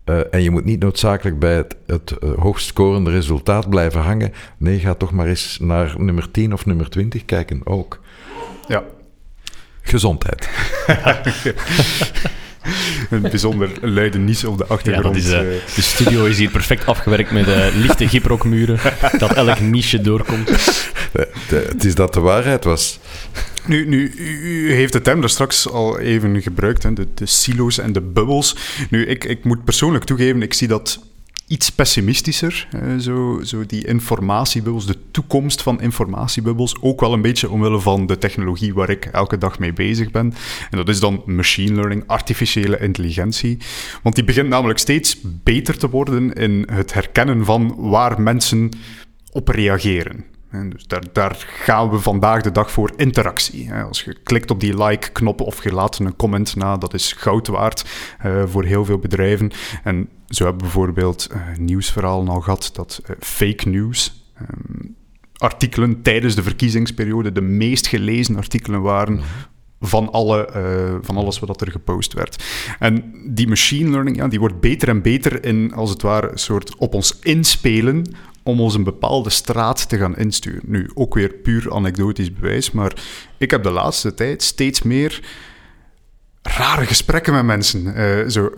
uh, 0.05 0.19
en 0.31 0.41
je 0.41 0.51
moet 0.51 0.65
niet 0.65 0.79
noodzakelijk 0.79 1.39
bij 1.39 1.55
het, 1.55 1.75
het 1.85 2.13
uh, 2.23 2.33
hoogst 2.37 2.67
scorende 2.67 3.11
resultaat 3.11 3.69
blijven 3.69 4.01
hangen. 4.01 4.33
Nee, 4.57 4.79
ga 4.79 4.93
toch 4.93 5.11
maar 5.11 5.27
eens 5.27 5.57
naar 5.61 5.95
nummer 5.97 6.31
10 6.31 6.53
of 6.53 6.65
nummer 6.65 6.89
20 6.89 7.25
kijken 7.25 7.61
ook. 7.63 7.99
Ja. 8.67 8.83
Gezondheid. 9.81 10.49
een 13.09 13.21
bijzonder 13.21 13.69
luide 13.81 14.17
nies 14.17 14.43
op 14.43 14.57
de 14.57 14.65
Ja, 14.67 14.73
achtergrond. 14.73 15.15
dat 15.15 15.23
is, 15.23 15.31
eh, 15.31 15.39
eh. 15.39 15.61
de 15.75 15.81
studio 15.81 16.25
is 16.25 16.37
hier 16.37 16.49
perfect 16.49 16.85
afgewerkt 16.85 17.31
met 17.31 17.47
eh, 17.47 17.65
lichte 17.75 18.07
giprokmuren, 18.07 18.79
dat 19.19 19.33
elk 19.33 19.59
niche 19.59 20.01
doorkomt. 20.01 20.47
De- 20.47 21.27
de- 21.49 21.65
het 21.69 21.83
is 21.85 21.95
dat 21.95 22.13
de 22.13 22.19
waarheid 22.19 22.63
was. 22.63 22.99
Nu, 23.65 23.87
nu, 23.87 24.13
u 24.17 24.67
u 24.67 24.73
heeft 24.73 24.93
de 24.93 25.01
term 25.01 25.19
daar 25.21 25.29
straks 25.29 25.69
al 25.69 25.99
even 25.99 26.41
gebruikt, 26.41 26.83
hè, 26.83 26.93
de, 26.93 27.07
de 27.13 27.25
silo's 27.25 27.77
en 27.79 27.93
de 27.93 28.01
bubbels. 28.01 28.55
Nu, 28.89 29.05
ik, 29.05 29.23
ik 29.23 29.43
moet 29.43 29.63
persoonlijk 29.63 30.03
toegeven, 30.03 30.41
ik 30.41 30.53
zie 30.53 30.67
dat 30.67 30.99
iets 31.47 31.69
pessimistischer. 31.69 32.67
zo, 32.99 33.39
zo 33.43 33.65
die 33.65 33.87
informatiebubbels, 33.87 34.85
de 34.85 34.97
toekomst 35.11 35.61
van 35.61 35.81
informatiebubbels. 35.81 36.81
Ook 36.81 36.99
wel 36.99 37.13
een 37.13 37.21
beetje 37.21 37.49
omwille 37.49 37.79
van 37.79 38.05
de 38.05 38.17
technologie 38.17 38.73
waar 38.73 38.89
ik 38.89 39.05
elke 39.05 39.37
dag 39.37 39.59
mee 39.59 39.73
bezig 39.73 40.11
ben. 40.11 40.33
En 40.69 40.77
dat 40.77 40.89
is 40.89 40.99
dan 40.99 41.23
machine 41.25 41.75
learning, 41.75 42.03
artificiële 42.07 42.79
intelligentie. 42.79 43.57
Want 44.03 44.15
die 44.15 44.23
begint 44.23 44.49
namelijk 44.49 44.79
steeds 44.79 45.17
beter 45.43 45.77
te 45.77 45.89
worden 45.89 46.33
in 46.33 46.67
het 46.71 46.93
herkennen 46.93 47.45
van 47.45 47.75
waar 47.77 48.21
mensen 48.21 48.69
op 49.31 49.47
reageren. 49.47 50.25
En 50.49 50.69
dus 50.69 50.87
daar, 50.87 51.03
daar 51.13 51.45
gaan 51.63 51.89
we 51.89 51.99
vandaag 51.99 52.41
de 52.41 52.51
dag 52.51 52.71
voor 52.71 52.91
interactie. 52.95 53.73
Als 53.73 54.03
je 54.03 54.17
klikt 54.23 54.51
op 54.51 54.59
die 54.59 54.83
like-knop 54.83 55.41
of 55.41 55.63
je 55.63 55.73
laat 55.73 55.99
een 55.99 56.15
comment 56.15 56.55
na, 56.55 56.77
dat 56.77 56.93
is 56.93 57.13
goud 57.13 57.47
waard 57.47 57.85
eh, 58.19 58.43
voor 58.45 58.63
heel 58.63 58.85
veel 58.85 58.97
bedrijven. 58.97 59.51
En 59.83 60.09
zo 60.27 60.43
hebben 60.43 60.61
we 60.61 60.71
bijvoorbeeld 60.73 61.27
eh 61.31 61.57
nieuwsverhalen 61.57 62.27
al 62.27 62.41
gehad 62.41 62.69
dat 62.73 63.01
eh, 63.05 63.15
fake 63.19 63.69
news, 63.69 64.23
ehm, 64.33 64.87
artikelen 65.37 66.01
tijdens 66.01 66.35
de 66.35 66.43
verkiezingsperiode, 66.43 67.31
de 67.31 67.41
meest 67.41 67.87
gelezen 67.87 68.35
artikelen 68.35 68.81
waren 68.81 69.19
van, 69.79 70.11
alle, 70.11 70.45
eh, 70.45 70.95
van 71.01 71.17
alles 71.17 71.39
wat 71.39 71.61
er 71.61 71.71
gepost 71.71 72.13
werd. 72.13 72.43
En 72.79 73.13
die 73.25 73.47
machine 73.47 73.89
learning, 73.89 74.17
ja, 74.17 74.27
die 74.27 74.39
wordt 74.39 74.59
beter 74.59 74.89
en 74.89 75.01
beter 75.01 75.45
in, 75.45 75.73
als 75.73 75.89
het 75.89 76.01
ware, 76.01 76.31
een 76.31 76.37
soort 76.37 76.75
op 76.75 76.93
ons 76.93 77.19
inspelen 77.21 78.05
om 78.43 78.61
ons 78.61 78.75
een 78.75 78.83
bepaalde 78.83 79.29
straat 79.29 79.89
te 79.89 79.97
gaan 79.97 80.17
insturen. 80.17 80.61
Nu, 80.65 80.89
ook 80.93 81.13
weer 81.13 81.29
puur 81.29 81.73
anekdotisch 81.73 82.33
bewijs, 82.33 82.71
maar 82.71 82.93
ik 83.37 83.51
heb 83.51 83.63
de 83.63 83.71
laatste 83.71 84.13
tijd 84.13 84.43
steeds 84.43 84.81
meer 84.81 85.21
rare 86.47 86.85
gesprekken 86.85 87.33
met 87.33 87.45
mensen. 87.45 87.95
Eh, 87.95 88.27
zo 88.27 88.49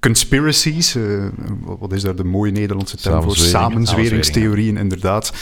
conspiracies, 0.00 0.94
eh, 0.94 1.24
wat- 1.78 1.92
is 1.92 2.02
daar 2.02 2.16
de 2.16 2.24
mooie 2.24 2.52
Nederlandse 2.52 2.96
term 2.96 3.22
voor? 3.22 3.36
Samenzweringstheorieën, 3.36 4.76
inderdaad. 4.76 5.32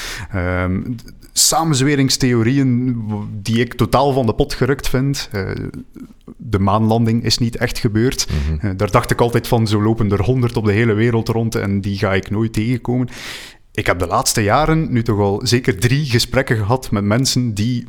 D- 0.96 1.12
samenzweringstheorieën 1.32 2.96
die 3.42 3.58
ik 3.60 3.74
totaal 3.74 4.12
van 4.12 4.26
de 4.26 4.34
pot 4.34 4.54
gerukt 4.54 4.88
vind. 4.88 5.28
Eh, 5.32 5.50
de 6.36 6.58
maanlanding 6.58 7.24
is 7.24 7.38
niet 7.38 7.56
echt 7.56 7.78
gebeurd. 7.78 8.26
Mhm. 8.60 8.76
Daar 8.76 8.90
dacht 8.90 9.10
ik 9.10 9.20
altijd 9.20 9.48
van, 9.48 9.66
zo 9.66 9.82
lopen 9.82 10.10
er 10.12 10.22
honderd 10.22 10.56
op 10.56 10.64
de 10.64 10.72
hele 10.72 10.92
wereld 10.92 11.28
rond 11.28 11.54
en 11.54 11.80
die 11.80 11.98
ga 11.98 12.14
ik 12.14 12.30
nooit 12.30 12.52
tegenkomen. 12.52 13.08
Ik 13.72 13.86
heb 13.86 13.98
de 13.98 14.06
laatste 14.06 14.42
jaren 14.42 14.92
nu 14.92 15.02
toch 15.02 15.18
al 15.18 15.40
zeker 15.44 15.78
drie 15.78 16.04
gesprekken 16.04 16.56
gehad 16.56 16.90
met 16.90 17.04
mensen 17.04 17.54
die 17.54 17.86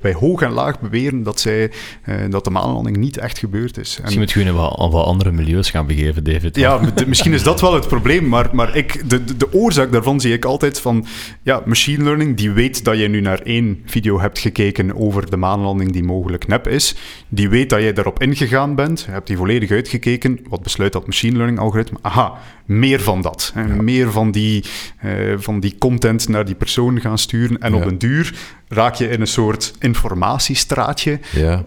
bij 0.00 0.12
hoog 0.12 0.42
en 0.42 0.50
laag 0.50 0.80
beweren 0.80 1.22
dat, 1.22 1.40
zij, 1.40 1.70
eh, 2.02 2.14
dat 2.30 2.44
de 2.44 2.50
maanlanding 2.50 2.96
niet 2.96 3.18
echt 3.18 3.38
gebeurd 3.38 3.78
is. 3.78 3.96
En- 3.96 4.02
Misschien 4.02 4.20
moet 4.22 4.30
je 4.32 4.40
in 4.40 4.54
wat, 4.54 4.92
wat 4.92 5.04
andere 5.04 5.32
milieus 5.32 5.70
gaan 5.70 5.86
begeven, 5.86 6.24
David. 6.24 6.56
ja, 6.56 6.78
de- 6.94 7.06
misschien 7.06 7.32
is 7.32 7.42
dat 7.42 7.60
wel 7.60 7.74
het 7.74 7.88
probleem, 7.88 8.28
maar, 8.28 8.48
maar 8.52 8.76
ik, 8.76 9.08
de, 9.10 9.24
de, 9.24 9.36
de 9.36 9.52
oorzaak 9.52 9.92
daarvan 9.92 10.20
zie 10.20 10.32
ik 10.32 10.44
altijd 10.44 10.80
van... 10.80 11.06
Ja, 11.42 11.62
machine 11.66 12.04
learning, 12.04 12.36
die 12.36 12.50
weet 12.50 12.84
dat 12.84 12.98
je 12.98 13.08
nu 13.08 13.20
naar 13.20 13.40
één 13.40 13.82
video 13.86 14.20
hebt 14.20 14.38
gekeken 14.38 14.96
over 14.96 15.30
de 15.30 15.36
maanlanding 15.36 15.92
die 15.92 16.02
mogelijk 16.02 16.46
nep 16.46 16.68
is. 16.68 16.94
Die 17.28 17.48
weet 17.48 17.70
dat 17.70 17.80
jij 17.80 17.92
daarop 17.92 18.22
ingegaan 18.22 18.74
bent, 18.74 19.00
je 19.00 19.10
hebt 19.10 19.26
die 19.26 19.36
volledig 19.36 19.70
uitgekeken. 19.70 20.40
Wat 20.48 20.62
besluit 20.62 20.92
dat 20.92 21.06
machine 21.06 21.36
learning 21.36 21.58
algoritme? 21.58 21.98
Aha, 22.02 22.32
meer 22.66 23.00
van 23.00 23.22
dat. 23.22 23.50
Hè. 23.54 23.82
Meer 23.82 24.10
van 24.12 24.30
die, 24.30 24.64
eh, 24.98 25.10
van 25.36 25.60
die 25.60 25.74
content 25.78 26.28
naar 26.28 26.44
die 26.44 26.54
persoon 26.54 27.00
gaan 27.00 27.18
sturen. 27.18 27.58
En 27.58 27.74
op 27.74 27.84
een 27.84 27.98
duur 27.98 28.34
raak 28.68 28.94
je 28.94 29.08
in 29.08 29.20
een 29.20 29.26
soort 29.26 29.67
informatiestraatje 29.80 31.20
Ja. 31.32 31.64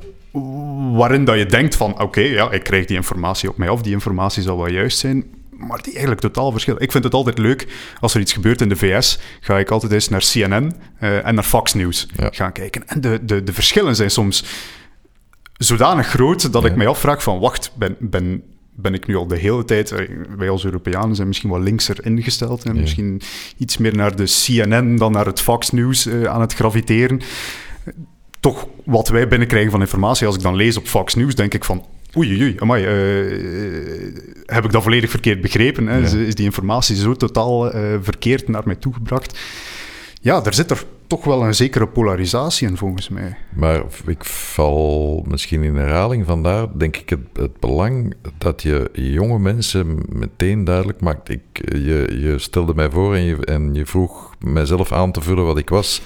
waarin 0.94 1.26
dat 1.26 1.38
je 1.38 1.46
denkt 1.46 1.76
van, 1.76 2.02
oké, 2.02 2.22
ja, 2.22 2.52
ik 2.52 2.64
krijg 2.64 2.86
die 2.86 2.96
informatie 2.96 3.50
op 3.50 3.58
mij 3.58 3.70
af, 3.70 3.82
die 3.82 3.92
informatie 3.94 4.44
zal 4.44 4.58
wel 4.58 4.70
juist 4.70 4.98
zijn, 4.98 5.24
maar 5.58 5.82
die 5.82 5.92
eigenlijk 5.92 6.22
totaal 6.22 6.52
verschillen. 6.52 6.82
Ik 6.82 6.92
vind 6.92 7.04
het 7.04 7.14
altijd 7.14 7.38
leuk, 7.38 7.68
als 8.00 8.14
er 8.14 8.20
iets 8.22 8.34
gebeurt 8.34 8.62
in 8.62 8.70
de 8.70 8.76
VS, 8.76 9.20
ga 9.40 9.60
ik 9.60 9.70
altijd 9.72 9.92
eens 9.92 10.10
naar 10.10 10.22
CNN 10.32 10.74
eh, 11.00 11.26
en 11.28 11.36
naar 11.36 11.44
Fox 11.44 11.74
News 11.74 12.08
Ja. 12.16 12.30
gaan 12.32 12.52
kijken. 12.52 12.88
En 12.88 13.02
de, 13.02 13.20
de, 13.26 13.44
de 13.44 13.54
verschillen 13.54 13.96
zijn 13.96 14.12
soms 14.12 14.44
zodanig 15.58 16.08
groot 16.08 16.52
dat 16.54 16.66
ik 16.66 16.76
mij 16.76 16.88
afvraag 16.88 17.24
van, 17.24 17.40
wacht, 17.40 17.72
ben, 17.76 17.96
ben, 18.00 18.44
ben 18.76 18.94
ik 18.94 19.08
nu 19.08 19.16
al 19.16 19.28
de 19.28 19.38
hele 19.38 19.66
tijd, 19.66 19.92
eh, 19.92 20.08
wij 20.38 20.50
als 20.50 20.66
Europeanen 20.66 21.16
zijn 21.16 21.28
misschien 21.28 21.50
wel 21.50 21.60
linkser 21.62 22.06
ingesteld 22.06 22.64
en 22.64 22.76
Ja. 22.76 22.82
misschien 22.82 23.22
iets 23.58 23.78
meer 23.78 23.96
naar 23.96 24.16
de 24.16 24.24
CNN 24.46 24.96
dan 24.96 25.12
naar 25.12 25.26
het 25.26 25.42
Fox 25.42 25.72
News 25.72 26.06
eh, 26.06 26.24
aan 26.24 26.42
het 26.42 26.54
graviteren 26.54 27.22
toch 28.40 28.68
wat 28.86 29.08
wij 29.08 29.28
binnenkrijgen 29.28 29.72
van 29.72 29.82
informatie. 29.82 30.28
Als 30.28 30.36
ik 30.36 30.42
dan 30.42 30.56
lees 30.56 30.78
op 30.78 30.88
Fox 30.88 31.16
News, 31.16 31.36
denk 31.36 31.54
ik 31.54 31.64
van... 31.64 31.86
Oei, 32.18 32.30
oei, 32.30 32.42
oei, 32.42 32.56
amai, 32.60 32.86
eh, 32.86 32.94
heb 34.46 34.66
ik 34.66 34.72
dat 34.72 34.84
volledig 34.84 35.10
verkeerd 35.10 35.42
begrepen? 35.42 35.88
Hè? 35.88 35.98
Ja. 35.98 36.04
Is, 36.04 36.14
is 36.14 36.36
die 36.36 36.46
informatie 36.46 36.96
zo 36.96 37.14
totaal 37.14 37.72
eh, 37.72 37.98
verkeerd 38.02 38.48
naar 38.48 38.62
mij 38.66 38.76
toegebracht? 38.76 39.40
Ja, 40.22 40.46
er 40.46 40.54
zit 40.54 40.72
er 40.72 40.84
toch 41.12 41.24
wel 41.24 41.44
een 41.44 41.56
zekere 41.56 41.88
polarisatie 41.88 42.68
in, 42.68 42.78
volgens 42.78 43.10
mij. 43.10 43.36
Maar 43.56 43.84
ik 44.08 44.26
val 44.26 45.26
misschien 45.28 45.64
in 45.64 45.76
herhaling. 45.76 46.26
Vandaar 46.26 46.78
denk 46.78 46.98
ik 46.98 47.10
het, 47.10 47.20
het 47.34 47.60
belang 47.60 48.14
dat 48.38 48.62
je 48.62 48.90
jonge 48.94 49.40
mensen 49.40 49.98
meteen 50.10 50.64
duidelijk 50.64 51.02
maakt. 51.02 51.30
Ik, 51.30 51.42
je, 51.54 52.18
je 52.22 52.40
stelde 52.40 52.74
mij 52.74 52.90
voor 52.90 53.16
en 53.16 53.74
je, 53.74 53.86
vroeg 53.86 54.36
mijzelf 54.40 54.92
aan 54.92 55.12
te 55.12 55.22
vullen 55.22 55.46
wat 55.46 55.58
ik 55.58 55.70
was. 55.70 56.02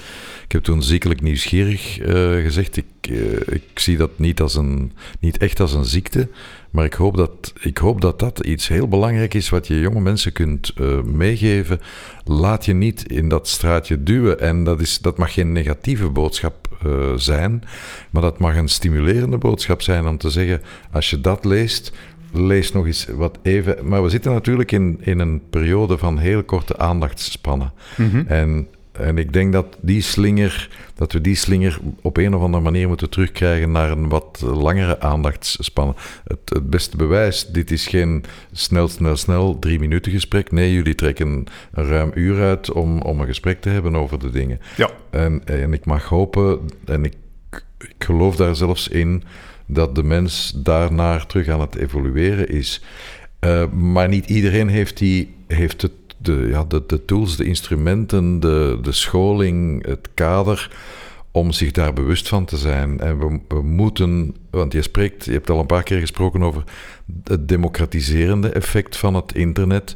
Ik 0.46 0.52
heb 0.52 0.64
toen 0.64 0.84
ziekelijk 0.84 1.22
nieuwsgierig 1.22 2.00
eh, 2.00 2.14
gezegd. 2.44 2.78
Ik, 2.78 2.86
eh, 3.08 3.56
ik 3.56 3.80
zie 3.80 3.98
dat 3.98 4.20
niet, 4.20 4.42
als 4.42 4.56
een, 4.56 4.92
niet 5.20 5.38
echt 5.38 5.60
als 5.60 5.74
een 5.74 5.86
ziekte. 5.86 6.28
Maar 6.70 6.86
ik 6.86 6.94
hoop, 6.94 7.18
dat, 7.18 7.54
ik 7.60 7.78
hoop 7.78 8.02
dat 8.02 8.20
dat 8.20 8.40
iets 8.40 8.68
heel 8.68 8.88
belangrijk 8.88 9.34
is 9.34 9.50
wat 9.50 9.68
je 9.68 9.80
jonge 9.80 10.00
mensen 10.00 10.32
kunt 10.32 10.74
eh, 10.76 11.02
meegeven. 11.02 11.80
Laat 12.24 12.66
je 12.66 12.74
niet 12.74 13.12
in 13.12 13.30
dat 13.30 13.48
straatje 13.48 14.04
duwen. 14.04 14.40
En 14.40 14.64
dat, 14.64 14.82
is, 14.82 15.00
dat 15.00 15.18
mag 15.18 15.34
geen 15.34 15.52
negatieve 15.52 16.10
boodschap 16.10 16.78
eh, 16.84 17.14
zijn, 17.16 17.64
maar 18.10 18.22
dat 18.22 18.40
mag 18.40 18.56
een 18.56 18.68
stimulerende 18.68 19.38
boodschap 19.38 19.82
zijn 19.82 20.08
om 20.08 20.18
te 20.18 20.30
zeggen: 20.30 20.62
als 20.92 21.10
je 21.10 21.22
dat 21.22 21.46
leest, 21.46 21.92
lees 22.32 22.72
nog 22.72 22.86
eens 22.86 23.08
wat 23.16 23.38
even. 23.42 23.88
Maar 23.88 24.04
we 24.04 24.10
zitten 24.10 24.32
natuurlijk 24.32 24.72
in, 24.72 24.98
in 25.02 25.20
een 25.20 25.42
periode 25.50 25.98
van 25.98 26.18
heel 26.18 26.44
korte 26.44 26.78
aandachtsspannen. 26.78 27.74
En, 28.28 28.68
en 29.00 29.18
ik 29.18 29.34
denk 29.34 29.54
dat 29.54 29.78
die 29.82 30.02
slinger, 30.02 30.70
dat 30.96 31.12
we 31.12 31.22
die 31.22 31.36
slinger 31.36 31.80
op 32.02 32.18
een 32.18 32.36
of 32.36 32.42
andere 32.42 32.64
manier 32.64 32.88
moeten 32.88 33.10
terugkrijgen 33.10 33.72
naar 33.72 33.92
een 33.92 34.10
wat 34.10 34.42
langere 34.42 35.00
aandachtsspannen. 35.00 35.96
Het, 36.28 36.40
het 36.46 36.70
beste 36.70 36.98
bewijs, 36.98 37.48
dit 37.48 37.72
is 37.72 37.88
geen 37.88 38.24
snel, 38.52 38.88
snel, 38.88 39.16
snel 39.16 39.60
drie 39.60 39.80
minuten 39.80 40.12
gesprek. 40.12 40.52
Nee, 40.52 40.74
jullie 40.74 40.96
trekken 40.96 41.46
een 41.72 41.86
ruim 41.88 42.12
uur 42.14 42.42
uit 42.42 42.72
om, 42.72 43.02
om 43.02 43.20
een 43.20 43.28
gesprek 43.28 43.62
te 43.62 43.70
hebben 43.70 43.96
over 43.96 44.20
de 44.20 44.30
dingen. 44.30 44.60
Ja, 44.78 44.90
En, 45.10 45.42
en 45.46 45.74
ik 45.74 45.86
mag 45.86 46.04
hopen, 46.04 46.60
en 46.86 47.06
ik, 47.06 47.16
ik 47.78 47.96
geloof 47.98 48.36
daar 48.36 48.56
zelfs 48.56 48.88
in, 48.88 49.24
dat 49.66 49.96
de 49.96 50.04
mens 50.04 50.54
daarnaar 50.56 51.26
terug 51.26 51.48
aan 51.48 51.62
het 51.62 51.76
evolueren 51.76 52.50
is. 52.50 52.82
Eh, 53.40 53.70
maar 53.72 54.08
niet 54.08 54.30
iedereen 54.30 54.68
heeft, 54.68 54.98
die, 54.98 55.36
heeft 55.48 55.82
het, 55.82 55.92
de, 56.26 56.48
ja, 56.50 56.64
de, 56.64 56.84
de 56.88 57.06
tools, 57.06 57.36
de 57.36 57.44
instrumenten, 57.44 58.40
de, 58.40 58.80
de 58.82 58.92
scholing, 58.92 59.86
het 59.86 60.10
kader 60.14 60.72
om 61.32 61.52
zich 61.52 61.72
daar 61.72 61.94
bewust 61.94 62.28
van 62.28 62.46
te 62.46 62.58
zijn. 62.58 63.00
En 63.00 63.18
we, 63.20 63.40
we 63.48 63.62
moeten, 63.62 64.36
want 64.50 64.74
je 64.74 64.82
spreekt, 64.82 65.26
je 65.26 65.32
hebt 65.32 65.50
al 65.50 65.60
een 65.60 65.66
paar 65.66 65.84
keer 65.84 66.00
gesproken 66.00 66.44
over 66.44 66.64
het 67.24 67.48
democratiserende 67.48 68.50
effect 68.50 68.98
van 68.98 69.14
het 69.14 69.36
internet. 69.36 69.96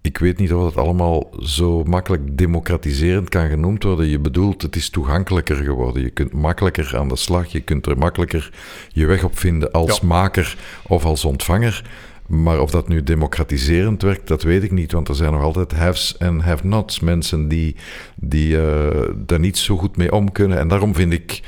Ik 0.00 0.18
weet 0.18 0.38
niet 0.38 0.52
of 0.52 0.64
het 0.64 0.76
allemaal 0.76 1.30
zo 1.42 1.82
makkelijk 1.84 2.38
democratiserend 2.38 3.28
kan 3.28 3.48
genoemd 3.48 3.82
worden. 3.82 4.06
Je 4.06 4.18
bedoelt, 4.18 4.62
het 4.62 4.76
is 4.76 4.90
toegankelijker 4.90 5.56
geworden. 5.56 6.02
Je 6.02 6.10
kunt 6.10 6.32
makkelijker 6.32 6.96
aan 6.96 7.08
de 7.08 7.16
slag. 7.16 7.46
Je 7.46 7.60
kunt 7.60 7.86
er 7.86 7.98
makkelijker 7.98 8.50
je 8.92 9.06
weg 9.06 9.24
op 9.24 9.38
vinden 9.38 9.72
als 9.72 9.98
Ja. 10.00 10.06
maker 10.06 10.56
of 10.88 11.04
als 11.04 11.24
ontvanger. 11.24 11.84
Maar 12.26 12.60
of 12.60 12.70
dat 12.70 12.88
nu 12.88 13.02
democratiserend 13.02 14.02
werkt, 14.02 14.28
dat 14.28 14.42
weet 14.42 14.62
ik 14.62 14.72
niet. 14.72 14.92
Want 14.92 15.08
er 15.08 15.14
zijn 15.14 15.32
nog 15.32 15.42
altijd 15.42 15.72
haves 15.72 16.16
en 16.16 16.40
have-nots. 16.40 17.00
Mensen 17.00 17.48
die, 17.48 17.76
die 18.14 18.60
eh, 18.60 19.08
daar 19.16 19.40
niet 19.40 19.58
zo 19.58 19.76
goed 19.76 19.96
mee 19.96 20.12
om 20.12 20.32
kunnen. 20.32 20.58
En 20.58 20.68
daarom 20.68 20.94
vind 20.94 21.12
ik 21.12 21.42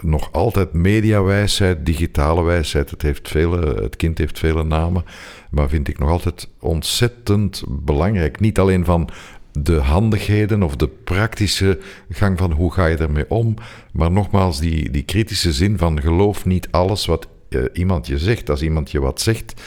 nog 0.00 0.32
altijd 0.32 0.72
mediawijsheid, 0.72 1.86
digitale 1.86 2.42
wijsheid. 2.42 2.90
Het, 2.90 3.02
heeft 3.02 3.28
vele, 3.28 3.82
het 3.82 3.96
kind 3.96 4.18
heeft 4.18 4.38
vele 4.38 4.64
namen. 4.64 5.04
Maar 5.50 5.68
vind 5.68 5.88
ik 5.88 5.98
nog 5.98 6.08
altijd 6.08 6.48
ontzettend 6.58 7.62
belangrijk. 7.68 8.40
Niet 8.40 8.58
alleen 8.58 8.84
van 8.84 9.08
de 9.52 9.76
handigheden 9.76 10.62
of 10.62 10.76
de 10.76 10.88
praktische 10.88 11.78
gang 12.10 12.38
van 12.38 12.52
hoe 12.52 12.72
ga 12.72 12.86
je 12.86 12.96
ermee 12.96 13.30
om. 13.30 13.54
Maar 13.92 14.10
nogmaals, 14.10 14.60
die, 14.60 14.90
die 14.90 15.02
kritische 15.02 15.52
zin 15.52 15.78
van 15.78 16.00
geloof 16.00 16.44
niet 16.44 16.68
alles 16.70 17.06
wat 17.06 17.28
uh, 17.48 17.64
iemand 17.72 18.06
je 18.06 18.18
zegt. 18.18 18.50
Als 18.50 18.62
iemand 18.62 18.90
je 18.90 19.00
wat 19.00 19.20
zegt, 19.20 19.62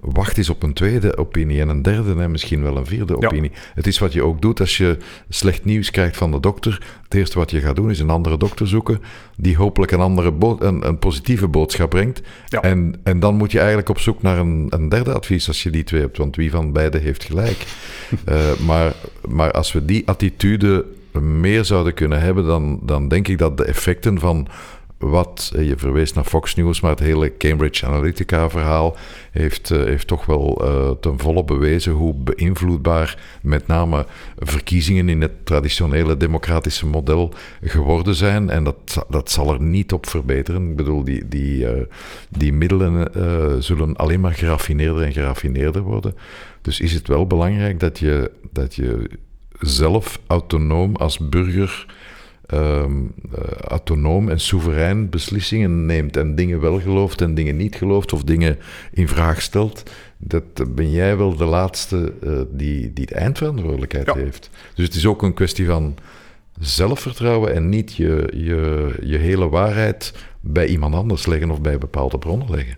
wacht 0.00 0.36
eens 0.38 0.50
op 0.50 0.62
een 0.62 0.72
tweede 0.72 1.16
opinie 1.16 1.60
en 1.60 1.68
een 1.68 1.82
derde 1.82 2.22
en 2.22 2.30
misschien 2.30 2.62
wel 2.62 2.76
een 2.76 2.86
vierde 2.86 3.16
opinie. 3.16 3.50
Het 3.74 3.86
is 3.86 3.98
wat 3.98 4.12
je 4.12 4.22
ook 4.22 4.42
doet 4.42 4.60
als 4.60 4.76
je 4.76 4.96
slecht 5.28 5.64
nieuws 5.64 5.90
krijgt 5.90 6.16
van 6.16 6.30
de 6.30 6.40
dokter. 6.40 6.82
Het 7.02 7.14
eerste 7.14 7.38
wat 7.38 7.50
je 7.50 7.60
gaat 7.60 7.76
doen 7.76 7.90
is 7.90 8.00
een 8.00 8.10
andere 8.10 8.36
dokter 8.36 8.68
zoeken 8.68 9.00
die 9.36 9.56
hopelijk 9.56 9.92
een, 9.92 10.00
andere 10.00 10.32
een, 10.58 10.86
een, 10.86 10.98
positieve 10.98 11.48
boodschap 11.48 11.90
brengt. 11.90 12.22
En, 12.60 12.94
en 13.02 13.20
dan 13.20 13.34
moet 13.34 13.52
je 13.52 13.58
eigenlijk 13.58 13.88
op 13.88 13.98
zoek 13.98 14.22
naar 14.22 14.38
een, 14.38 14.66
een 14.68 14.88
derde 14.88 15.12
advies 15.12 15.48
als 15.48 15.62
je 15.62 15.70
die 15.70 15.84
twee 15.84 16.00
hebt, 16.00 16.16
want 16.16 16.36
wie 16.36 16.50
van 16.50 16.72
beide 16.72 16.98
heeft 16.98 17.24
gelijk. 17.24 17.66
uh, 18.28 18.54
maar, 18.68 18.94
maar 19.28 19.50
als 19.52 19.72
we 19.72 19.84
die 19.84 20.02
attitude 20.06 20.84
meer 21.20 21.64
zouden 21.64 21.94
kunnen 21.94 22.20
hebben, 22.20 22.44
dan, 22.44 22.80
dan 22.82 23.08
denk 23.08 23.28
ik 23.28 23.38
dat 23.38 23.56
de 23.56 23.64
effecten 23.64 24.18
van 24.18 24.48
wat, 24.98 25.52
eh, 25.54 25.68
je 25.68 25.76
verwees 25.76 26.12
naar 26.12 26.24
Fox 26.24 26.54
News, 26.54 26.80
maar 26.80 26.90
het 26.90 27.00
hele 27.00 27.36
Cambridge 27.36 27.86
Analytica-verhaal 27.86 28.96
heeft, 29.30 29.70
uh, 29.70 29.84
heeft 29.84 30.06
toch 30.06 30.26
wel 30.26 30.64
uh, 30.64 30.90
ten 30.90 31.18
volle 31.18 31.44
bewezen 31.44 31.92
hoe 31.92 32.14
beïnvloedbaar 32.14 33.18
met 33.42 33.66
name 33.66 34.06
verkiezingen 34.38 35.08
in 35.08 35.20
het 35.20 35.46
traditionele 35.46 36.16
democratische 36.16 36.86
model 36.86 37.32
geworden 37.62 38.14
zijn. 38.14 38.50
En 38.50 38.64
dat, 38.64 39.04
dat 39.08 39.30
zal 39.30 39.52
er 39.52 39.60
niet 39.60 39.92
op 39.92 40.06
verbeteren. 40.08 40.70
Ik 40.70 40.76
bedoel, 40.76 41.04
die, 41.04 41.28
die, 41.28 41.66
die 42.28 42.52
middelen 42.52 43.10
zullen 43.62 43.96
alleen 43.96 44.20
maar 44.20 44.34
geraffineerder 44.34 45.02
en 45.02 45.12
geraffineerder 45.12 45.82
worden. 45.82 46.14
Dus 46.62 46.80
is 46.80 46.92
het 46.92 47.08
wel 47.08 47.26
belangrijk 47.26 47.80
dat 47.80 47.98
je, 47.98 48.30
dat 48.52 48.74
je 48.74 49.10
zelf 49.60 50.20
autonoom 50.26 50.96
als 50.96 51.18
burger 51.18 51.86
um, 52.54 53.14
autonoom 53.60 54.28
en 54.28 54.40
soeverein 54.40 55.08
beslissingen 55.08 55.86
neemt 55.86 56.16
en 56.16 56.34
dingen 56.34 56.60
wel 56.60 56.80
gelooft 56.80 57.20
en 57.20 57.34
dingen 57.34 57.56
niet 57.56 57.74
gelooft 57.74 58.12
of 58.12 58.22
dingen 58.22 58.58
in 58.92 59.08
vraag 59.08 59.42
stelt, 59.42 59.82
dat 60.18 60.74
ben 60.74 60.90
jij 60.90 61.16
wel 61.16 61.36
de 61.36 61.44
laatste 61.44 62.12
uh, 62.24 62.40
die, 62.50 62.92
die 62.92 63.06
de 63.06 63.14
eindverantwoordelijkheid 63.14 64.14
heeft. 64.14 64.50
Dus 64.74 64.84
het 64.84 64.94
is 64.94 65.06
ook 65.06 65.22
een 65.22 65.34
kwestie 65.34 65.66
van 65.66 65.96
zelfvertrouwen 66.60 67.54
en 67.54 67.68
niet 67.68 67.94
je, 67.94 68.32
je, 68.34 68.94
je 69.02 69.16
hele 69.16 69.48
waarheid 69.48 70.14
bij 70.40 70.66
iemand 70.66 70.94
anders 70.94 71.26
leggen 71.26 71.50
of 71.50 71.60
bij 71.60 71.78
bepaalde 71.78 72.18
bronnen 72.18 72.50
leggen. 72.50 72.76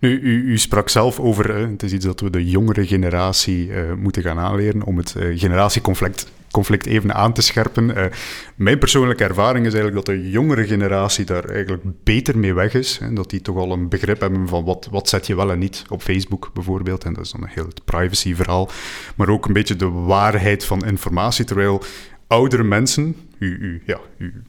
Nu, 0.00 0.20
u, 0.20 0.42
u, 0.52 0.58
sprak 0.58 0.88
zelf 0.88 1.20
over, 1.20 1.56
het 1.56 1.82
is 1.82 1.92
iets 1.92 2.04
dat 2.04 2.20
we 2.20 2.30
de 2.30 2.48
jongere 2.48 2.86
generatie 2.86 3.68
uh, 3.68 3.92
moeten 3.92 4.22
gaan 4.22 4.38
aanleren 4.38 4.82
om 4.82 4.96
het 4.96 5.14
uh, 5.18 5.38
generatieconflict 5.38 6.30
conflict 6.54 6.86
even 6.86 7.14
aan 7.14 7.32
te 7.32 7.42
scherpen. 7.42 7.90
Uh, 7.90 8.04
mijn 8.54 8.78
persoonlijke 8.78 9.24
ervaring 9.24 9.66
is 9.66 9.74
eigenlijk 9.74 10.06
dat 10.06 10.16
de 10.16 10.30
jongere 10.30 10.66
generatie 10.66 11.24
daar 11.24 11.44
eigenlijk 11.44 11.82
beter 12.04 12.38
mee 12.38 12.54
weg 12.54 12.74
is. 12.74 12.98
En 13.00 13.14
dat 13.14 13.30
die 13.30 13.40
toch 13.40 13.56
al 13.56 13.72
een 13.72 13.88
begrip 13.88 14.20
hebben 14.20 14.48
van 14.48 14.64
wat, 14.64 14.88
wat 14.90 15.08
zet 15.08 15.26
je 15.26 15.36
wel 15.36 15.50
en 15.50 15.58
niet 15.58 15.84
op 15.88 16.02
Facebook 16.02 16.50
bijvoorbeeld. 16.54 17.04
En 17.04 17.12
dat 17.12 17.24
is 17.24 17.30
dan 17.30 17.42
een 17.42 17.48
heel 17.48 17.66
het 17.66 17.84
privacy-verhaal. 17.84 18.70
Maar 19.16 19.28
ook 19.28 19.46
een 19.46 19.52
beetje 19.52 19.76
de 19.76 19.88
waarheid 19.90 20.64
van 20.64 20.86
informatie. 20.86 21.44
Terwijl 21.44 21.82
oudere 22.26 22.64
mensen, 22.64 23.16
u, 23.38 23.58
u, 23.60 23.82
ja, 23.86 23.98
u 24.18 24.42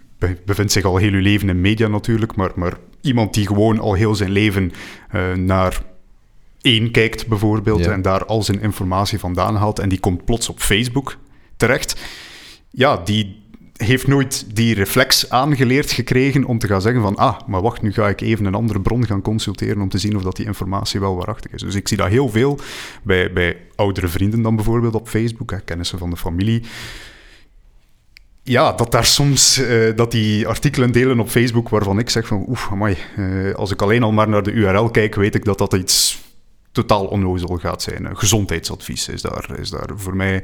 bevindt 0.45 0.72
zich 0.72 0.84
al 0.84 0.97
heel 0.97 1.12
uw 1.12 1.22
leven 1.22 1.49
in 1.49 1.62
media 1.62 1.88
natuurlijk, 1.88 2.36
maar, 2.36 2.51
maar 2.56 2.74
iemand 3.01 3.34
die 3.34 3.47
gewoon 3.47 3.80
al 3.80 3.93
heel 3.93 4.16
zijn 4.16 4.32
leven 4.32 4.72
uh, 5.16 5.34
naar 5.34 5.82
één 6.62 6.91
kijkt 6.91 7.28
bijvoorbeeld 7.28 7.88
en 7.88 8.01
daar 8.01 8.26
al 8.26 8.43
zijn 8.43 8.62
informatie 8.62 9.20
vandaan 9.20 9.56
haalt 9.56 9.80
en 9.80 9.89
die 9.89 9.99
komt 9.99 10.26
plots 10.26 10.49
op 10.49 10.60
Facebook 10.60 11.18
terecht. 11.58 11.95
Ja, 12.70 12.97
die 12.97 13.43
heeft 13.78 14.08
nooit 14.08 14.56
die 14.56 14.74
reflex 14.74 15.30
aangeleerd 15.30 15.91
gekregen 15.91 16.45
om 16.45 16.60
te 16.60 16.68
gaan 16.68 16.82
zeggen 16.82 17.01
van 17.01 17.16
ah, 17.16 17.39
maar 17.47 17.62
wacht, 17.62 17.82
nu 17.82 17.93
ga 17.93 18.10
ik 18.10 18.22
even 18.22 18.45
een 18.45 18.56
andere 18.56 18.82
bron 18.82 19.06
gaan 19.06 19.22
consulteren 19.22 19.82
om 19.82 19.89
te 19.89 19.97
zien 19.97 20.16
of 20.16 20.24
dat 20.24 20.36
die 20.36 20.45
informatie 20.45 20.99
wel 20.99 21.16
waarachtig 21.16 21.51
is. 21.51 21.62
Dus 21.62 21.76
ik 21.76 21.88
zie 21.88 21.97
dat 21.97 22.08
heel 22.08 22.30
veel 22.30 22.60
bij, 23.03 23.34
bij 23.34 23.58
oudere 23.76 24.08
vrienden 24.08 24.41
dan 24.41 24.56
bijvoorbeeld 24.56 24.95
op 24.95 25.08
Facebook, 25.08 25.62
kennissen 25.66 25.99
van 25.99 26.10
de 26.10 26.18
familie. 26.18 26.64
Ja, 28.43 28.72
dat 28.72 28.91
daar 28.91 29.06
soms 29.06 29.60
uh, 29.60 29.95
dat 29.95 30.12
die 30.12 30.47
artikelen 30.47 30.91
delen 30.91 31.20
op 31.20 31.30
Facebook 31.30 31.70
waarvan 31.70 31.99
ik 31.99 32.10
zeg 32.10 32.28
van 32.28 32.45
oef, 32.47 32.68
amai, 32.72 32.97
uh, 33.18 33.53
als 33.53 33.72
ik 33.72 33.82
alleen 33.82 34.03
al 34.03 34.12
maar 34.12 34.30
naar 34.30 34.43
de 34.43 34.51
URL 34.51 34.89
kijk, 34.89 35.16
weet 35.16 35.36
ik 35.36 35.45
dat 35.45 35.58
dat 35.58 35.74
iets 35.74 36.24
totaal 36.72 37.06
onnozel 37.06 37.58
gaat 37.58 37.82
zijn. 37.82 38.18
Gezondheidsadvies 38.18 39.08
is 39.08 39.22
daar, 39.22 39.60
is 39.60 39.70
daar 39.70 39.89
voor 39.95 40.16
mij 40.16 40.43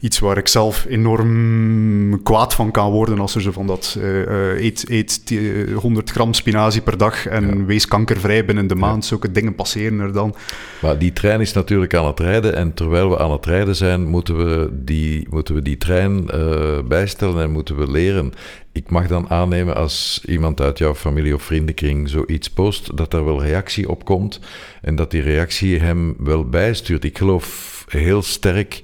iets 0.00 0.18
waar 0.18 0.38
ik 0.38 0.48
zelf 0.48 0.86
enorm 0.88 2.22
kwaad 2.22 2.54
van 2.54 2.70
kan 2.70 2.90
worden 2.90 3.18
als 3.18 3.34
er 3.34 3.42
zo 3.42 3.50
van 3.50 3.66
dat 3.66 3.96
uh, 3.98 4.64
eet, 4.64 4.84
eet 4.88 5.34
100 5.74 6.10
gram 6.10 6.34
spinazie 6.34 6.82
per 6.82 6.98
dag 6.98 7.26
en 7.26 7.66
wees 7.66 7.86
kankervrij 7.86 8.44
binnen 8.44 8.66
de 8.66 8.74
maand. 8.74 9.04
Zulke 9.04 9.32
dingen 9.32 9.54
passeren 9.54 9.98
er 9.98 10.12
dan. 10.12 10.34
Maar 10.80 10.98
die 10.98 11.12
trein 11.12 11.40
is 11.40 11.52
natuurlijk 11.52 11.94
aan 11.94 12.06
het 12.06 12.20
rijden 12.20 12.54
en 12.54 12.74
terwijl 12.74 13.10
we 13.10 13.18
aan 13.18 13.30
het 13.30 13.46
rijden 13.46 13.76
zijn, 13.76 14.08
moeten 14.08 14.36
we 14.36 14.68
die, 14.72 15.26
moeten 15.30 15.54
we 15.54 15.62
die 15.62 15.76
trein 15.76 16.28
uh, 16.34 16.78
bijstellen 16.88 17.42
en 17.42 17.50
moeten 17.50 17.76
we 17.76 17.90
leren. 17.90 18.32
Ik 18.72 18.90
mag 18.90 19.06
dan 19.06 19.30
aannemen 19.30 19.76
als 19.76 20.20
iemand 20.26 20.60
uit 20.60 20.78
jouw 20.78 20.94
familie 20.94 21.34
of 21.34 21.42
vriendenkring 21.42 22.08
zoiets 22.08 22.50
post, 22.50 22.96
dat 22.96 23.14
er 23.14 23.24
wel 23.24 23.42
reactie 23.42 23.88
op 23.88 24.04
komt 24.04 24.40
en 24.82 24.94
dat 24.94 25.10
die 25.10 25.22
reactie 25.22 25.78
hem 25.78 26.14
wel 26.18 26.48
bijstuurt. 26.48 27.04
Ik 27.04 27.18
geloof 27.18 27.84
heel 27.88 28.22
sterk 28.22 28.80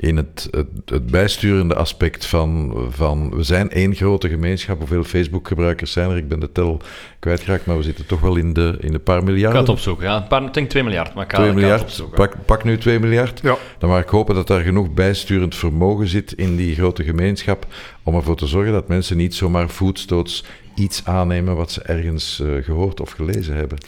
in 0.00 0.16
het, 0.16 0.48
het, 0.50 0.66
het, 0.84 1.06
bijsturende 1.06 1.74
aspect 1.74 2.26
van, 2.26 2.74
van... 2.90 3.30
We 3.36 3.42
zijn 3.42 3.70
één 3.70 3.94
grote 3.94 4.28
gemeenschap. 4.28 4.78
Hoeveel 4.78 5.04
Facebook-gebruikers 5.04 5.92
zijn 5.92 6.10
er? 6.10 6.16
Ik 6.16 6.28
ben 6.28 6.40
de 6.40 6.52
tel 6.52 6.80
kwijtgeraakt, 7.18 7.66
maar 7.66 7.76
we 7.76 7.82
zitten 7.82 8.06
toch 8.06 8.20
wel 8.20 8.36
in 8.36 8.52
de, 8.52 8.76
in 8.80 8.92
de 8.92 8.98
paar 8.98 9.24
miljard. 9.24 9.48
Ik 9.48 9.54
ga 9.54 9.60
het 9.60 9.68
opzoeken, 9.68 10.06
ja. 10.06 10.16
Een 10.16 10.26
paar, 10.26 10.42
ik 10.42 10.54
denk 10.54 10.68
2 10.68 10.82
miljard, 10.82 11.14
maar 11.14 11.24
ik 11.24 11.30
ga, 11.30 11.36
2 11.36 11.52
miljard, 11.52 12.04
pak, 12.14 12.34
pak, 12.44 12.64
nu 12.64 12.78
2 12.78 12.98
miljard. 12.98 13.40
Ja. 13.42 13.56
Dan 13.78 13.88
mag 13.90 14.02
ik 14.02 14.08
hopen 14.08 14.34
dat 14.34 14.46
daar 14.46 14.60
genoeg 14.60 14.94
bijsturend 14.94 15.54
vermogen 15.54 16.08
zit 16.08 16.32
in 16.32 16.56
die 16.56 16.74
grote 16.74 17.04
gemeenschap 17.04 17.66
om 18.02 18.14
ervoor 18.14 18.36
te 18.36 18.46
zorgen 18.46 18.72
dat 18.72 18.88
mensen 18.88 19.16
niet 19.16 19.34
zomaar 19.34 19.68
voetstoots 19.68 20.44
iets 20.74 21.04
aannemen 21.04 21.56
wat 21.56 21.70
ze 21.70 21.82
ergens 21.82 22.40
uh, 22.42 22.64
gehoord 22.64 23.00
of 23.00 23.10
gelezen 23.10 23.54
hebben. 23.54 23.78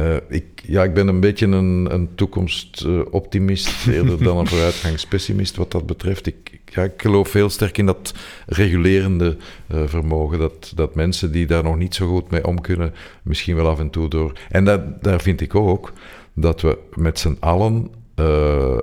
Uh, 0.00 0.16
ik, 0.28 0.44
ja, 0.66 0.82
ik 0.84 0.94
ben 0.94 1.08
een 1.08 1.20
beetje 1.20 1.46
een, 1.46 1.94
een 1.94 2.14
toekomstoptimist 2.14 3.86
eerder 3.88 4.22
dan 4.22 4.36
een 4.36 4.46
vooruitgangspessimist 4.46 5.56
wat 5.56 5.70
dat 5.70 5.86
betreft. 5.86 6.26
Ik, 6.26 6.60
ja, 6.64 6.82
ik 6.82 6.92
geloof 6.96 7.32
heel 7.32 7.50
sterk 7.50 7.78
in 7.78 7.86
dat 7.86 8.14
regulerende 8.46 9.36
uh, 9.72 9.82
vermogen. 9.86 10.38
Dat, 10.38 10.72
dat 10.74 10.94
mensen 10.94 11.32
die 11.32 11.46
daar 11.46 11.62
nog 11.62 11.76
niet 11.76 11.94
zo 11.94 12.06
goed 12.06 12.30
mee 12.30 12.46
om 12.46 12.60
kunnen, 12.60 12.94
misschien 13.22 13.56
wel 13.56 13.68
af 13.68 13.78
en 13.78 13.90
toe 13.90 14.08
door. 14.08 14.32
En 14.48 14.64
dat, 14.64 15.02
daar 15.02 15.20
vind 15.20 15.40
ik 15.40 15.54
ook 15.54 15.92
dat 16.34 16.60
we 16.60 16.78
met 16.94 17.18
z'n 17.18 17.36
allen 17.40 17.90
uh, 18.16 18.78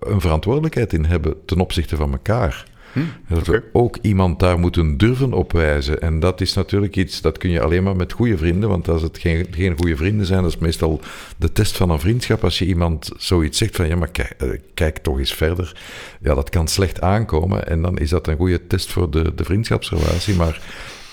een 0.00 0.20
verantwoordelijkheid 0.20 0.92
in 0.92 1.04
hebben 1.04 1.34
ten 1.44 1.60
opzichte 1.60 1.96
van 1.96 2.12
elkaar. 2.12 2.69
Hm, 2.92 3.00
dat 3.28 3.46
we 3.46 3.62
ook 3.72 3.98
iemand 4.02 4.38
daar 4.38 4.58
moeten 4.58 4.96
durven 4.96 5.32
opwijzen. 5.32 6.00
En 6.00 6.20
dat 6.20 6.40
is 6.40 6.54
natuurlijk 6.54 6.96
iets, 6.96 7.20
dat 7.20 7.38
kun 7.38 7.50
je 7.50 7.60
alleen 7.60 7.82
maar 7.82 7.96
met 7.96 8.12
goede 8.12 8.38
vrienden. 8.38 8.68
Want 8.68 8.88
als 8.88 9.02
het 9.02 9.18
geen, 9.18 9.46
geen 9.50 9.76
goede 9.76 9.96
vrienden 9.96 10.26
zijn, 10.26 10.42
dat 10.42 10.52
is 10.52 10.58
meestal 10.58 11.00
de 11.36 11.52
test 11.52 11.76
van 11.76 11.90
een 11.90 12.00
vriendschap. 12.00 12.44
Als 12.44 12.58
je 12.58 12.66
iemand 12.66 13.10
zoiets 13.16 13.58
zegt 13.58 13.76
van, 13.76 13.88
ja, 13.88 13.96
maar 13.96 14.10
kijk, 14.10 14.34
eh, 14.38 14.48
kijk 14.74 14.98
toch 14.98 15.18
eens 15.18 15.34
verder. 15.34 15.76
Ja, 16.20 16.34
dat 16.34 16.50
kan 16.50 16.68
slecht 16.68 17.00
aankomen. 17.00 17.66
En 17.66 17.82
dan 17.82 17.98
is 17.98 18.10
dat 18.10 18.26
een 18.26 18.36
goede 18.36 18.66
test 18.66 18.90
voor 18.90 19.10
de, 19.10 19.34
de 19.34 19.44
vriendschapsrelatie. 19.44 20.34
Maar 20.34 20.60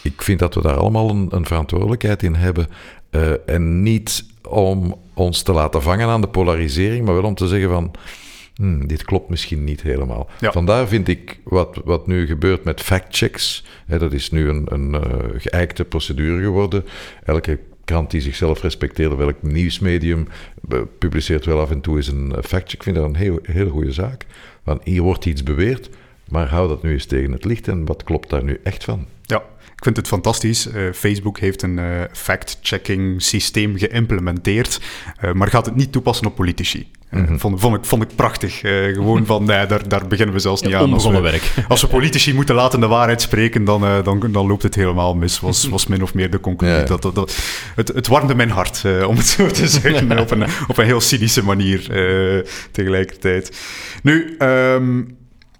ik 0.03 0.21
vind 0.21 0.39
dat 0.39 0.55
we 0.55 0.61
daar 0.61 0.77
allemaal 0.77 1.09
een, 1.09 1.27
een 1.29 1.45
verantwoordelijkheid 1.45 2.23
in 2.23 2.35
hebben. 2.35 2.67
Uh, 3.11 3.31
en 3.45 3.83
niet 3.83 4.25
om 4.49 4.95
ons 5.13 5.41
te 5.41 5.51
laten 5.51 5.81
vangen 5.81 6.07
aan 6.07 6.21
de 6.21 6.27
polarisering, 6.27 7.05
maar 7.05 7.15
wel 7.15 7.23
om 7.23 7.35
te 7.35 7.47
zeggen 7.47 7.69
van 7.69 7.91
Hmm, 8.57 8.87
dit 8.87 9.03
klopt 9.03 9.29
misschien 9.29 9.63
niet 9.63 9.81
helemaal. 9.81 10.29
Vandaar 10.39 10.87
vind 10.87 11.07
ik 11.07 11.39
wat, 11.43 11.79
wat 11.83 12.07
nu 12.07 12.25
gebeurt 12.25 12.63
met 12.63 12.81
factchecks, 12.81 13.63
hè, 13.85 13.99
dat 13.99 14.13
is 14.13 14.31
nu 14.31 14.49
een, 14.49 14.65
een 14.69 14.93
uh, 14.93 15.01
geëikte 15.37 15.85
procedure 15.85 16.43
geworden. 16.43 16.85
Elke 17.23 17.59
krant 17.85 18.11
die 18.11 18.21
zichzelf 18.21 18.61
respecteert, 18.61 19.15
welk 19.15 19.41
nieuwsmedium, 19.41 20.27
uh, 20.69 20.79
publiceert 20.99 21.45
wel 21.45 21.59
af 21.59 21.71
en 21.71 21.81
toe 21.81 21.95
eens 21.95 22.07
een 22.07 22.33
factcheck. 22.43 22.73
Ik 22.73 22.83
vind 22.83 22.95
dat 22.95 23.05
een 23.05 23.15
heel, 23.15 23.39
heel 23.43 23.69
goede 23.69 23.91
zaak. 23.91 24.25
Want 24.63 24.83
hier 24.83 25.01
wordt 25.01 25.25
iets 25.25 25.43
beweerd, 25.43 25.89
maar 26.29 26.47
hou 26.47 26.67
dat 26.67 26.83
nu 26.83 26.91
eens 26.91 27.05
tegen 27.05 27.31
het 27.31 27.45
licht 27.45 27.67
en 27.67 27.85
wat 27.85 28.03
klopt 28.03 28.29
daar 28.29 28.43
nu 28.43 28.59
echt 28.63 28.83
van? 28.83 29.05
Ja, 29.21 29.43
ik 29.77 29.83
vind 29.83 29.97
het 29.97 30.07
fantastisch. 30.07 30.67
Uh, 30.67 30.91
Facebook 30.93 31.39
heeft 31.39 31.61
een 31.61 31.77
uh, 31.77 31.85
fact-checking 32.11 33.21
systeem 33.21 33.77
geïmplementeerd, 33.77 34.81
uh, 35.23 35.31
maar 35.31 35.47
gaat 35.47 35.65
het 35.65 35.75
niet 35.75 35.91
toepassen 35.91 36.27
op 36.27 36.35
politici. 36.35 36.87
Mm 37.09 37.39
vond, 37.39 37.59
vond, 37.59 37.75
ik, 37.75 37.85
vond 37.85 38.03
ik 38.03 38.15
prachtig. 38.15 38.59
gewoon 38.59 39.25
van, 39.25 39.43
nee, 39.43 39.65
daar, 39.65 39.87
daar 39.87 40.07
beginnen 40.07 40.35
we 40.35 40.41
zelfs 40.41 40.61
niet 40.61 40.73
aan. 40.73 40.93
Als 40.93 41.05
we, 41.07 41.19
werk. 41.19 41.53
als 41.67 41.81
we 41.81 41.87
politici 41.87 42.33
moeten 42.33 42.55
laten 42.55 42.79
de 42.79 42.87
waarheid 42.87 43.21
spreken, 43.21 43.63
dan, 43.63 44.03
dan, 44.03 44.31
dan 44.31 44.47
loopt 44.47 44.63
het 44.63 44.75
helemaal 44.75 45.15
mis. 45.15 45.39
Was, 45.39 45.67
was 45.67 45.87
min 45.87 46.01
of 46.01 46.13
meer 46.13 46.29
de 46.29 46.39
conclusie. 46.39 46.83
Dat, 46.83 47.01
dat, 47.01 47.15
dat, 47.15 47.37
het, 47.75 47.87
het 47.87 48.07
warmde 48.07 48.35
mijn 48.35 48.49
hart, 48.49 48.83
om 49.07 49.17
het 49.17 49.25
zo 49.25 49.47
te 49.47 49.67
zeggen, 49.67 50.19
op, 50.19 50.31
een, 50.31 50.43
op 50.67 50.77
een 50.77 50.85
heel 50.85 51.01
cynische 51.01 51.43
manier 51.43 51.91
tegelijkertijd. 52.71 53.57
Nu, 54.03 54.35
um, 54.39 55.16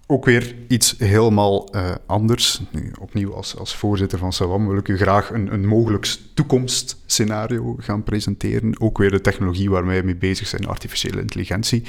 ook 0.08 0.26
weer 0.26 0.55
iets 0.68 0.95
helemaal 0.97 1.76
uh, 1.76 1.91
anders. 2.05 2.62
Nu, 2.72 2.91
opnieuw, 2.99 3.34
als, 3.34 3.58
als 3.58 3.76
voorzitter 3.76 4.20
van 4.20 4.34
Sawam 4.34 4.68
wil 4.68 4.78
ik 4.78 4.88
u 4.88 4.97
graag 4.97 5.32
een, 5.32 5.53
een 5.53 5.68
mogelijk 5.68 6.16
toekomstscenario 6.34 7.76
gaan 7.80 8.03
presenteren. 8.03 8.80
Ook 8.80 8.97
weer 8.97 9.12
de 9.12 9.22
technologie 9.22 9.70
waar 9.70 9.86
wij 9.86 10.03
mee 10.03 10.16
bezig 10.16 10.47
zijn, 10.47 10.68
artificiële 10.68 11.22
intelligentie. 11.22 11.84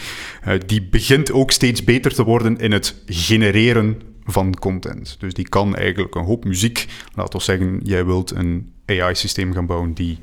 Uh, 0.46 0.54
die 0.66 0.82
begint 0.82 1.32
ook 1.32 1.50
steeds 1.50 1.84
beter 1.84 2.14
te 2.14 2.24
worden 2.24 2.56
in 2.56 2.72
het 2.72 2.94
genereren 3.06 4.00
van 4.24 4.54
content. 4.54 5.16
Dus 5.18 5.34
die 5.34 5.48
kan 5.48 5.76
eigenlijk 5.76 6.14
een 6.14 6.24
hoop 6.24 6.44
muziek, 6.44 6.86
laten 7.14 7.38
we 7.38 7.44
zeggen, 7.44 7.80
jij 7.82 8.04
wilt 8.04 8.30
een 8.30 8.72
AI-systeem 8.86 9.52
gaan 9.52 9.66
bouwen 9.66 9.94
die 9.94 10.18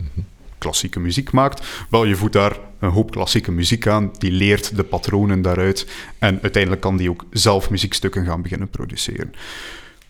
klassieke 0.57 0.99
muziek 0.99 1.31
maakt. 1.31 1.85
Wel, 1.89 2.05
je 2.05 2.15
voet 2.15 2.33
daar 2.33 2.57
een 2.79 2.89
hoop 2.89 3.11
klassieke 3.11 3.51
muziek 3.51 3.87
aan, 3.87 4.11
die 4.17 4.31
leert 4.31 4.75
de 4.75 4.83
patronen 4.83 5.41
daaruit 5.41 5.87
en 6.19 6.39
uiteindelijk 6.41 6.81
kan 6.81 6.97
die 6.97 7.09
ook 7.09 7.25
zelf 7.31 7.69
muziekstukken 7.69 8.25
gaan 8.25 8.41
beginnen 8.41 8.69
produceren. 8.69 9.33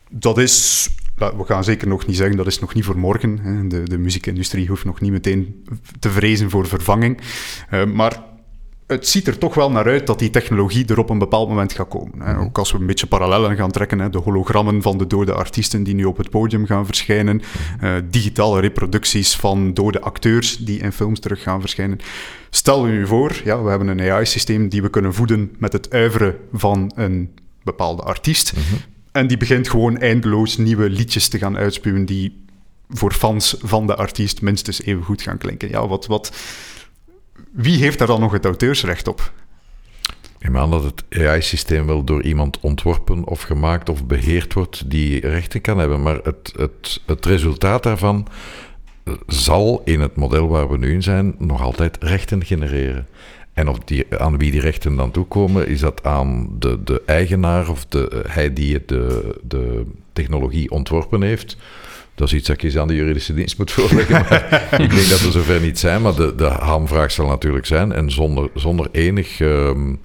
Dat 0.10 0.38
is, 0.38 0.90
we 1.16 1.44
gaan 1.46 1.64
zeker 1.64 1.88
nog 1.88 2.06
niet 2.08 2.18
zeggen, 2.18 2.38
dat 2.38 2.48
is 2.48 2.60
nog 2.60 2.74
niet 2.74 2.86
voor 2.86 2.98
morgen. 2.98 3.70
De, 3.70 3.84
de 3.84 3.98
muziekindustrie 3.98 4.68
hoeft 4.68 4.86
nog 4.86 5.02
niet 5.02 5.12
meteen 5.12 5.66
te 6.00 6.10
vrezen 6.10 6.50
voor 6.50 6.68
vervanging. 6.68 7.22
Uh, 7.72 7.86
maar 7.86 8.24
het 8.88 9.08
ziet 9.08 9.28
er 9.28 9.38
toch 9.38 9.54
wel 9.54 9.72
naar 9.72 9.86
uit 9.86 10.08
dat 10.08 10.20
die 10.20 10.30
technologie 10.30 10.86
er 10.86 11.00
op 11.00 11.10
een 11.10 11.18
bepaald 11.18 11.50
moment 11.50 11.74
gaat 11.74 11.88
komen. 11.88 12.22
Hè. 12.22 12.38
Ook 12.38 12.58
als 12.58 12.72
we 12.72 12.78
een 12.78 12.86
beetje 12.86 13.08
parallellen 13.08 13.56
gaan 13.56 13.72
trekken, 13.72 14.00
hè. 14.00 14.10
de 14.10 14.18
hologrammen 14.18 14.82
van 14.82 14.98
de 14.98 15.08
dode 15.08 15.34
artiesten 15.34 15.84
die 15.84 15.96
nu 15.96 16.06
op 16.06 16.18
het 16.18 16.30
podium 16.30 16.66
gaan 16.66 16.86
verschijnen, 16.86 17.42
uh, 17.84 17.96
digitale 18.10 18.60
reproducties 18.60 19.36
van 19.36 19.74
dode 19.74 20.02
acteurs 20.02 20.58
die 20.58 20.80
in 20.80 20.92
films 20.92 21.20
terug 21.20 21.42
gaan 21.42 21.60
verschijnen. 21.60 22.00
Stel 22.50 22.88
u 22.88 23.08
voor, 23.08 23.42
ja, 23.44 23.64
we 23.64 23.70
hebben 23.70 23.88
een 23.88 24.12
AI-systeem 24.12 24.70
die 24.70 24.82
we 24.82 24.90
kunnen 24.90 25.14
voeden 25.14 25.56
met 25.58 25.74
het 25.74 25.92
uiveren 25.92 26.36
van 26.54 26.92
een 26.96 27.30
bepaalde 27.64 28.02
artiest. 28.02 28.54
Mhm. 28.54 28.64
En 29.12 29.28
die 29.28 29.38
begint 29.38 29.70
gewoon 29.70 29.98
eindeloos 29.98 30.58
nieuwe 30.58 30.90
liedjes 30.90 31.28
te 31.28 31.38
gaan 31.38 31.58
uitspuwen 31.58 32.06
die 32.06 32.44
voor 32.90 33.12
fans 33.12 33.56
van 33.60 33.88
de 33.88 33.96
artiest 33.96 34.42
minstens 34.42 34.82
even 34.82 35.04
goed 35.04 35.22
gaan 35.22 35.38
klinken. 35.38 35.70
Ja, 35.70 35.88
wat, 35.88 36.06
wat, 36.06 36.32
wie 37.56 37.80
heeft 37.80 37.98
daar 37.98 38.08
dan 38.08 38.20
nog 38.20 38.32
het 38.32 38.46
auteursrecht 38.46 39.08
op? 39.08 39.32
Ik 40.38 40.52
neem 40.52 40.58
aan 40.58 40.72
dat 40.72 40.84
het 40.84 41.04
AI-systeem 41.10 41.86
wel 41.86 42.04
door 42.04 42.24
iemand 42.24 42.60
ontworpen 42.60 43.24
of 43.24 43.42
gemaakt 43.42 43.90
of 43.90 44.06
beheerd 44.06 44.54
wordt 44.54 44.90
die 44.90 45.20
rechten 45.20 45.62
kan 45.62 45.78
hebben. 45.78 46.02
Maar 46.02 46.20
het, 46.24 46.54
het, 46.58 47.02
het 47.06 47.26
resultaat 47.26 47.84
daarvan 47.84 48.28
eh, 49.04 49.14
zal 49.28 49.82
in 49.86 50.00
het 50.00 50.16
model 50.16 50.48
waar 50.48 50.70
we 50.70 50.78
nu 50.78 50.94
in 50.94 51.04
zijn 51.04 51.36
nog 51.38 51.62
altijd 51.62 51.98
rechten 52.00 52.46
genereren. 52.46 53.08
En 53.54 53.68
of 53.68 53.80
die, 53.80 54.06
aan 54.18 54.38
wie 54.38 54.52
die 54.52 54.62
rechten 54.62 54.96
dan 54.96 55.12
toekomen, 55.12 55.68
is 55.68 55.80
dat 55.80 56.04
aan 56.04 56.50
de, 56.60 56.84
de 56.84 57.02
eigenaar 57.06 57.70
of 57.70 57.86
de, 57.86 58.24
hij 58.28 58.54
die 58.54 58.86
de, 58.86 59.36
de 59.44 59.86
technologie 60.14 60.72
ontworpen 60.72 61.22
heeft 61.22 61.58
dat 62.16 62.28
is 62.28 62.34
iets 62.34 62.48
dat 62.48 62.64
ik 62.64 62.76
aan 62.76 62.88
de 62.88 62.96
juridische 62.96 63.34
dienst 63.34 63.58
moet 63.58 63.72
voorleggen. 63.78 64.20
Ik 64.82 64.90
denk 64.90 65.10
dat 65.10 65.22
we 65.22 65.32
zover 65.32 65.62
niet 65.62 65.80
zijn. 65.80 66.02
Maar 66.02 66.16
de, 66.16 66.36
de 66.36 66.46
hamvraag 66.46 67.12
zal 67.12 67.28
natuurlijk 67.28 67.66
zijn. 67.66 67.92
En 67.92 68.12
zonder, 68.12 68.50
zonder, 68.54 68.88
enig, 68.92 69.40
um, 69.40 70.00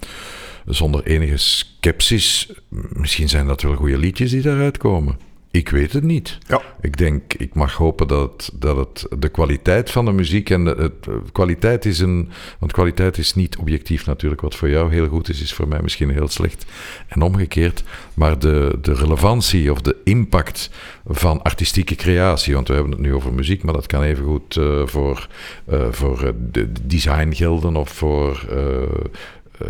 zonder 0.66 1.04
enige 1.04 1.36
sceptisch, 1.36 2.52
misschien 2.92 3.28
zijn 3.28 3.46
dat 3.46 3.62
wel 3.62 3.74
goede 3.74 3.98
liedjes 3.98 4.30
die 4.30 4.42
daaruit 4.42 4.78
komen. 4.78 5.29
Ik 5.52 5.68
weet 5.68 5.92
het 5.92 6.02
niet. 6.02 6.38
Ja. 6.46 6.62
Ik 6.80 6.96
denk, 6.96 7.34
ik 7.34 7.54
mag 7.54 7.74
hopen 7.74 8.08
dat 8.08 8.52
dat 8.54 8.76
het 8.76 9.06
de 9.18 9.28
kwaliteit 9.28 9.90
van 9.90 10.04
de 10.04 10.12
muziek 10.12 10.50
en 10.50 10.64
de, 10.64 10.74
het, 10.78 11.32
kwaliteit 11.32 11.84
is 11.84 11.98
een. 11.98 12.28
Want 12.58 12.72
kwaliteit 12.72 13.18
is 13.18 13.34
niet 13.34 13.56
objectief 13.56 14.06
natuurlijk. 14.06 14.40
Wat 14.40 14.54
voor 14.54 14.68
jou 14.68 14.92
heel 14.92 15.08
goed 15.08 15.28
is, 15.28 15.42
is 15.42 15.52
voor 15.52 15.68
mij 15.68 15.82
misschien 15.82 16.10
heel 16.10 16.28
slecht. 16.28 16.66
En 17.08 17.22
omgekeerd. 17.22 17.82
Maar 18.14 18.38
de, 18.38 18.78
de 18.82 18.94
relevantie 18.94 19.72
of 19.72 19.80
de 19.80 19.96
impact 20.04 20.70
van 21.06 21.42
artistieke 21.42 21.94
creatie. 21.94 22.54
Want 22.54 22.68
we 22.68 22.74
hebben 22.74 22.92
het 22.92 23.00
nu 23.00 23.14
over 23.14 23.32
muziek, 23.32 23.62
maar 23.62 23.74
dat 23.74 23.86
kan 23.86 24.02
even 24.02 24.24
goed 24.24 24.56
uh, 24.56 24.86
voor, 24.86 25.28
uh, 25.70 25.86
voor 25.90 26.34
de 26.50 26.72
design 26.82 27.32
gelden 27.32 27.76
of 27.76 27.90
voor 27.90 28.46
uh, 28.52 29.68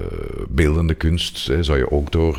beeldende 0.48 0.94
kunst. 0.94 1.46
Hè, 1.46 1.62
zou 1.62 1.78
je 1.78 1.90
ook 1.90 2.12
door 2.12 2.38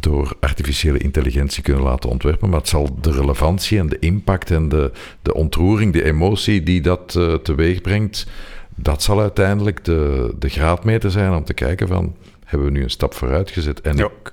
door 0.00 0.36
artificiële 0.40 0.98
intelligentie 0.98 1.62
kunnen 1.62 1.82
laten 1.82 2.10
ontwerpen. 2.10 2.48
Maar 2.48 2.58
het 2.58 2.68
zal 2.68 2.98
de 3.00 3.12
relevantie 3.12 3.78
en 3.78 3.88
de 3.88 3.98
impact 3.98 4.50
en 4.50 4.68
de, 4.68 4.92
de 5.22 5.34
ontroering, 5.34 5.92
de 5.92 6.04
emotie 6.04 6.62
die 6.62 6.80
dat 6.80 7.14
uh, 7.18 7.34
teweeg 7.34 7.80
brengt, 7.80 8.26
dat 8.74 9.02
zal 9.02 9.20
uiteindelijk 9.20 9.84
de, 9.84 10.32
de 10.38 10.48
graadmeter 10.48 11.10
zijn 11.10 11.32
om 11.32 11.44
te 11.44 11.54
kijken 11.54 11.88
van, 11.88 12.16
hebben 12.44 12.68
we 12.68 12.74
nu 12.74 12.82
een 12.82 12.90
stap 12.90 13.14
vooruit 13.14 13.50
gezet? 13.50 13.80
En 13.80 13.96
ja. 13.96 14.04
ik, 14.04 14.32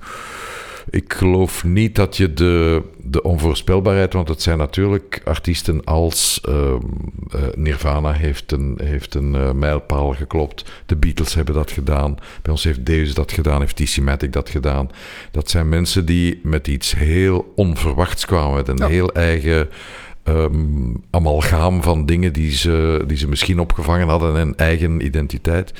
ik 0.89 1.13
geloof 1.13 1.63
niet 1.63 1.95
dat 1.95 2.17
je 2.17 2.33
de, 2.33 2.81
de 2.97 3.23
onvoorspelbaarheid, 3.23 4.13
want 4.13 4.27
het 4.27 4.41
zijn 4.41 4.57
natuurlijk 4.57 5.21
artiesten 5.23 5.83
als 5.83 6.41
uh, 6.49 6.73
Nirvana 7.55 8.11
heeft 8.11 8.51
een, 8.51 8.79
heeft 8.83 9.15
een 9.15 9.33
uh, 9.33 9.51
mijlpaal 9.51 10.13
geklopt. 10.13 10.71
De 10.85 10.95
Beatles 10.95 11.33
hebben 11.33 11.53
dat 11.53 11.71
gedaan. 11.71 12.15
Bij 12.41 12.51
ons 12.51 12.63
heeft 12.63 12.85
Deus 12.85 13.13
dat 13.13 13.31
gedaan, 13.31 13.59
heeft 13.59 13.77
DC 13.77 13.97
Matic 14.01 14.33
dat 14.33 14.49
gedaan. 14.49 14.89
Dat 15.31 15.49
zijn 15.49 15.69
mensen 15.69 16.05
die 16.05 16.39
met 16.43 16.67
iets 16.67 16.95
heel 16.95 17.53
onverwachts 17.55 18.25
kwamen, 18.25 18.55
met 18.55 18.67
een 18.67 18.83
heel 18.83 19.11
eigen 19.11 19.69
um, 20.23 21.03
amalgaam 21.09 21.83
van 21.83 22.05
dingen 22.05 22.33
die 22.33 22.51
ze, 22.51 23.03
die 23.07 23.17
ze 23.17 23.27
misschien 23.27 23.59
opgevangen 23.59 24.07
hadden 24.07 24.37
en 24.37 24.55
eigen 24.55 25.05
identiteit. 25.05 25.73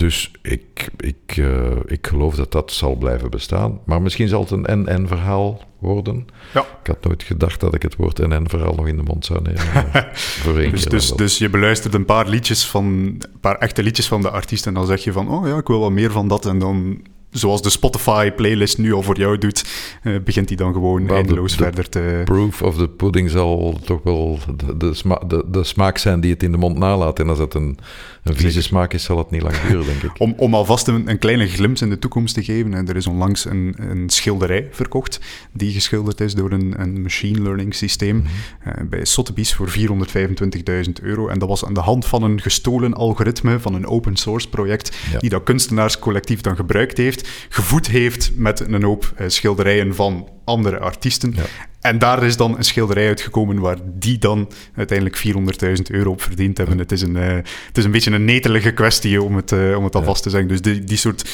Dus 0.00 0.30
ik, 0.42 0.88
ik, 0.96 1.36
uh, 1.36 1.70
ik 1.86 2.06
geloof 2.06 2.34
dat 2.34 2.52
dat 2.52 2.72
zal 2.72 2.94
blijven 2.94 3.30
bestaan. 3.30 3.80
Maar 3.84 4.02
misschien 4.02 4.28
zal 4.28 4.40
het 4.40 4.50
een 4.50 4.82
NN-verhaal 4.82 5.60
worden. 5.78 6.26
Ja. 6.54 6.60
Ik 6.60 6.86
had 6.86 7.04
nooit 7.04 7.22
gedacht 7.22 7.60
dat 7.60 7.74
ik 7.74 7.82
het 7.82 7.96
woord 7.96 8.18
NN-verhaal 8.18 8.74
nog 8.74 8.86
in 8.86 8.96
de 8.96 9.02
mond 9.02 9.24
zou 9.24 9.42
nemen. 9.42 10.10
dus, 10.70 10.84
dus, 10.84 11.12
dus 11.12 11.38
je 11.38 11.50
beluistert 11.50 11.94
een 11.94 12.04
paar 12.04 12.28
liedjes 12.28 12.66
van, 12.66 12.84
een 12.84 13.40
paar 13.40 13.56
echte 13.56 13.82
liedjes 13.82 14.08
van 14.08 14.22
de 14.22 14.30
artiest 14.30 14.66
en 14.66 14.74
dan 14.74 14.86
zeg 14.86 15.04
je 15.04 15.12
van, 15.12 15.28
oh 15.28 15.46
ja, 15.46 15.56
ik 15.56 15.66
wil 15.66 15.80
wel 15.80 15.90
meer 15.90 16.10
van 16.10 16.28
dat. 16.28 16.46
En 16.46 16.58
dan 16.58 17.02
zoals 17.30 17.62
de 17.62 17.70
Spotify-playlist 17.70 18.78
nu 18.78 18.92
al 18.92 19.02
voor 19.02 19.18
jou 19.18 19.38
doet, 19.38 19.64
uh, 20.02 20.20
begint 20.24 20.48
hij 20.48 20.56
dan 20.56 20.72
gewoon 20.72 21.08
eindeloos 21.08 21.56
de, 21.56 21.62
verder 21.62 21.88
te... 21.88 22.22
proof 22.24 22.62
of 22.62 22.76
the 22.76 22.88
pudding 22.88 23.30
zal 23.30 23.80
toch 23.84 24.00
wel 24.02 24.38
de, 24.56 24.76
de, 24.76 24.94
sma 24.94 25.22
de, 25.46 25.64
smaak 25.64 25.98
zijn 25.98 26.20
die 26.20 26.32
het 26.32 26.42
in 26.42 26.52
de 26.52 26.58
mond 26.58 26.78
nalaat. 26.78 27.18
En 27.18 27.28
als 27.28 27.38
het 27.38 27.54
een, 27.54 27.78
een 28.22 28.36
vieze 28.36 28.62
smaak 28.62 28.92
is, 28.92 29.04
zal 29.04 29.18
het 29.18 29.30
niet 29.30 29.42
lang 29.42 29.54
duren, 29.68 29.84
denk 29.84 30.02
ik. 30.02 30.10
Om, 30.20 30.34
om 30.36 30.54
alvast 30.54 30.88
een, 30.88 31.08
een 31.08 31.18
kleine 31.18 31.46
glimp 31.46 31.78
in 31.78 31.90
de 31.90 31.98
toekomst 31.98 32.34
te 32.34 32.44
geven, 32.44 32.74
en 32.74 32.88
er 32.88 32.96
is 32.96 33.06
onlangs 33.06 33.44
een, 33.44 33.74
een 33.78 34.10
schilderij 34.10 34.68
verkocht, 34.70 35.20
die 35.52 35.72
geschilderd 35.72 36.20
is 36.20 36.34
door 36.34 36.52
een, 36.52 36.74
een 36.80 37.02
machine 37.02 37.42
learning 37.42 37.74
systeem 37.74 38.16
mm 38.16 38.22
-hmm. 38.62 38.72
uh, 38.82 38.88
bij 38.88 39.04
Sotheby's 39.04 39.54
voor 39.54 39.68
425.000 39.78 40.92
euro. 41.02 41.28
En 41.28 41.38
dat 41.38 41.48
was 41.48 41.64
aan 41.64 41.74
de 41.74 41.80
hand 41.80 42.06
van 42.06 42.22
een 42.22 42.40
gestolen 42.40 42.94
algoritme 42.94 43.60
van 43.60 43.74
een 43.74 43.86
open 43.86 44.16
source 44.16 44.48
project, 44.48 44.96
ja. 45.12 45.18
die 45.18 45.30
dat 45.30 45.42
kunstenaarscollectief 45.42 46.40
dan 46.40 46.56
gebruikt 46.56 46.96
heeft, 46.96 47.19
gevoed 47.48 47.86
heeft 47.86 48.30
met 48.34 48.60
een 48.60 48.82
hoop 48.82 49.12
uh, 49.20 49.28
schilderijen 49.28 49.94
van 49.94 50.28
andere 50.44 50.78
artiesten. 50.78 51.32
Ja. 51.36 51.42
En 51.80 51.98
daar 51.98 52.22
is 52.22 52.36
dan 52.36 52.56
een 52.56 52.64
schilderij 52.64 53.06
uitgekomen 53.06 53.58
waar 53.58 53.78
die 53.84 54.18
dan 54.18 54.50
uiteindelijk 54.74 55.22
400.000 55.66 55.72
euro 55.90 56.10
op 56.10 56.22
verdiend 56.22 56.56
hebben. 56.56 56.76
Ja. 56.76 56.82
Het, 56.82 56.92
is 56.92 57.02
een, 57.02 57.16
uh, 57.16 57.26
het 57.66 57.78
is 57.78 57.84
een 57.84 57.90
beetje 57.90 58.10
een 58.10 58.24
netelige 58.24 58.70
kwestie 58.72 59.22
om 59.22 59.36
het, 59.36 59.52
uh, 59.52 59.76
om 59.76 59.84
het 59.84 59.94
alvast 59.94 60.22
te 60.22 60.30
zeggen. 60.30 60.48
Dus 60.48 60.62
die, 60.62 60.84
die 60.84 60.96
soort 60.96 61.30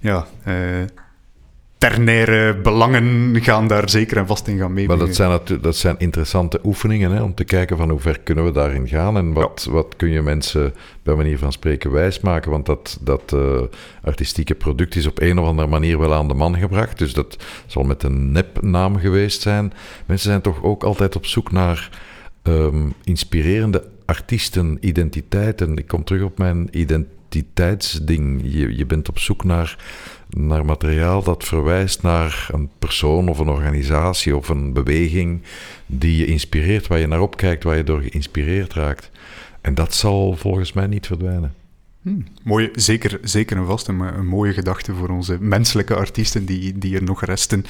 ja, 0.00 0.26
uh, 0.48 0.54
ternaire 1.90 2.54
belangen 2.54 3.42
gaan 3.42 3.68
daar 3.68 3.90
zeker 3.90 4.16
en 4.16 4.26
vast 4.26 4.48
in 4.48 4.58
gaan 4.58 4.72
mee. 4.72 4.86
Maar 4.86 4.98
dat 4.98 5.14
zijn, 5.14 5.40
dat 5.60 5.76
zijn 5.76 5.94
interessante 5.98 6.60
oefeningen 6.62 7.10
hè, 7.10 7.22
om 7.22 7.34
te 7.34 7.44
kijken 7.44 7.76
van 7.76 7.90
hoe 7.90 8.00
ver 8.00 8.20
kunnen 8.20 8.44
we 8.44 8.52
daarin 8.52 8.88
gaan 8.88 9.16
en 9.16 9.32
wat, 9.32 9.62
ja. 9.66 9.72
wat 9.72 9.94
kun 9.96 10.10
je 10.10 10.22
mensen 10.22 10.74
bij 11.02 11.14
manier 11.14 11.38
van 11.38 11.52
spreken 11.52 11.90
wijsmaken. 11.90 12.50
Want 12.50 12.66
dat, 12.66 12.98
dat 13.00 13.32
uh, 13.34 13.60
artistieke 14.02 14.54
product 14.54 14.96
is 14.96 15.06
op 15.06 15.20
een 15.20 15.38
of 15.38 15.46
andere 15.46 15.68
manier 15.68 15.98
wel 15.98 16.14
aan 16.14 16.28
de 16.28 16.34
man 16.34 16.56
gebracht. 16.56 16.98
Dus 16.98 17.12
dat 17.12 17.36
zal 17.66 17.82
met 17.82 18.02
een 18.02 18.32
nepnaam 18.32 18.98
geweest 18.98 19.42
zijn. 19.42 19.72
Mensen 20.06 20.28
zijn 20.28 20.40
toch 20.40 20.62
ook 20.62 20.82
altijd 20.82 21.16
op 21.16 21.26
zoek 21.26 21.52
naar 21.52 21.90
um, 22.42 22.92
inspirerende 23.04 23.84
artiesten, 24.04 24.76
identiteiten. 24.80 25.76
Ik 25.76 25.86
kom 25.86 26.04
terug 26.04 26.22
op 26.22 26.38
mijn 26.38 26.68
identiteitsding. 26.70 28.40
Je, 28.44 28.76
je 28.76 28.86
bent 28.86 29.08
op 29.08 29.18
zoek 29.18 29.44
naar 29.44 29.76
naar 30.34 30.64
materiaal 30.64 31.22
dat 31.22 31.44
verwijst 31.44 32.02
naar 32.02 32.48
een 32.52 32.70
persoon 32.78 33.28
of 33.28 33.38
een 33.38 33.48
organisatie 33.48 34.36
of 34.36 34.48
een 34.48 34.72
beweging 34.72 35.42
die 35.86 36.16
je 36.16 36.26
inspireert, 36.26 36.86
waar 36.86 36.98
je 36.98 37.06
naar 37.06 37.20
opkijkt, 37.20 37.64
waar 37.64 37.76
je 37.76 37.84
door 37.84 38.00
geïnspireerd 38.00 38.72
raakt. 38.72 39.10
En 39.60 39.74
dat 39.74 39.94
zal 39.94 40.36
volgens 40.36 40.72
mij 40.72 40.86
niet 40.86 41.06
verdwijnen. 41.06 41.54
Hmm, 42.04 42.24
mooie, 42.42 42.70
zeker, 42.74 43.18
zeker 43.22 43.56
en 43.56 43.66
vast 43.66 43.88
een, 43.88 44.00
een, 44.00 44.26
mooie 44.26 44.52
gedachte 44.52 44.94
voor 44.94 45.08
onze 45.08 45.36
menselijke 45.40 45.94
artiesten 45.94 46.44
die, 46.44 46.78
die 46.78 46.96
er 46.96 47.02
nog 47.02 47.24
resten. 47.24 47.64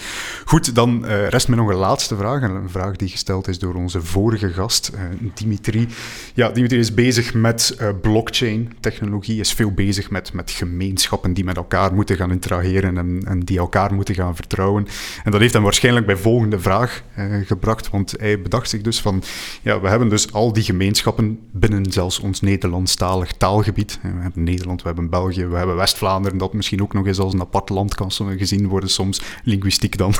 Goed, 0.45 0.74
dan 0.74 1.05
uh, 1.05 1.28
rest 1.28 1.49
me 1.49 1.57
nog 1.57 1.68
een 1.68 1.76
laatste 1.76 2.16
vraag. 2.16 2.43
Een 2.43 2.70
vraag 2.70 2.97
die 2.97 3.09
gesteld 3.09 3.49
is 3.49 3.59
door 3.59 3.74
onze 3.74 4.03
vorige 4.03 4.49
gast, 4.53 4.91
uh, 4.95 5.01
Dimitri. 5.35 5.89
Ja, 6.35 6.51
Dimitri 6.51 6.78
is 6.78 6.95
bezig 6.95 7.35
met 7.35 7.76
uh, 7.80 7.89
blockchain-technologie, 8.01 9.41
is 9.41 9.53
veel 9.53 9.72
bezig 9.72 10.11
met, 10.11 10.32
met 10.32 10.51
gemeenschappen 10.51 11.35
die 11.35 11.45
met 11.45 11.57
elkaar 11.57 11.95
moeten 11.95 12.16
gaan 12.16 12.30
interageren 12.30 12.99
en, 12.99 13.22
en 13.26 13.41
die 13.41 13.59
elkaar 13.59 13.95
moeten 13.95 14.14
gaan 14.14 14.37
vertrouwen. 14.37 14.87
En 15.24 15.30
dat 15.30 15.41
heeft 15.41 15.55
hem 15.55 15.62
waarschijnlijk 15.62 16.07
bij 16.07 16.16
volgende 16.16 16.61
vraag 16.61 17.03
gebracht, 17.45 17.91
want 17.91 18.14
hij 18.18 18.41
bedacht 18.41 18.68
zich 18.68 18.80
dus 18.80 19.01
van, 19.01 19.22
ja, 19.62 19.80
we 19.80 19.89
hebben 19.89 20.09
dus 20.09 20.32
al 20.32 20.53
die 20.53 20.62
gemeenschappen 20.62 21.39
binnen 21.53 21.93
zelfs 21.93 22.18
ons 22.18 22.41
Nederlandstalig 22.41 23.32
taalgebied 23.32 23.99
Nederland, 24.35 24.81
we 24.81 24.87
hebben 24.87 25.11
België, 25.11 25.47
we 25.47 25.57
hebben 25.57 25.77
West-Vlaanderen, 25.77 26.39
dat 26.39 26.53
misschien 26.53 26.83
ook 26.83 26.93
nog 26.93 27.07
eens 27.07 27.18
als 27.18 27.33
een 27.33 27.41
apart 27.41 27.68
land 27.68 27.95
kan 27.95 28.11
gezien 28.11 28.68
worden, 28.68 28.91
soms 28.91 29.20
linguïstiek 29.45 29.97
dan. 29.97 30.14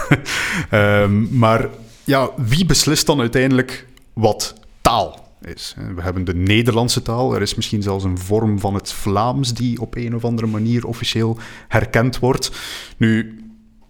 um, 0.71 1.29
maar 1.45 1.69
ja, 2.05 2.31
wie 2.37 2.67
beslist 2.67 3.07
dan 3.07 3.21
uiteindelijk 3.21 3.87
wat 4.13 4.55
taal 4.81 5.29
is? 5.43 5.75
We 5.95 6.03
hebben 6.03 6.25
de 6.25 6.35
Nederlandse 6.35 7.03
taal, 7.03 7.35
er 7.35 7.43
is 7.43 7.55
misschien 7.55 7.83
zelfs 7.83 8.05
een 8.05 8.19
vorm 8.19 8.61
van 8.61 8.75
het 8.75 8.93
Vlaams 8.93 9.55
die 9.55 9.81
op 9.81 9.97
een 9.97 10.15
of 10.15 10.25
andere 10.25 10.47
manier 10.47 10.87
officieel 10.87 11.39
herkend 11.69 12.19
wordt. 12.19 12.51
Nu, 12.97 13.39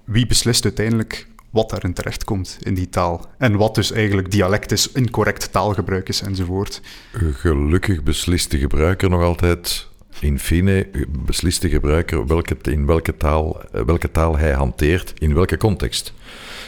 wie 0.04 0.26
beslist 0.26 0.64
uiteindelijk 0.64 1.26
wat 1.54 1.70
daarin 1.70 1.92
terechtkomt 1.92 2.58
in 2.62 2.74
die 2.74 2.88
taal. 2.88 3.26
En 3.38 3.56
wat 3.56 3.74
dus 3.74 3.92
eigenlijk 3.92 4.30
dialect 4.30 4.72
is, 4.72 4.92
incorrect 4.92 5.52
taalgebruik 5.52 6.08
is 6.08 6.20
enzovoort. 6.20 6.80
Gelukkig 7.12 8.02
beslist 8.02 8.50
de 8.50 8.58
gebruiker 8.58 9.10
nog 9.10 9.22
altijd 9.22 9.88
in 10.20 10.38
fine 10.38 10.86
beslist 11.08 11.62
de 11.62 11.68
gebruiker 11.68 12.26
welke, 12.26 12.56
in 12.62 12.86
welke 12.86 13.16
taal, 13.16 13.60
eh, 13.72 13.80
welke 13.86 14.10
taal 14.10 14.38
hij 14.38 14.52
hanteert, 14.52 15.12
in 15.18 15.34
welke 15.34 15.56
context. 15.56 16.12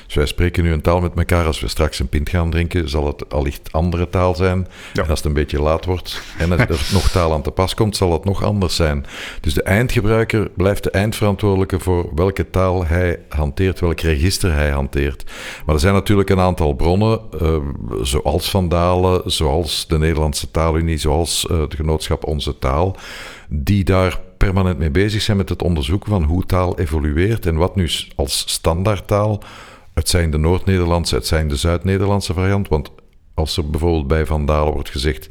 Dus 0.06 0.14
wij 0.14 0.26
spreken 0.26 0.62
nu 0.62 0.72
een 0.72 0.80
taal 0.80 1.00
met 1.00 1.12
elkaar. 1.16 1.46
Als 1.46 1.60
we 1.60 1.68
straks 1.68 1.98
een 1.98 2.08
pint 2.08 2.28
gaan 2.28 2.50
drinken, 2.50 2.88
zal 2.88 3.06
het 3.06 3.32
allicht 3.32 3.72
andere 3.72 4.08
taal 4.08 4.34
zijn. 4.34 4.68
En 4.94 5.08
als 5.08 5.18
het 5.18 5.24
een 5.24 5.32
beetje 5.32 5.62
laat 5.62 5.84
wordt 5.84 6.20
en 6.38 6.52
er, 6.52 6.60
er 6.60 6.88
nog 6.92 7.10
taal 7.10 7.32
aan 7.32 7.42
te 7.42 7.50
pas 7.50 7.74
komt, 7.74 7.96
zal 7.96 8.12
het 8.12 8.24
nog 8.24 8.42
anders 8.42 8.76
zijn. 8.76 9.06
Dus 9.40 9.54
de 9.54 9.62
eindgebruiker 9.62 10.50
blijft 10.56 10.82
de 10.82 10.90
eindverantwoordelijke 10.90 11.80
voor 11.80 12.14
welke 12.14 12.50
taal 12.50 12.86
hij 12.86 13.18
hanteert, 13.28 13.80
welk 13.80 14.00
register 14.00 14.52
hij 14.52 14.70
hanteert. 14.70 15.24
Maar 15.66 15.74
er 15.74 15.80
zijn 15.80 15.94
natuurlijk 15.94 16.30
een 16.30 16.40
aantal 16.40 16.72
bronnen, 16.72 17.20
uh, 17.42 17.56
zoals 18.02 18.50
Van 18.50 18.68
Dalen, 18.68 19.22
zoals 19.24 19.86
de 19.86 19.98
Nederlandse 19.98 20.50
Taalunie, 20.50 20.98
zoals 20.98 21.46
uh, 21.50 21.60
het 21.60 21.74
genootschap 21.74 22.24
Onze 22.24 22.58
Taal 22.58 22.96
die 23.48 23.84
daar 23.84 24.20
permanent 24.36 24.78
mee 24.78 24.90
bezig 24.90 25.22
zijn 25.22 25.36
met 25.36 25.48
het 25.48 25.62
onderzoeken 25.62 26.10
van 26.10 26.22
hoe 26.22 26.46
taal 26.46 26.78
evolueert 26.78 27.46
en 27.46 27.56
wat 27.56 27.76
nu 27.76 27.90
als 28.16 28.44
standaardtaal, 28.46 29.42
het 29.94 30.08
zijn 30.08 30.30
de 30.30 30.38
Noord-Nederlandse, 30.38 31.14
het 31.14 31.26
zijn 31.26 31.48
de 31.48 31.56
Zuid-Nederlandse 31.56 32.34
variant, 32.34 32.68
want 32.68 32.90
als 33.34 33.56
er 33.56 33.70
bijvoorbeeld 33.70 34.06
bij 34.06 34.26
Van 34.26 34.46
Dalen 34.46 34.72
wordt 34.72 34.90
gezegd 34.90 35.28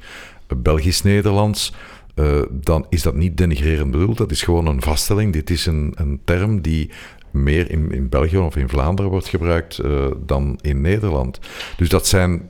Belgisch-Nederlands, 0.48 1.74
uh, 2.16 2.42
dan 2.52 2.86
is 2.90 3.02
dat 3.02 3.16
niet 3.16 3.38
denigrerend 3.38 3.92
bedoeld, 3.92 4.18
dat 4.18 4.32
is 4.32 4.42
gewoon 4.42 4.66
een 4.66 4.82
vaststelling. 4.82 5.34
Dit 5.34 5.50
is 5.50 5.66
een, 5.66 5.94
een 5.96 6.22
term 6.26 6.62
die 6.62 6.90
meer 7.32 7.72
in, 7.72 7.92
in 7.92 8.10
België 8.10 8.38
of 8.38 8.56
in 8.56 8.70
Vlaanderen 8.70 9.12
wordt 9.12 9.28
gebruikt 9.28 9.80
uh, 9.86 10.06
dan 10.26 10.60
in 10.62 10.82
Nederland. 10.82 11.40
Dus 11.78 11.90
dat, 11.90 12.08
zijn 12.08 12.50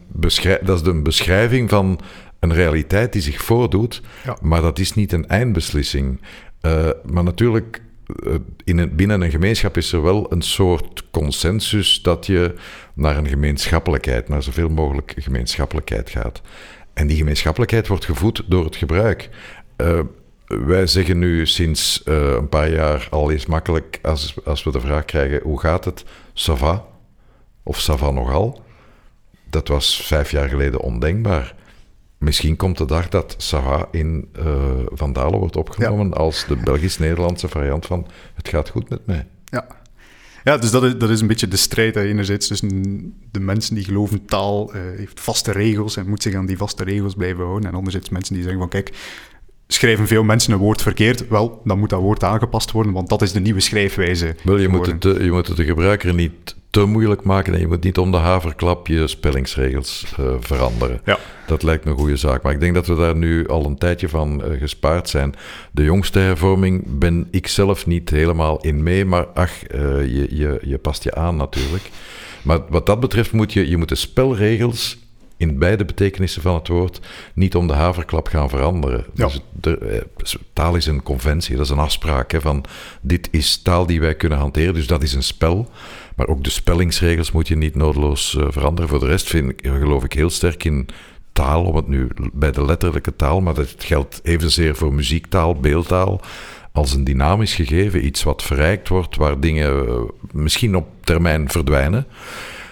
dat 0.62 0.82
is 0.82 0.88
een 0.88 1.04
beschrijving 1.04 1.70
van 1.70 2.00
een 2.40 2.54
realiteit 2.54 3.14
die 3.14 3.22
zich 3.22 3.42
voordoet, 3.42 4.02
maar 4.42 4.62
dat 4.62 4.80
is 4.80 4.94
niet 4.94 5.12
een 5.12 5.28
eindbeslissing. 5.28 6.22
Uh, 6.62 6.90
maar 7.06 7.24
natuurlijk, 7.24 7.82
uh, 8.24 8.36
in 8.64 8.78
een, 8.78 8.96
binnen 8.96 9.22
een 9.22 9.32
gemeenschap 9.32 9.78
is 9.78 9.92
er 9.92 10.02
wel 10.02 10.32
een 10.32 10.42
soort 10.42 11.04
consensus 11.12 12.02
dat 12.02 12.26
je 12.26 12.56
naar 12.94 13.18
een 13.18 13.28
gemeenschappelijkheid, 13.28 14.30
naar 14.30 14.44
zoveel 14.44 14.70
mogelijk 14.70 15.14
gemeenschappelijkheid 15.18 16.10
gaat. 16.10 16.42
En 16.94 17.08
die 17.08 17.18
gemeenschappelijkheid 17.18 17.88
wordt 17.88 18.06
gevoed 18.06 18.44
door 18.48 18.66
het 18.66 18.76
gebruik. 18.76 19.30
Uh, 19.78 20.00
wij 20.48 20.88
zeggen 20.88 21.20
nu 21.20 21.46
sinds 21.48 22.02
een 22.06 22.50
paar 22.50 22.72
jaar 22.72 23.08
al 23.12 23.32
eens 23.32 23.46
makkelijk, 23.46 24.00
als, 24.02 24.36
als 24.46 24.64
we 24.64 24.72
de 24.72 24.80
vraag 24.80 25.06
krijgen 25.06 25.42
hoe 25.44 25.60
gaat 25.60 25.86
het, 25.86 26.06
Sava 26.34 26.86
of 27.64 27.80
Sava 27.80 28.12
nogal. 28.12 28.64
Dat 29.50 29.68
was 29.68 30.02
vijf 30.02 30.32
jaar 30.32 30.50
geleden 30.50 30.80
ondenkbaar. 30.80 31.56
Misschien 32.18 32.56
komt 32.56 32.78
de 32.78 32.86
dag 32.86 33.10
dat 33.10 33.36
Sava 33.38 33.88
in 33.92 34.28
uh, 34.40 34.46
Vandalen 34.86 35.40
wordt 35.40 35.56
opgenomen 35.56 36.14
als 36.14 36.46
de 36.48 36.56
Belgisch-Nederlandse 36.56 37.48
variant 37.48 37.86
van 37.86 38.08
het 38.34 38.50
gaat 38.50 38.70
goed 38.70 38.90
met 38.90 39.06
mij. 39.06 39.28
Ja, 39.46 39.68
ja 40.44 40.58
dus 40.58 40.72
dat 40.72 40.84
is, 40.84 40.98
dat 40.98 41.10
is 41.10 41.22
een 41.22 41.28
beetje 41.28 41.48
de 41.48 41.58
strijd. 41.58 41.96
Hè. 41.96 42.02
Enerzijds 42.02 42.48
tussen 42.48 43.14
de 43.32 43.40
mensen 43.40 43.76
die 43.76 43.84
geloven 43.84 44.26
taal 44.26 44.76
uh, 44.76 44.82
heeft 44.98 45.20
vaste 45.20 45.52
regels 45.52 45.98
en 45.98 46.10
moet 46.10 46.22
zich 46.22 46.36
aan 46.36 46.46
die 46.46 46.58
vaste 46.58 46.84
regels 46.84 47.14
blijven 47.14 47.44
houden. 47.44 47.70
En 47.70 47.76
anderzijds 47.76 48.10
mensen 48.10 48.34
die 48.34 48.44
zeggen 48.44 48.62
van 48.62 48.70
kijk, 48.70 48.92
schrijven 49.68 50.08
veel 50.08 50.24
mensen 50.24 50.54
een 50.54 50.60
woord 50.60 50.82
verkeerd, 50.82 51.28
wel, 51.28 51.62
dan 51.64 51.80
moet 51.80 51.90
dat 51.90 52.02
woord 52.02 52.24
aangepast 52.24 52.72
worden, 52.72 52.94
want 52.94 53.10
dat 53.10 53.22
is 53.22 53.32
de 53.32 53.40
nieuwe 53.40 53.60
schrijfwijze. 53.60 54.36
Wel, 54.44 54.58
je, 54.58 54.68
moet 54.68 54.86
het, 54.86 55.04
je 55.04 55.32
moet 55.32 55.48
het 55.48 55.58
de 55.58 55.66
gebruiker 55.66 56.14
niet 56.14 56.56
te 56.76 56.86
moeilijk 56.86 57.24
maken 57.24 57.54
en 57.54 57.60
je 57.60 57.68
moet 57.68 57.84
niet 57.84 57.98
om 57.98 58.12
de 58.12 58.18
haverklap 58.18 58.88
je 58.88 59.08
spellingsregels 59.08 60.06
uh, 60.20 60.36
veranderen. 60.40 61.02
Ja. 61.06 61.18
Dat 61.48 61.64
lijkt 61.64 61.86
me 61.86 61.92
een 61.92 61.98
goede 61.98 62.18
zaak. 62.18 62.44
Maar 62.44 62.54
ik 62.54 62.60
denk 62.60 62.74
dat 62.74 62.88
we 62.88 62.96
daar 62.96 63.16
nu 63.16 63.48
al 63.48 63.66
een 63.66 63.78
tijdje 63.78 64.10
van 64.10 64.44
uh, 64.46 64.60
gespaard 64.60 65.10
zijn. 65.10 65.34
De 65.72 65.84
jongste 65.84 66.20
hervorming 66.20 66.84
ben 67.00 67.28
ik 67.32 67.48
zelf 67.48 67.86
niet 67.86 68.10
helemaal 68.10 68.62
in 68.62 68.84
mee, 68.84 69.06
maar 69.06 69.26
ach, 69.26 69.72
uh, 69.72 69.80
je, 70.02 70.28
je, 70.30 70.60
je 70.62 70.78
past 70.78 71.04
je 71.04 71.16
aan 71.16 71.36
natuurlijk. 71.36 71.90
Maar 72.42 72.60
wat 72.70 72.86
dat 72.86 73.00
betreft 73.00 73.32
moet 73.32 73.54
je, 73.54 73.70
je 73.70 73.78
moet 73.78 73.90
de 73.90 73.96
spelregels 73.96 74.98
in 75.38 75.60
beide 75.60 75.86
betekenissen 75.86 76.42
van 76.42 76.56
het 76.56 76.68
woord 76.68 77.00
niet 77.34 77.56
om 77.56 77.68
de 77.68 77.74
haverklap 77.74 78.28
gaan 78.28 78.50
veranderen. 78.50 79.06
Ja. 79.14 79.26
Dus 79.26 79.42
de, 79.52 80.06
taal 80.54 80.76
is 80.76 80.86
een 80.86 81.04
conventie, 81.04 81.56
dat 81.56 81.66
is 81.66 81.72
een 81.72 81.78
afspraak 81.78 82.32
hè, 82.32 82.42
van 82.42 82.64
dit 83.02 83.28
is 83.32 83.62
taal 83.62 83.86
die 83.86 84.00
wij 84.00 84.16
kunnen 84.16 84.38
hanteren, 84.38 84.74
dus 84.74 84.88
dat 84.88 85.04
is 85.04 85.14
een 85.14 85.24
spel. 85.24 85.70
Maar 86.16 86.28
ook 86.28 86.44
de 86.44 86.50
spellingsregels 86.50 87.32
moet 87.32 87.48
je 87.48 87.56
niet 87.56 87.76
noodloos 87.76 88.34
uh, 88.34 88.46
veranderen. 88.50 88.90
Voor 88.90 89.00
de 89.00 89.06
rest 89.06 89.28
vind 89.28 89.50
ik, 89.50 89.60
geloof 89.62 90.04
ik 90.04 90.14
heel 90.14 90.30
sterk 90.30 90.64
in 90.64 90.88
taal, 91.32 91.64
om 91.64 91.76
het 91.76 91.88
nu 91.88 92.08
bij 92.34 92.52
de 92.52 92.66
letterlijke 92.66 93.16
taal, 93.16 93.42
maar 93.42 93.54
dat 93.54 93.76
geldt 93.78 94.20
evenzeer 94.24 94.76
voor 94.76 94.94
muziektaal, 94.94 95.56
beeldtaal, 95.56 96.22
als 96.72 96.94
een 96.94 97.04
dynamisch 97.04 97.56
gegeven, 97.56 98.06
iets 98.06 98.24
wat 98.24 98.44
verrijkt 98.44 98.88
wordt, 98.88 99.16
waar 99.16 99.40
dingen 99.40 99.86
uh, 99.86 100.00
misschien 100.32 100.76
op 100.76 100.88
termijn 101.04 101.50
verdwijnen. 101.50 102.08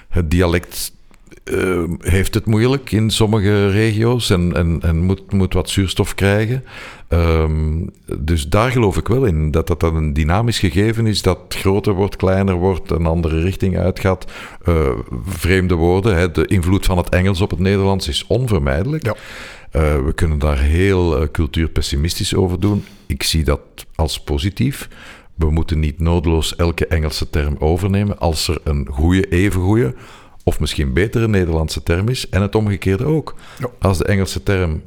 Het 0.09 0.31
dialect 0.31 0.91
uh, 1.43 1.83
heeft 1.99 2.33
het 2.33 2.45
moeilijk 2.45 2.91
in 2.91 3.09
sommige 3.09 3.69
regio's 3.69 4.29
en, 4.29 4.55
en, 4.55 4.79
en 4.81 4.97
moet, 4.97 5.31
moet 5.31 5.53
wat 5.53 5.69
zuurstof 5.69 6.15
krijgen. 6.15 6.63
Um, 7.09 7.91
dus 8.17 8.49
daar 8.49 8.71
geloof 8.71 8.97
ik 8.97 9.07
wel 9.07 9.25
in, 9.25 9.51
dat 9.51 9.67
dat 9.67 9.79
dan 9.79 9.95
een 9.95 10.13
dynamisch 10.13 10.59
gegeven 10.59 11.07
is, 11.07 11.21
dat 11.21 11.39
groter 11.49 11.93
wordt, 11.93 12.15
kleiner 12.15 12.55
wordt, 12.55 12.91
een 12.91 13.05
andere 13.05 13.41
richting 13.41 13.77
uitgaat. 13.77 14.31
Uh, 14.69 14.89
vreemde 15.25 15.75
woorden, 15.75 16.15
hè, 16.15 16.31
de 16.31 16.45
invloed 16.45 16.85
van 16.85 16.97
het 16.97 17.09
Engels 17.09 17.41
op 17.41 17.49
het 17.49 17.59
Nederlands 17.59 18.07
is 18.07 18.25
onvermijdelijk. 18.27 19.05
Ja. 19.05 19.15
Uh, 19.75 20.05
we 20.05 20.13
kunnen 20.13 20.39
daar 20.39 20.59
heel 20.59 21.31
cultuurpessimistisch 21.31 22.35
over 22.35 22.59
doen. 22.59 22.85
Ik 23.05 23.23
zie 23.23 23.43
dat 23.43 23.59
als 23.95 24.19
positief. 24.19 24.89
We 25.35 25.51
moeten 25.51 25.79
niet 25.79 25.99
noodloos 25.99 26.55
elke 26.55 26.87
Engelse 26.87 27.29
term 27.29 27.55
overnemen 27.59 28.19
als 28.19 28.47
er 28.47 28.57
een 28.63 28.87
goede, 28.91 29.29
even 29.29 29.61
goede 29.61 29.95
of 30.43 30.59
misschien 30.59 30.93
betere 30.93 31.27
Nederlandse 31.27 31.83
term 31.83 32.07
is. 32.09 32.29
En 32.29 32.41
het 32.41 32.55
omgekeerde 32.55 33.05
ook. 33.05 33.35
Als 33.79 33.97
de 33.97 34.05
Engelse 34.05 34.43
term 34.43 34.81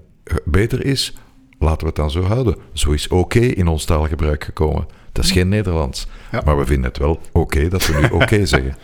beter 0.44 0.84
is, 0.84 1.14
laten 1.58 1.80
we 1.80 1.86
het 1.86 1.96
dan 1.96 2.10
zo 2.10 2.22
houden. 2.22 2.56
Zo 2.72 2.90
is 2.90 3.08
oké 3.08 3.40
in 3.40 3.66
ons 3.66 3.84
taalgebruik 3.84 4.44
gekomen. 4.44 4.86
Dat 5.12 5.24
is 5.24 5.30
geen 5.30 5.48
Nederlands. 5.48 6.06
Maar 6.44 6.58
we 6.58 6.64
vinden 6.66 6.84
het 6.88 6.98
wel 6.98 7.20
oké 7.32 7.68
dat 7.68 7.86
we 7.86 7.98
nu 8.00 8.08
oké 8.22 8.46
zeggen. 8.56 8.76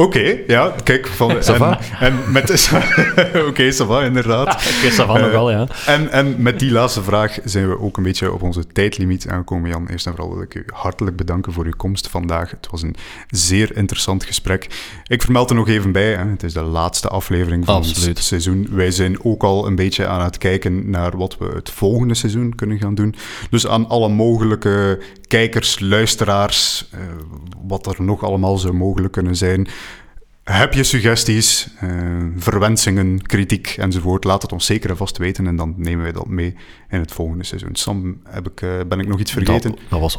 Oké, 0.00 0.38
ja, 0.46 0.74
kijk. 0.84 1.06
Van, 1.06 1.30
en, 1.40 1.78
en 2.00 2.32
met... 2.32 2.50
Oké, 3.34 3.44
okay, 3.46 3.70
Sava, 3.70 4.02
inderdaad. 4.02 4.48
Oké, 4.88 5.02
okay, 5.02 5.20
nog 5.20 5.30
wel, 5.30 5.50
ja. 5.50 5.66
En, 5.86 6.10
en 6.10 6.42
met 6.42 6.58
die 6.58 6.70
laatste 6.70 7.02
vraag 7.02 7.38
zijn 7.44 7.68
we 7.68 7.80
ook 7.80 7.96
een 7.96 8.02
beetje 8.02 8.32
op 8.32 8.42
onze 8.42 8.66
tijdlimiet 8.66 9.28
aangekomen. 9.28 9.70
Jan, 9.70 9.86
eerst 9.88 10.06
en 10.06 10.12
vooral 10.14 10.34
wil 10.34 10.42
ik 10.42 10.54
u 10.54 10.64
hartelijk 10.72 11.16
bedanken 11.16 11.52
voor 11.52 11.64
uw 11.64 11.76
komst 11.76 12.08
vandaag. 12.08 12.50
Het 12.50 12.68
was 12.70 12.82
een 12.82 12.94
zeer 13.28 13.76
interessant 13.76 14.24
gesprek. 14.24 14.66
Ik 15.06 15.22
vermeld 15.22 15.50
er 15.50 15.56
nog 15.56 15.68
even 15.68 15.92
bij, 15.92 16.14
hè. 16.14 16.30
het 16.30 16.42
is 16.42 16.52
de 16.52 16.62
laatste 16.62 17.08
aflevering 17.08 17.64
van 17.64 17.74
Absoluut. 17.74 18.16
het 18.16 18.26
seizoen. 18.26 18.68
Wij 18.70 18.90
zijn 18.90 19.24
ook 19.24 19.42
al 19.42 19.66
een 19.66 19.76
beetje 19.76 20.06
aan 20.06 20.24
het 20.24 20.38
kijken 20.38 20.90
naar 20.90 21.16
wat 21.16 21.38
we 21.38 21.50
het 21.54 21.70
volgende 21.70 22.14
seizoen 22.14 22.54
kunnen 22.54 22.78
gaan 22.78 22.94
doen. 22.94 23.14
Dus 23.50 23.66
aan 23.66 23.88
alle 23.88 24.08
mogelijke 24.08 24.98
kijkers, 25.26 25.80
luisteraars, 25.80 26.88
uh, 26.94 27.00
wat 27.66 27.86
er 27.86 28.02
nog 28.02 28.24
allemaal 28.24 28.58
zou 28.58 28.74
mogelijk 28.74 29.12
kunnen 29.12 29.36
zijn 29.36 29.68
heb 30.52 30.74
je 30.74 30.84
suggesties, 30.84 31.68
uh, 31.84 31.90
verwensingen, 32.36 33.22
kritiek 33.22 33.74
enzovoort? 33.78 34.24
Laat 34.24 34.42
het 34.42 34.52
ons 34.52 34.66
zeker 34.66 34.90
en 34.90 34.96
vast 34.96 35.16
weten 35.16 35.46
en 35.46 35.56
dan 35.56 35.74
nemen 35.76 36.02
wij 36.02 36.12
dat 36.12 36.26
mee 36.26 36.54
in 36.90 37.00
het 37.00 37.12
volgende 37.12 37.44
seizoen. 37.44 37.70
Sam, 37.72 38.20
heb 38.24 38.48
ik, 38.48 38.60
uh, 38.60 38.70
ben 38.88 39.00
ik 39.00 39.08
nog 39.08 39.20
iets 39.20 39.32
vergeten? 39.32 39.70
Dat, 39.70 39.80
dat 39.88 40.00
was 40.00 40.16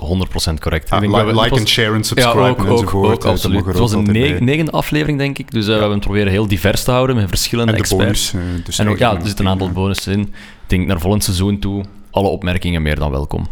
100% 0.51 0.53
correct. 0.59 0.89
Ah, 0.89 1.01
like, 1.01 1.41
like 1.41 1.55
and 1.55 1.67
share 1.67 1.93
en 1.93 2.03
subscribe 2.03 2.39
ja, 2.39 2.49
ook, 2.49 2.57
enzovoort. 2.57 2.93
Ook, 2.93 3.13
ook, 3.13 3.25
absoluut. 3.25 3.65
Het 3.65 3.77
was 3.77 3.91
een 3.91 4.03
neg 4.03 4.39
negende 4.39 4.71
aflevering, 4.71 5.17
denk 5.17 5.37
ik. 5.37 5.51
Dus 5.51 5.63
uh, 5.63 5.67
ja. 5.67 5.73
we 5.73 5.79
hebben 5.79 5.97
het 5.97 6.05
proberen 6.05 6.31
heel 6.31 6.47
divers 6.47 6.83
te 6.83 6.91
houden 6.91 7.15
met 7.15 7.29
verschillende 7.29 7.71
en 7.71 7.77
experts. 7.77 8.31
Bonus, 8.31 8.65
dus 8.65 8.79
en 8.79 8.89
ook, 8.89 8.97
ja, 8.97 9.15
er 9.15 9.25
zitten 9.27 9.45
een 9.45 9.51
aantal 9.51 9.71
bonussen 9.71 10.13
in. 10.13 10.21
Ik 10.21 10.29
denk 10.67 10.87
naar 10.87 10.99
volgend 10.99 11.23
seizoen 11.23 11.59
toe, 11.59 11.83
alle 12.11 12.27
opmerkingen 12.27 12.81
meer 12.81 12.95
dan 12.95 13.11
welkom. 13.11 13.47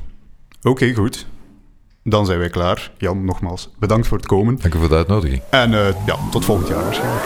Oké, 0.59 0.69
okay, 0.69 0.93
goed. 0.93 1.25
Dan 2.09 2.25
zijn 2.25 2.39
wij 2.39 2.49
klaar. 2.49 2.91
Jan, 2.97 3.25
nogmaals, 3.25 3.69
bedankt 3.79 4.07
voor 4.07 4.17
het 4.17 4.27
komen. 4.27 4.57
Dank 4.61 4.73
u 4.73 4.79
voor 4.79 4.89
de 4.89 4.95
uitnodiging. 4.95 5.41
En 5.49 5.71
uh, 5.71 5.87
ja, 6.05 6.15
tot 6.31 6.45
volgend 6.45 6.67
jaar 6.67 6.83
waarschijnlijk. 6.83 7.23